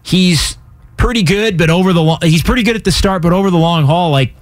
he's 0.04 0.59
pretty 1.00 1.24
good, 1.24 1.58
but 1.58 1.70
over 1.72 1.94
the 1.94 2.02
long, 2.02 2.20
he's 2.22 2.44
pretty 2.44 2.62
good 2.62 2.76
at 2.76 2.84
the 2.84 2.92
start, 2.92 3.24
but 3.24 3.34
over 3.34 3.50
the 3.50 3.58
long 3.58 3.86
haul, 3.86 4.12
like 4.12 4.34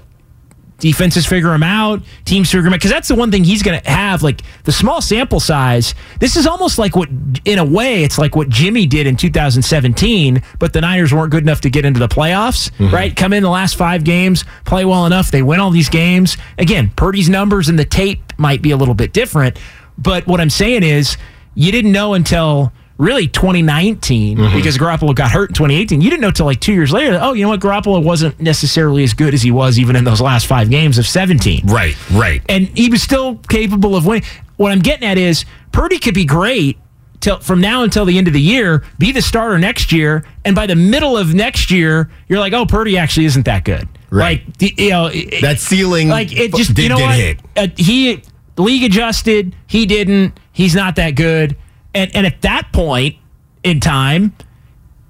defenses 0.80 1.26
figure 1.26 1.52
him 1.54 1.64
out, 1.64 2.04
teams 2.26 2.52
figure 2.52 2.68
him 2.68 2.74
out. 2.74 2.76
Because 2.78 2.92
that's 2.92 3.08
the 3.08 3.16
one 3.16 3.32
thing 3.32 3.44
he's 3.44 3.64
going 3.64 3.80
to 3.82 3.90
have. 3.90 4.22
Like 4.22 4.42
the 4.64 4.72
small 4.72 5.02
sample 5.02 5.40
size, 5.40 5.96
this 6.20 6.36
is 6.36 6.46
almost 6.46 6.78
like 6.78 6.96
what, 6.96 7.10
in 7.46 7.58
a 7.58 7.66
way, 7.66 8.04
it's 8.04 8.18
like 8.20 8.36
what 8.36 8.50
Jimmy 8.50 8.86
did 8.86 9.08
in 9.08 9.16
2017, 9.16 10.42
but 10.60 10.74
the 10.74 10.82
Niners 10.82 11.14
weren't 11.14 11.32
good 11.32 11.42
enough 11.44 11.62
to 11.62 11.70
get 11.70 11.84
into 11.86 12.00
the 12.00 12.08
playoffs, 12.08 12.70
Mm-hmm. 12.78 12.94
right? 12.94 13.16
Come 13.16 13.34
in 13.34 13.42
the 13.44 13.50
last 13.50 13.76
five 13.76 14.04
games, 14.04 14.46
play 14.66 14.86
well 14.86 15.06
enough, 15.08 15.32
they 15.32 15.42
win 15.42 15.60
all 15.60 15.72
these 15.72 15.90
games. 15.90 16.38
Again, 16.60 16.92
Purdy's 16.96 17.30
numbers 17.30 17.70
and 17.70 17.80
the 17.80 17.86
tape 17.86 18.22
might 18.38 18.62
be 18.62 18.70
a 18.72 18.78
little 18.78 18.94
bit 18.94 19.14
different, 19.14 19.58
but 19.98 20.28
what 20.28 20.40
I'm 20.40 20.50
saying 20.52 20.84
is 20.84 21.18
you 21.56 21.72
didn't 21.72 21.92
know 21.92 22.14
until 22.14 22.72
really 22.98 23.28
2019 23.28 24.38
Mm-hmm. 24.38 24.56
because 24.56 24.78
Garoppolo 24.78 25.14
got 25.16 25.32
hurt 25.32 25.50
in 25.50 25.54
2018. 25.56 26.02
You 26.02 26.10
didn't 26.10 26.22
know 26.22 26.32
till 26.32 26.46
like 26.46 26.60
two 26.60 26.74
years 26.74 26.92
later. 26.92 27.12
that, 27.14 27.24
Oh, 27.24 27.34
you 27.34 27.44
know 27.44 27.50
what? 27.50 27.60
Garoppolo 27.60 28.04
wasn't 28.04 28.40
necessarily 28.40 29.04
as 29.04 29.14
good 29.14 29.34
as 29.34 29.42
he 29.42 29.52
was 29.52 29.78
even 29.80 29.96
in 29.96 30.04
those 30.04 30.22
last 30.22 30.48
five 30.48 30.70
games 30.70 30.98
of 30.98 31.06
17. 31.08 31.68
Right, 31.68 31.96
right. 32.12 32.42
And 32.50 32.68
he 32.78 32.90
was 32.90 33.02
still 33.02 33.36
capable 33.50 33.96
of 33.96 34.06
winning. 34.06 34.24
What 34.58 34.72
I'm 34.72 34.80
getting 34.80 35.08
at 35.08 35.18
is 35.18 35.46
Purdy 35.72 36.00
could 36.00 36.16
be 36.16 36.26
great 36.26 36.78
till 37.20 37.40
from 37.40 37.62
now 37.62 37.84
until 37.84 38.06
the 38.06 38.18
end 38.18 38.28
of 38.28 38.34
the 38.34 38.42
year, 38.42 38.84
be 38.98 39.12
the 39.12 39.22
starter 39.22 39.58
next 39.60 39.92
year, 39.92 40.26
and 40.46 40.56
by 40.56 40.66
the 40.66 40.76
middle 40.76 41.18
of 41.18 41.34
next 41.34 41.70
year, 41.72 42.10
you're 42.28 42.40
like, 42.40 42.54
oh, 42.54 42.66
Purdy 42.66 42.98
actually 42.98 43.26
isn't 43.28 43.46
that 43.46 43.64
good. 43.64 43.88
Right. 44.10 44.44
Like 44.62 44.80
you 44.80 44.90
know 44.90 45.08
it- 45.08 45.42
That 45.42 45.60
ceiling 45.60 46.08
like 46.10 46.32
it 46.32 46.54
just 46.56 46.74
did 46.74 46.84
you 46.84 46.90
know 46.90 46.98
get 46.98 47.06
what? 47.06 47.16
hit. 47.16 47.40
Uh, 47.56 47.68
he 47.76 48.24
league 48.58 48.84
adjusted. 48.84 49.56
He 49.68 49.86
didn't. 49.86 50.40
He's 50.54 50.74
not 50.74 50.96
that 50.96 51.12
good. 51.12 51.56
And 51.98 52.16
and 52.16 52.28
at 52.28 52.42
that 52.44 52.72
point 52.72 53.16
in 53.64 53.80
time, 53.80 54.34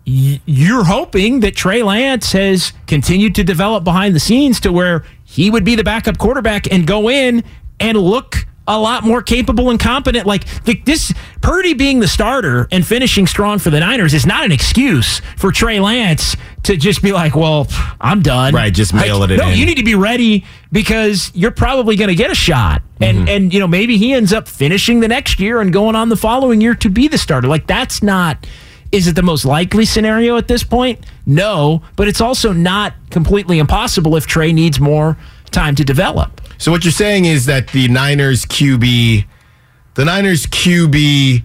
you're 0.05 0.85
hoping 0.85 1.41
that 1.41 1.53
Trey 1.53 1.83
Lance 1.83 2.31
has 2.31 2.71
continued 2.87 3.35
to 3.35 3.43
develop 3.43 3.83
behind 3.83 4.15
the 4.15 4.21
scenes 4.21 4.61
to 4.61 4.71
where 4.71 5.03
he 5.25 5.51
would 5.51 5.65
be 5.65 5.75
the 5.75 5.83
backup 5.83 6.17
quarterback 6.17 6.71
and 6.71 6.87
go 6.87 7.09
in 7.09 7.43
and 7.81 7.97
look 7.97 8.47
a 8.67 8.77
lot 8.79 9.03
more 9.03 9.21
capable 9.21 9.69
and 9.69 9.79
competent. 9.79 10.25
Like 10.27 10.45
the, 10.63 10.75
this 10.85 11.13
Purdy 11.41 11.73
being 11.73 11.99
the 11.99 12.07
starter 12.07 12.67
and 12.71 12.85
finishing 12.85 13.25
strong 13.27 13.59
for 13.59 13.69
the 13.69 13.79
Niners 13.79 14.13
is 14.13 14.25
not 14.25 14.43
an 14.43 14.51
excuse 14.51 15.19
for 15.37 15.51
Trey 15.51 15.79
Lance 15.79 16.35
to 16.63 16.75
just 16.75 17.01
be 17.01 17.11
like, 17.13 17.35
"Well, 17.35 17.67
I'm 18.01 18.21
done." 18.21 18.53
Right, 18.53 18.73
just 18.73 18.93
mail 18.93 19.19
Like, 19.19 19.29
it 19.31 19.37
No, 19.37 19.49
in. 19.49 19.57
you 19.57 19.65
need 19.65 19.77
to 19.77 19.83
be 19.85 19.95
ready 19.95 20.43
because 20.71 21.31
you're 21.33 21.51
probably 21.51 21.95
going 21.95 22.09
to 22.09 22.15
get 22.15 22.29
a 22.31 22.35
shot, 22.35 22.81
and 22.99 23.17
Mm-hmm. 23.19 23.27
and 23.29 23.53
you 23.53 23.59
know 23.59 23.67
maybe 23.67 23.97
he 23.97 24.13
ends 24.13 24.33
up 24.33 24.47
finishing 24.47 24.99
the 24.99 25.07
next 25.07 25.39
year 25.39 25.61
and 25.61 25.71
going 25.71 25.95
on 25.95 26.09
the 26.09 26.17
following 26.17 26.59
year 26.61 26.75
to 26.75 26.89
be 26.89 27.07
the 27.07 27.17
starter. 27.17 27.47
Like 27.47 27.67
that's 27.67 28.03
not. 28.03 28.45
Is 28.91 29.05
it 29.07 29.15
the 29.15 29.21
most 29.23 29.43
likely 29.43 29.83
scenario 29.83 30.37
at 30.37 30.47
this 30.47 30.63
point? 30.63 31.05
No, 31.25 31.81
but 31.97 32.07
it's 32.07 32.21
also 32.21 32.53
not 32.53 32.93
completely 33.09 33.59
impossible 33.59 34.15
if 34.15 34.25
Trey 34.27 34.53
needs 34.53 34.79
more 34.79 35.17
time 35.51 35.75
to 35.75 35.83
develop. 35.83 36.39
So 36.57 36.71
what 36.71 36.83
you're 36.83 36.91
saying 36.91 37.25
is 37.25 37.45
that 37.45 37.67
the 37.69 37.87
Niners 37.87 38.45
QB, 38.45 39.25
the 39.95 40.05
Niners 40.05 40.45
QB 40.47 41.43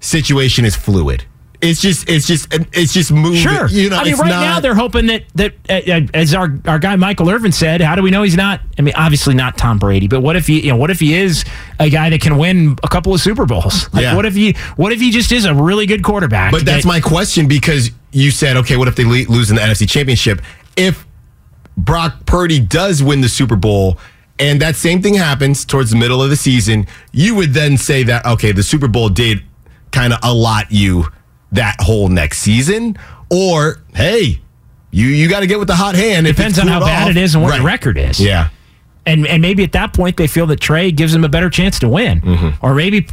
situation 0.00 0.64
is 0.64 0.76
fluid. 0.76 1.24
It's 1.60 1.80
just, 1.80 2.08
it's 2.10 2.26
just, 2.26 2.48
it's 2.72 2.92
just 2.92 3.12
moving. 3.12 3.38
Sure. 3.38 3.68
You 3.68 3.90
know, 3.90 3.96
I 3.98 4.02
mean, 4.04 4.16
right 4.16 4.28
not, 4.30 4.40
now 4.40 4.58
they're 4.58 4.74
hoping 4.74 5.06
that 5.06 5.22
that 5.36 5.54
uh, 5.70 5.92
uh, 5.92 6.00
as 6.12 6.34
our 6.34 6.58
our 6.66 6.80
guy 6.80 6.96
Michael 6.96 7.30
Irvin 7.30 7.52
said, 7.52 7.80
how 7.80 7.94
do 7.94 8.02
we 8.02 8.10
know 8.10 8.24
he's 8.24 8.36
not? 8.36 8.60
I 8.80 8.82
mean, 8.82 8.94
obviously 8.96 9.34
not 9.34 9.56
Tom 9.56 9.78
Brady, 9.78 10.08
but 10.08 10.22
what 10.22 10.34
if 10.34 10.48
he, 10.48 10.60
you 10.60 10.70
know, 10.70 10.76
what 10.76 10.90
if 10.90 10.98
he 10.98 11.14
is 11.14 11.44
a 11.78 11.88
guy 11.88 12.10
that 12.10 12.20
can 12.20 12.36
win 12.36 12.76
a 12.82 12.88
couple 12.88 13.14
of 13.14 13.20
Super 13.20 13.46
Bowls? 13.46 13.88
Like, 13.92 14.02
Yeah. 14.02 14.16
what 14.16 14.26
if 14.26 14.34
he, 14.34 14.54
what 14.74 14.92
if 14.92 14.98
he 15.00 15.12
just 15.12 15.30
is 15.30 15.44
a 15.44 15.54
really 15.54 15.86
good 15.86 16.02
quarterback? 16.02 16.50
But 16.50 16.64
that's 16.64 16.82
that- 16.82 16.88
my 16.88 16.98
question 16.98 17.46
because 17.46 17.92
you 18.10 18.32
said, 18.32 18.56
okay, 18.56 18.76
what 18.76 18.88
if 18.88 18.96
they 18.96 19.04
lose 19.04 19.48
in 19.50 19.54
the 19.54 19.62
NFC 19.62 19.88
Championship? 19.88 20.42
If 20.76 21.06
Brock 21.76 22.26
Purdy 22.26 22.58
does 22.58 23.04
win 23.04 23.20
the 23.20 23.28
Super 23.28 23.54
Bowl 23.56 23.98
and 24.42 24.60
that 24.60 24.76
same 24.76 25.00
thing 25.00 25.14
happens 25.14 25.64
towards 25.64 25.90
the 25.90 25.96
middle 25.96 26.22
of 26.22 26.28
the 26.30 26.36
season, 26.36 26.86
you 27.12 27.34
would 27.34 27.54
then 27.54 27.76
say 27.78 28.02
that, 28.02 28.26
okay, 28.26 28.52
the 28.52 28.62
Super 28.62 28.88
Bowl 28.88 29.08
did 29.08 29.42
kind 29.92 30.12
of 30.12 30.18
allot 30.22 30.66
you 30.70 31.06
that 31.52 31.76
whole 31.80 32.08
next 32.08 32.38
season. 32.40 32.96
Or, 33.30 33.80
hey, 33.94 34.40
you, 34.90 35.06
you 35.06 35.28
got 35.28 35.40
to 35.40 35.46
get 35.46 35.58
with 35.58 35.68
the 35.68 35.76
hot 35.76 35.94
hand. 35.94 36.26
depends 36.26 36.58
on 36.58 36.66
how 36.66 36.78
cooled 36.80 36.88
bad 36.90 37.10
it 37.10 37.16
is 37.16 37.34
and 37.34 37.42
what 37.42 37.50
Right. 37.52 37.58
the 37.58 37.64
record 37.64 37.96
is. 37.96 38.20
Yeah. 38.20 38.48
and 39.06 39.26
and 39.26 39.40
maybe 39.42 39.64
at 39.64 39.72
that 39.72 39.92
point 39.94 40.16
they 40.16 40.26
feel 40.26 40.46
that 40.46 40.60
Trey 40.60 40.92
gives 40.92 41.12
them 41.12 41.24
a 41.24 41.28
better 41.28 41.48
chance 41.50 41.78
to 41.80 41.88
win, 41.88 42.20
Mm-hmm. 42.20 42.64
or 42.64 42.74
maybe. 42.74 43.06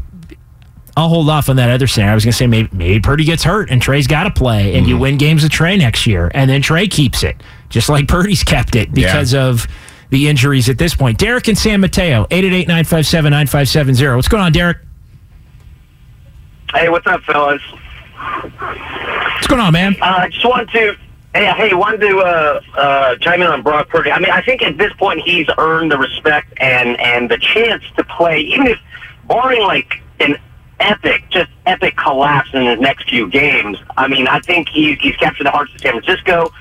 I'll 0.97 1.07
hold 1.07 1.29
off 1.29 1.47
on 1.47 1.55
that 1.55 1.69
other 1.69 1.87
scenario. 1.87 2.11
I 2.11 2.15
was 2.15 2.25
going 2.25 2.33
to 2.33 2.37
say 2.37 2.47
maybe, 2.47 2.67
maybe 2.73 2.99
Purdy 2.99 3.23
gets 3.23 3.41
hurt 3.43 3.69
and 3.69 3.81
Trey's 3.81 4.05
got 4.07 4.23
to 4.23 4.31
play, 4.31 4.75
and 4.75 4.85
you 4.85 4.95
Mm-hmm. 4.95 5.01
win 5.01 5.17
games 5.17 5.43
with 5.43 5.51
Trey 5.53 5.77
next 5.77 6.05
year, 6.05 6.29
and 6.33 6.49
then 6.49 6.61
Trey 6.61 6.87
keeps 6.87 7.23
it, 7.23 7.41
just 7.69 7.87
like 7.87 8.07
Purdy's 8.09 8.43
kept 8.43 8.75
it 8.75 8.93
because 8.93 9.33
of 9.33 9.65
the 10.09 10.27
injuries 10.27 10.69
at 10.69 10.77
this 10.77 10.95
point. 10.95 11.17
Derek 11.17 11.47
and 11.47 11.57
San 11.57 11.81
Mateo, 11.81 12.25
888-957-9570. 12.25 14.15
What's 14.15 14.27
going 14.27 14.43
on, 14.43 14.51
Derek? 14.51 14.77
Hey, 16.73 16.89
what's 16.89 17.07
up, 17.07 17.21
fellas? 17.23 17.61
What's 18.59 19.47
going 19.47 19.61
on, 19.61 19.73
man? 19.73 19.95
Uh, 20.01 20.05
I 20.05 20.29
just 20.29 20.45
wanted 20.45 20.69
to, 20.71 20.97
hey, 21.33 21.45
hey, 21.45 21.73
wanted 21.73 22.01
to 22.01 22.19
uh, 22.19 22.61
uh, 22.75 23.15
chime 23.17 23.41
in 23.41 23.47
on 23.47 23.61
Brock 23.61 23.89
Purdy. 23.89 24.11
I 24.11 24.19
mean, 24.19 24.31
I 24.31 24.41
think 24.41 24.61
at 24.61 24.77
this 24.77 24.93
point 24.93 25.21
he's 25.21 25.47
earned 25.57 25.91
the 25.91 25.97
respect 25.97 26.53
and 26.57 26.99
and 26.99 27.29
the 27.29 27.37
chance 27.37 27.83
to 27.97 28.03
play, 28.03 28.41
even 28.41 28.67
if 28.67 28.79
barring 29.27 29.61
like 29.61 30.01
an 30.19 30.37
epic, 30.79 31.23
just 31.29 31.49
epic 31.65 31.95
collapse 31.97 32.49
in 32.53 32.65
his 32.65 32.79
next 32.79 33.09
few 33.09 33.29
games. 33.29 33.77
I 33.97 34.07
mean, 34.07 34.27
I 34.27 34.39
think 34.41 34.69
he's 34.69 34.99
he's 34.99 35.15
captured 35.15 35.45
the 35.45 35.51
hearts 35.51 35.73
of 35.73 35.81
San 35.81 35.93
Francisco. 35.93 36.51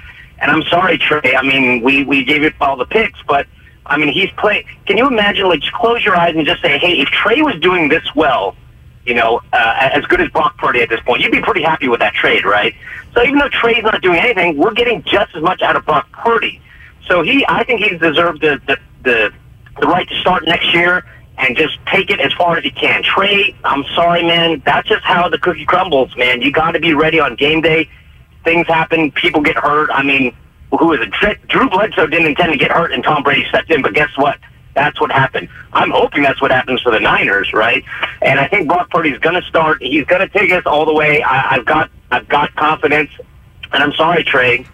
And 0.41 0.51
I'm 0.51 0.63
sorry, 0.65 0.99
Trey. 0.99 1.35
I 1.37 1.43
mean, 1.43 1.83
we 1.83 2.05
we 2.05 2.25
gave 2.25 2.43
you 2.43 2.53
all 2.61 2.77
the 2.77 2.87
picks, 2.87 3.21
but 3.27 3.47
I 3.87 3.97
mean, 3.97 4.13
he's 4.13 4.31
playing. 4.39 4.65
Can 4.87 4.97
you 4.97 5.07
imagine? 5.07 5.49
Like, 5.49 5.61
just 5.61 5.73
close 5.75 6.05
your 6.05 6.17
eyes 6.17 6.37
and 6.37 6.47
just 6.47 6.63
say, 6.63 6.79
hey, 6.79 7.01
if 7.01 7.09
Trey 7.09 7.43
was 7.43 7.57
doing 7.61 7.89
this 7.89 8.05
well 8.15 8.57
you 9.09 9.15
know, 9.15 9.41
uh, 9.55 9.89
as 9.95 10.05
good 10.05 10.21
as 10.21 10.29
Brock 10.29 10.59
Purdy 10.59 10.83
at 10.83 10.91
this 10.91 11.01
point. 11.01 11.23
You'd 11.23 11.33
be 11.33 11.41
pretty 11.41 11.63
happy 11.63 11.89
with 11.89 12.01
that 12.01 12.13
trade, 12.13 12.45
right? 12.45 12.75
So 13.15 13.23
even 13.23 13.39
though 13.39 13.49
Trey's 13.49 13.83
not 13.83 14.03
doing 14.03 14.19
anything, 14.19 14.59
we're 14.59 14.75
getting 14.75 15.03
just 15.03 15.35
as 15.35 15.43
much 15.43 15.63
out 15.63 15.77
of 15.77 15.87
Brock 15.87 16.13
Purdy. 16.13 16.61
So 17.07 17.23
he, 17.23 17.45
I 17.49 17.65
think 17.65 17.81
he's 17.81 17.99
deserved 17.99 18.43
the 18.43 18.61
the 18.67 18.77
the, 19.03 19.33
the 19.81 19.87
right 19.87 20.07
to 20.07 20.21
start 20.21 20.45
next 20.45 20.75
year 20.75 21.07
and 21.39 21.57
just 21.57 21.79
take 21.87 22.11
it 22.11 22.21
as 22.21 22.33
far 22.35 22.59
as 22.59 22.65
he 22.65 22.71
can. 22.71 23.03
Trey, 23.03 23.57
I'm 23.65 23.85
sorry, 23.95 24.23
man. 24.23 24.63
That's 24.67 24.87
just 24.87 25.05
how 25.05 25.29
the 25.31 25.39
cookie 25.39 25.65
crumbles, 25.65 26.15
man. 26.17 26.43
You 26.43 26.53
got 26.53 26.73
to 26.73 26.81
be 26.81 26.93
ready 26.93 27.19
on 27.19 27.35
game 27.37 27.63
day. 27.63 27.89
Things 28.45 28.67
happen. 28.67 29.11
People 29.13 29.41
get 29.41 29.57
hurt. 29.57 29.91
I 29.93 30.03
mean, 30.03 30.35
who 30.71 30.93
is 30.93 31.01
it? 31.01 31.49
Drew 31.49 31.69
Bledsoe 31.69 32.07
didn't 32.07 32.27
intend 32.27 32.53
to 32.53 32.59
get 32.59 32.71
hurt, 32.71 32.93
and 32.93 33.03
Tom 33.03 33.23
Brady 33.23 33.45
stepped 33.49 33.71
in. 33.71 33.83
But 33.83 33.95
guess 33.95 34.11
what? 34.17 34.39
That's 34.75 35.01
what 35.01 35.11
happened. 35.11 35.49
I'm 35.73 35.91
hoping 35.91 36.23
that's 36.23 36.41
what 36.41 36.51
happens 36.51 36.81
for 36.83 36.93
the 36.93 37.01
Niners, 37.01 37.53
right? 37.53 37.83
And 38.23 38.39
I 38.39 38.47
think 38.47 38.69
Brock 38.69 38.91
Purdy's 38.91 39.19
going 39.19 39.35
to 39.35 39.47
start. 39.49 39.83
He's 39.83 40.05
going 40.05 40.21
to 40.21 40.29
take 40.29 40.53
us 40.53 40.63
all 40.67 40.87
the 40.87 40.95
way. 40.95 41.23
I, 41.23 41.57
I've 41.57 41.67
got, 41.67 41.91
I've 42.11 42.29
got 42.29 42.55
confidence. 42.55 43.11
And 43.73 43.83
I'm 43.83 43.93
sorry, 43.95 44.23
Trey. 44.25 44.67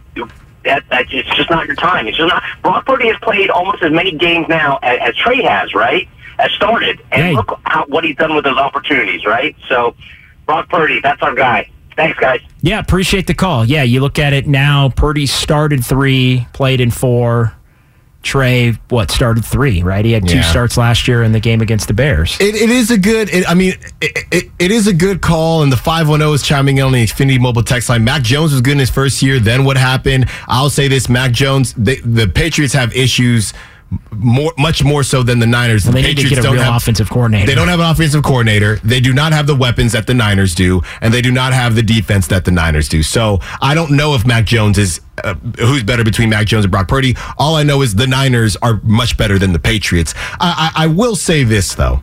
That, 0.64 0.82
that 0.90 1.06
it's 1.12 1.28
just 1.36 1.50
not 1.50 1.66
your 1.66 1.76
time. 1.76 2.06
It's 2.06 2.16
just 2.16 2.28
not. 2.28 2.42
Brock 2.62 2.86
Purdy 2.86 3.08
has 3.08 3.16
played 3.22 3.50
almost 3.50 3.82
as 3.82 3.92
many 3.92 4.12
games 4.12 4.46
now 4.48 4.78
as, 4.82 4.98
as 5.10 5.16
Trey 5.16 5.42
has, 5.42 5.74
right? 5.74 6.08
Has 6.38 6.50
started, 6.52 7.00
and 7.12 7.36
look 7.36 7.60
how, 7.64 7.86
what 7.86 8.02
he's 8.02 8.16
done 8.16 8.34
with 8.34 8.44
his 8.44 8.56
opportunities, 8.56 9.24
right? 9.24 9.54
So, 9.68 9.94
Brock 10.46 10.68
Purdy, 10.68 11.00
that's 11.00 11.22
our 11.22 11.34
guy. 11.34 11.70
Thanks, 11.96 12.18
guys. 12.18 12.40
Yeah, 12.60 12.78
appreciate 12.80 13.26
the 13.26 13.34
call. 13.34 13.64
Yeah, 13.64 13.82
you 13.82 14.00
look 14.00 14.18
at 14.18 14.32
it 14.32 14.46
now. 14.46 14.88
Purdy 14.90 15.26
started 15.26 15.84
three, 15.84 16.46
played 16.52 16.80
in 16.80 16.90
four. 16.90 17.54
Trey, 18.22 18.72
what 18.88 19.10
started 19.10 19.44
three? 19.44 19.82
Right, 19.82 20.02
he 20.02 20.12
had 20.12 20.26
two 20.26 20.36
Yeah. 20.36 20.42
starts 20.50 20.78
last 20.78 21.06
year 21.06 21.22
in 21.22 21.32
the 21.32 21.40
game 21.40 21.60
against 21.60 21.88
the 21.88 21.92
Bears. 21.94 22.38
It, 22.40 22.54
it 22.54 22.70
is 22.70 22.90
a 22.90 22.96
good. 22.96 23.28
It, 23.28 23.46
I 23.48 23.52
mean, 23.52 23.74
it, 24.00 24.18
it, 24.32 24.50
it 24.58 24.70
is 24.70 24.86
a 24.86 24.94
good 24.94 25.20
call. 25.20 25.62
And 25.62 25.70
the 25.70 25.76
five 25.76 26.08
one 26.08 26.20
zero 26.20 26.32
is 26.32 26.42
chiming 26.42 26.78
in 26.78 26.84
on 26.84 26.92
the 26.92 27.02
Infinity 27.02 27.38
Mobile 27.38 27.62
text 27.62 27.90
line. 27.90 28.02
Mac 28.02 28.22
Jones 28.22 28.52
was 28.52 28.62
good 28.62 28.72
in 28.72 28.78
his 28.78 28.88
first 28.88 29.20
year. 29.20 29.38
Then 29.38 29.64
what 29.66 29.76
happened? 29.76 30.24
I'll 30.48 30.70
say 30.70 30.88
this: 30.88 31.10
Mac 31.10 31.32
Jones. 31.32 31.74
They, 31.74 31.96
the 31.96 32.26
Patriots 32.26 32.72
have 32.72 32.96
issues. 32.96 33.52
More, 34.10 34.52
much 34.58 34.82
more 34.82 35.02
so 35.02 35.22
than 35.22 35.38
the 35.38 35.46
Niners. 35.46 35.84
Well, 35.84 35.92
the 35.92 36.02
they 36.02 36.08
need 36.08 36.16
to 36.16 36.22
Patriots 36.22 36.36
get 36.36 36.38
a 36.40 36.42
don't 36.42 36.54
real 36.54 36.64
have, 36.64 36.76
offensive 36.82 37.10
coordinator. 37.10 37.46
They 37.46 37.54
don't 37.54 37.68
have 37.68 37.80
an 37.80 37.90
offensive 37.90 38.22
coordinator. 38.24 38.76
They 38.76 39.00
do 39.00 39.12
not 39.12 39.32
have 39.32 39.46
the 39.46 39.54
weapons 39.54 39.92
that 39.92 40.06
the 40.06 40.14
Niners 40.14 40.54
do, 40.54 40.82
and 41.00 41.14
they 41.14 41.20
do 41.20 41.30
not 41.30 41.52
have 41.52 41.74
the 41.74 41.82
defense 41.82 42.26
that 42.28 42.44
the 42.44 42.50
Niners 42.50 42.88
do. 42.88 43.02
So 43.02 43.38
I 43.60 43.74
don't 43.74 43.92
know 43.92 44.14
if 44.14 44.26
Mac 44.26 44.46
Jones 44.46 44.78
is 44.78 45.00
uh, 45.22 45.34
who's 45.58 45.82
better 45.84 46.02
between 46.02 46.30
Mac 46.30 46.46
Jones 46.46 46.64
and 46.64 46.72
Brock 46.72 46.88
Purdy. 46.88 47.14
All 47.38 47.56
I 47.56 47.62
know 47.62 47.82
is 47.82 47.94
the 47.94 48.06
Niners 48.06 48.56
are 48.56 48.80
much 48.82 49.16
better 49.16 49.38
than 49.38 49.52
the 49.52 49.60
Patriots. 49.60 50.14
I, 50.40 50.72
I, 50.74 50.84
I 50.84 50.86
will 50.88 51.14
say 51.14 51.44
this 51.44 51.74
though 51.74 52.02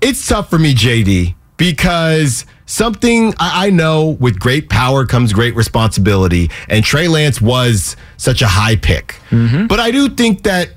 it's 0.00 0.26
tough 0.26 0.50
for 0.50 0.58
me, 0.58 0.74
JD, 0.74 1.34
because 1.56 2.46
something 2.66 3.32
I, 3.38 3.66
I 3.66 3.70
know 3.70 4.10
with 4.20 4.38
great 4.38 4.68
power 4.68 5.06
comes 5.06 5.32
great 5.32 5.54
responsibility, 5.54 6.50
and 6.68 6.84
Trey 6.84 7.08
Lance 7.08 7.40
was 7.40 7.96
such 8.16 8.42
a 8.42 8.46
high 8.48 8.76
pick. 8.76 9.16
Mm-hmm. 9.30 9.66
But 9.66 9.80
I 9.80 9.90
do 9.90 10.08
think 10.08 10.42
that 10.42 10.70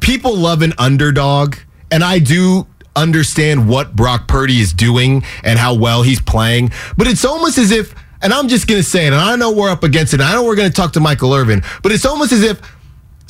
people 0.00 0.36
love 0.36 0.62
an 0.62 0.74
underdog, 0.78 1.56
and 1.90 2.04
I 2.04 2.18
do 2.18 2.66
understand 2.96 3.68
what 3.68 3.96
Brock 3.96 4.28
Purdy 4.28 4.60
is 4.60 4.72
doing 4.72 5.24
and 5.42 5.58
how 5.58 5.74
well 5.74 6.02
he's 6.02 6.20
playing. 6.20 6.70
But 6.96 7.06
it's 7.06 7.24
almost 7.24 7.58
as 7.58 7.70
if, 7.70 7.94
and 8.22 8.32
I'm 8.32 8.48
just 8.48 8.66
going 8.66 8.80
to 8.80 8.88
say 8.88 9.06
it, 9.06 9.12
and 9.12 9.20
I 9.20 9.36
know 9.36 9.52
we're 9.52 9.70
up 9.70 9.84
against 9.84 10.12
it, 10.12 10.20
and 10.20 10.28
I 10.28 10.34
know 10.34 10.44
we're 10.44 10.56
going 10.56 10.70
to 10.70 10.74
talk 10.74 10.92
to 10.94 11.00
Michael 11.00 11.34
Irvin, 11.34 11.62
but 11.82 11.92
it's 11.92 12.04
almost 12.04 12.32
as 12.32 12.42
if 12.42 12.60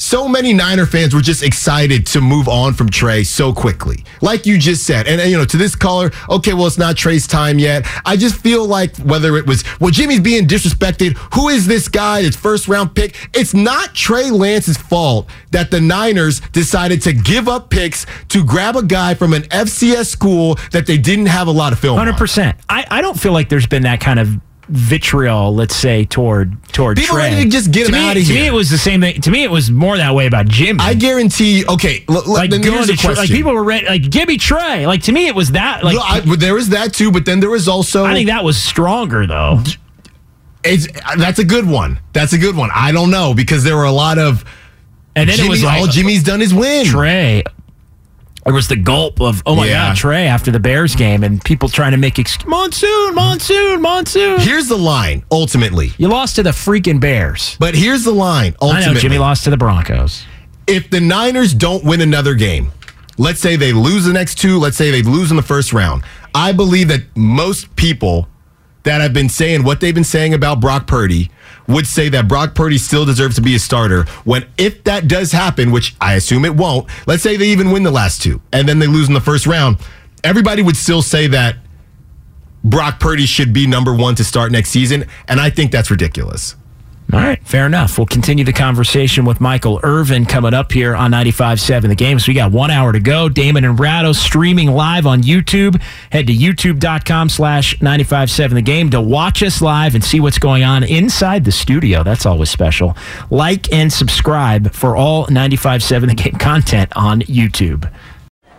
so 0.00 0.26
many 0.26 0.54
Niner 0.54 0.86
fans 0.86 1.14
were 1.14 1.20
just 1.20 1.42
excited 1.42 2.06
to 2.06 2.22
move 2.22 2.48
on 2.48 2.72
from 2.72 2.88
Trey 2.88 3.22
so 3.22 3.52
quickly. 3.52 4.02
Like 4.22 4.46
you 4.46 4.56
just 4.56 4.84
said. 4.84 5.06
And, 5.06 5.20
and, 5.20 5.30
you 5.30 5.36
know, 5.36 5.44
to 5.44 5.58
this 5.58 5.76
caller, 5.76 6.10
okay, 6.30 6.54
well, 6.54 6.66
it's 6.66 6.78
not 6.78 6.96
Trey's 6.96 7.26
time 7.26 7.58
yet. 7.58 7.86
I 8.06 8.16
just 8.16 8.36
feel 8.36 8.66
like 8.66 8.96
whether 8.96 9.36
it 9.36 9.46
was, 9.46 9.62
well, 9.78 9.90
Jimmy's 9.90 10.20
being 10.20 10.48
disrespected. 10.48 11.18
Who 11.34 11.50
is 11.50 11.66
this 11.66 11.86
guy? 11.86 12.22
His 12.22 12.34
first 12.34 12.66
round 12.66 12.94
pick. 12.94 13.14
It's 13.34 13.52
not 13.52 13.94
Trey 13.94 14.30
Lance's 14.30 14.78
fault 14.78 15.28
that 15.50 15.70
the 15.70 15.82
Niners 15.82 16.40
decided 16.52 17.02
to 17.02 17.12
give 17.12 17.46
up 17.46 17.68
picks 17.68 18.06
to 18.28 18.42
grab 18.42 18.76
a 18.76 18.82
guy 18.82 19.12
from 19.12 19.34
an 19.34 19.42
FCS 19.42 20.06
school 20.06 20.58
that 20.72 20.86
they 20.86 20.96
didn't 20.96 21.26
have 21.26 21.46
a 21.46 21.52
lot 21.52 21.74
of 21.74 21.78
film. 21.78 21.98
100%. 21.98 22.48
On. 22.48 22.54
I, 22.70 22.86
I 22.90 23.02
don't 23.02 23.20
feel 23.20 23.32
like 23.32 23.50
there's 23.50 23.66
been 23.66 23.82
that 23.82 24.00
kind 24.00 24.18
of 24.18 24.40
vitriol, 24.70 25.54
let's 25.54 25.74
say, 25.76 26.04
toward 26.04 26.62
toward 26.72 26.96
People 26.96 27.16
Trey. 27.16 27.30
ready 27.30 27.44
to 27.44 27.50
just 27.50 27.70
get 27.70 27.86
to 27.86 27.92
him 27.92 27.98
me, 28.00 28.08
out 28.10 28.16
of 28.16 28.22
to 28.24 28.32
here. 28.32 28.42
me, 28.42 28.46
it 28.46 28.52
was 28.52 28.70
the 28.70 28.78
same 28.78 29.00
thing. 29.00 29.20
To 29.22 29.30
me, 29.30 29.42
it 29.42 29.50
was 29.50 29.70
more 29.70 29.96
that 29.96 30.14
way 30.14 30.26
about 30.26 30.46
Jimmy. 30.48 30.78
I 30.80 30.94
guarantee. 30.94 31.64
Okay, 31.66 32.04
l- 32.08 32.16
l- 32.18 32.32
like 32.32 32.50
then 32.50 32.60
going 32.62 32.86
to 32.86 32.96
Trey, 32.96 33.14
like 33.14 33.28
people 33.28 33.52
were 33.52 33.64
ready. 33.64 33.86
Like 33.86 34.10
give 34.10 34.28
me 34.28 34.36
Trey. 34.38 34.86
Like 34.86 35.02
to 35.04 35.12
me, 35.12 35.26
it 35.26 35.34
was 35.34 35.52
that. 35.52 35.84
Like 35.84 35.96
No, 35.96 36.02
I, 36.02 36.20
there 36.36 36.54
was 36.54 36.70
that 36.70 36.94
too, 36.94 37.10
but 37.10 37.24
then 37.24 37.40
there 37.40 37.50
was 37.50 37.68
also. 37.68 38.04
I 38.04 38.14
think 38.14 38.28
that 38.28 38.44
was 38.44 38.60
stronger 38.60 39.26
though. 39.26 39.62
It's 40.62 40.86
uh, 41.06 41.16
that's 41.16 41.38
a 41.38 41.44
good 41.44 41.66
one. 41.68 42.00
That's 42.12 42.32
a 42.32 42.38
good 42.38 42.56
one. 42.56 42.70
I 42.74 42.92
don't 42.92 43.10
know 43.10 43.34
because 43.34 43.64
there 43.64 43.76
were 43.76 43.84
a 43.84 43.92
lot 43.92 44.18
of. 44.18 44.44
And 45.16 45.28
then 45.28 45.36
Jimmy, 45.36 45.48
it 45.48 45.50
was 45.50 45.64
like, 45.64 45.80
all 45.80 45.86
Jimmy's 45.88 46.22
done 46.22 46.40
is 46.40 46.54
win. 46.54 46.86
Trey. 46.86 47.42
There 48.50 48.54
was 48.56 48.66
the 48.66 48.74
gulp 48.74 49.20
of 49.20 49.44
oh 49.46 49.54
my 49.54 49.66
Yeah. 49.68 49.90
god 49.90 49.96
Trey 49.96 50.26
after 50.26 50.50
the 50.50 50.58
Bears 50.58 50.96
game 50.96 51.22
and 51.22 51.40
people 51.44 51.68
trying 51.68 51.92
to 51.92 51.96
make 51.96 52.18
ex- 52.18 52.44
monsoon 52.46 53.14
monsoon 53.14 53.80
monsoon. 53.80 54.40
Here's 54.40 54.66
the 54.66 54.76
line. 54.76 55.22
Ultimately, 55.30 55.92
you 55.98 56.08
lost 56.08 56.34
to 56.34 56.42
the 56.42 56.50
freaking 56.50 56.98
Bears. 56.98 57.56
But 57.60 57.76
here's 57.76 58.02
the 58.02 58.10
line. 58.10 58.56
I 58.60 58.64
Ultimately, 58.64 58.94
know 58.94 59.00
Jimmy 59.00 59.18
lost 59.18 59.44
to 59.44 59.50
the 59.50 59.56
Broncos. 59.56 60.24
If 60.66 60.90
the 60.90 60.98
Niners 60.98 61.54
don't 61.54 61.84
win 61.84 62.00
another 62.00 62.34
game, 62.34 62.72
let's 63.18 63.38
say 63.38 63.54
they 63.54 63.72
lose 63.72 64.04
the 64.06 64.12
next 64.12 64.34
two, 64.34 64.58
let's 64.58 64.76
say 64.76 64.90
they 64.90 65.02
lose 65.02 65.30
in 65.30 65.36
the 65.36 65.44
first 65.44 65.72
round. 65.72 66.02
I 66.34 66.50
believe 66.50 66.88
that 66.88 67.02
most 67.16 67.76
people 67.76 68.26
that 68.82 69.00
have 69.00 69.12
been 69.12 69.28
saying 69.28 69.62
what 69.62 69.78
they've 69.80 69.94
been 69.94 70.02
saying 70.02 70.34
about 70.34 70.58
Brock 70.58 70.88
Purdy 70.88 71.30
would 71.72 71.86
say 71.86 72.08
that 72.10 72.28
Brock 72.28 72.54
Purdy 72.54 72.78
still 72.78 73.04
deserves 73.04 73.36
to 73.36 73.40
be 73.40 73.54
a 73.54 73.58
starter. 73.58 74.04
When 74.24 74.46
if 74.58 74.84
that 74.84 75.08
does 75.08 75.32
happen, 75.32 75.70
which 75.70 75.94
I 76.00 76.14
assume 76.14 76.44
it 76.44 76.54
won't, 76.54 76.88
let's 77.06 77.22
say 77.22 77.36
they 77.36 77.48
even 77.48 77.70
win 77.70 77.82
the 77.82 77.90
last 77.90 78.22
two 78.22 78.40
and 78.52 78.68
then 78.68 78.78
they 78.78 78.86
lose 78.86 79.08
in 79.08 79.14
the 79.14 79.20
first 79.20 79.46
round, 79.46 79.78
everybody 80.24 80.62
would 80.62 80.76
still 80.76 81.02
say 81.02 81.26
that 81.28 81.56
Brock 82.62 83.00
Purdy 83.00 83.26
should 83.26 83.52
be 83.52 83.66
number 83.66 83.94
one 83.94 84.14
to 84.16 84.24
start 84.24 84.52
next 84.52 84.70
season, 84.70 85.06
and 85.28 85.40
I 85.40 85.50
think 85.50 85.72
that's 85.72 85.90
ridiculous. 85.90 86.56
All 87.12 87.20
right, 87.20 87.42
fair 87.46 87.66
enough. 87.66 87.98
We'll 87.98 88.06
continue 88.06 88.44
the 88.44 88.52
conversation 88.52 89.24
with 89.24 89.40
Michael 89.40 89.80
Irvin 89.82 90.26
coming 90.26 90.54
up 90.54 90.70
here 90.70 90.94
on 90.94 91.10
95.7 91.10 91.88
The 91.88 91.94
Game. 91.94 92.18
So 92.18 92.30
we 92.30 92.34
got 92.34 92.52
one 92.52 92.70
hour 92.70 92.92
to 92.92 93.00
go. 93.00 93.28
Damon 93.28 93.64
and 93.64 93.78
Ratto 93.78 94.12
streaming 94.12 94.70
live 94.70 95.06
on 95.06 95.22
YouTube. 95.22 95.80
Head 96.12 96.26
to 96.28 96.34
youtube.com 96.34 97.28
slash 97.28 97.76
95.7 97.78 98.54
The 98.54 98.62
Game 98.62 98.90
to 98.90 99.00
watch 99.00 99.42
us 99.42 99.60
live 99.60 99.94
and 99.94 100.04
see 100.04 100.20
what's 100.20 100.38
going 100.38 100.62
on 100.62 100.84
inside 100.84 101.44
the 101.44 101.52
studio. 101.52 102.02
That's 102.02 102.26
always 102.26 102.50
special. 102.50 102.96
Like 103.30 103.72
and 103.72 103.92
subscribe 103.92 104.72
for 104.72 104.96
all 104.96 105.26
95.7 105.26 106.08
The 106.08 106.14
Game 106.14 106.34
content 106.34 106.92
on 106.94 107.22
YouTube. 107.22 107.90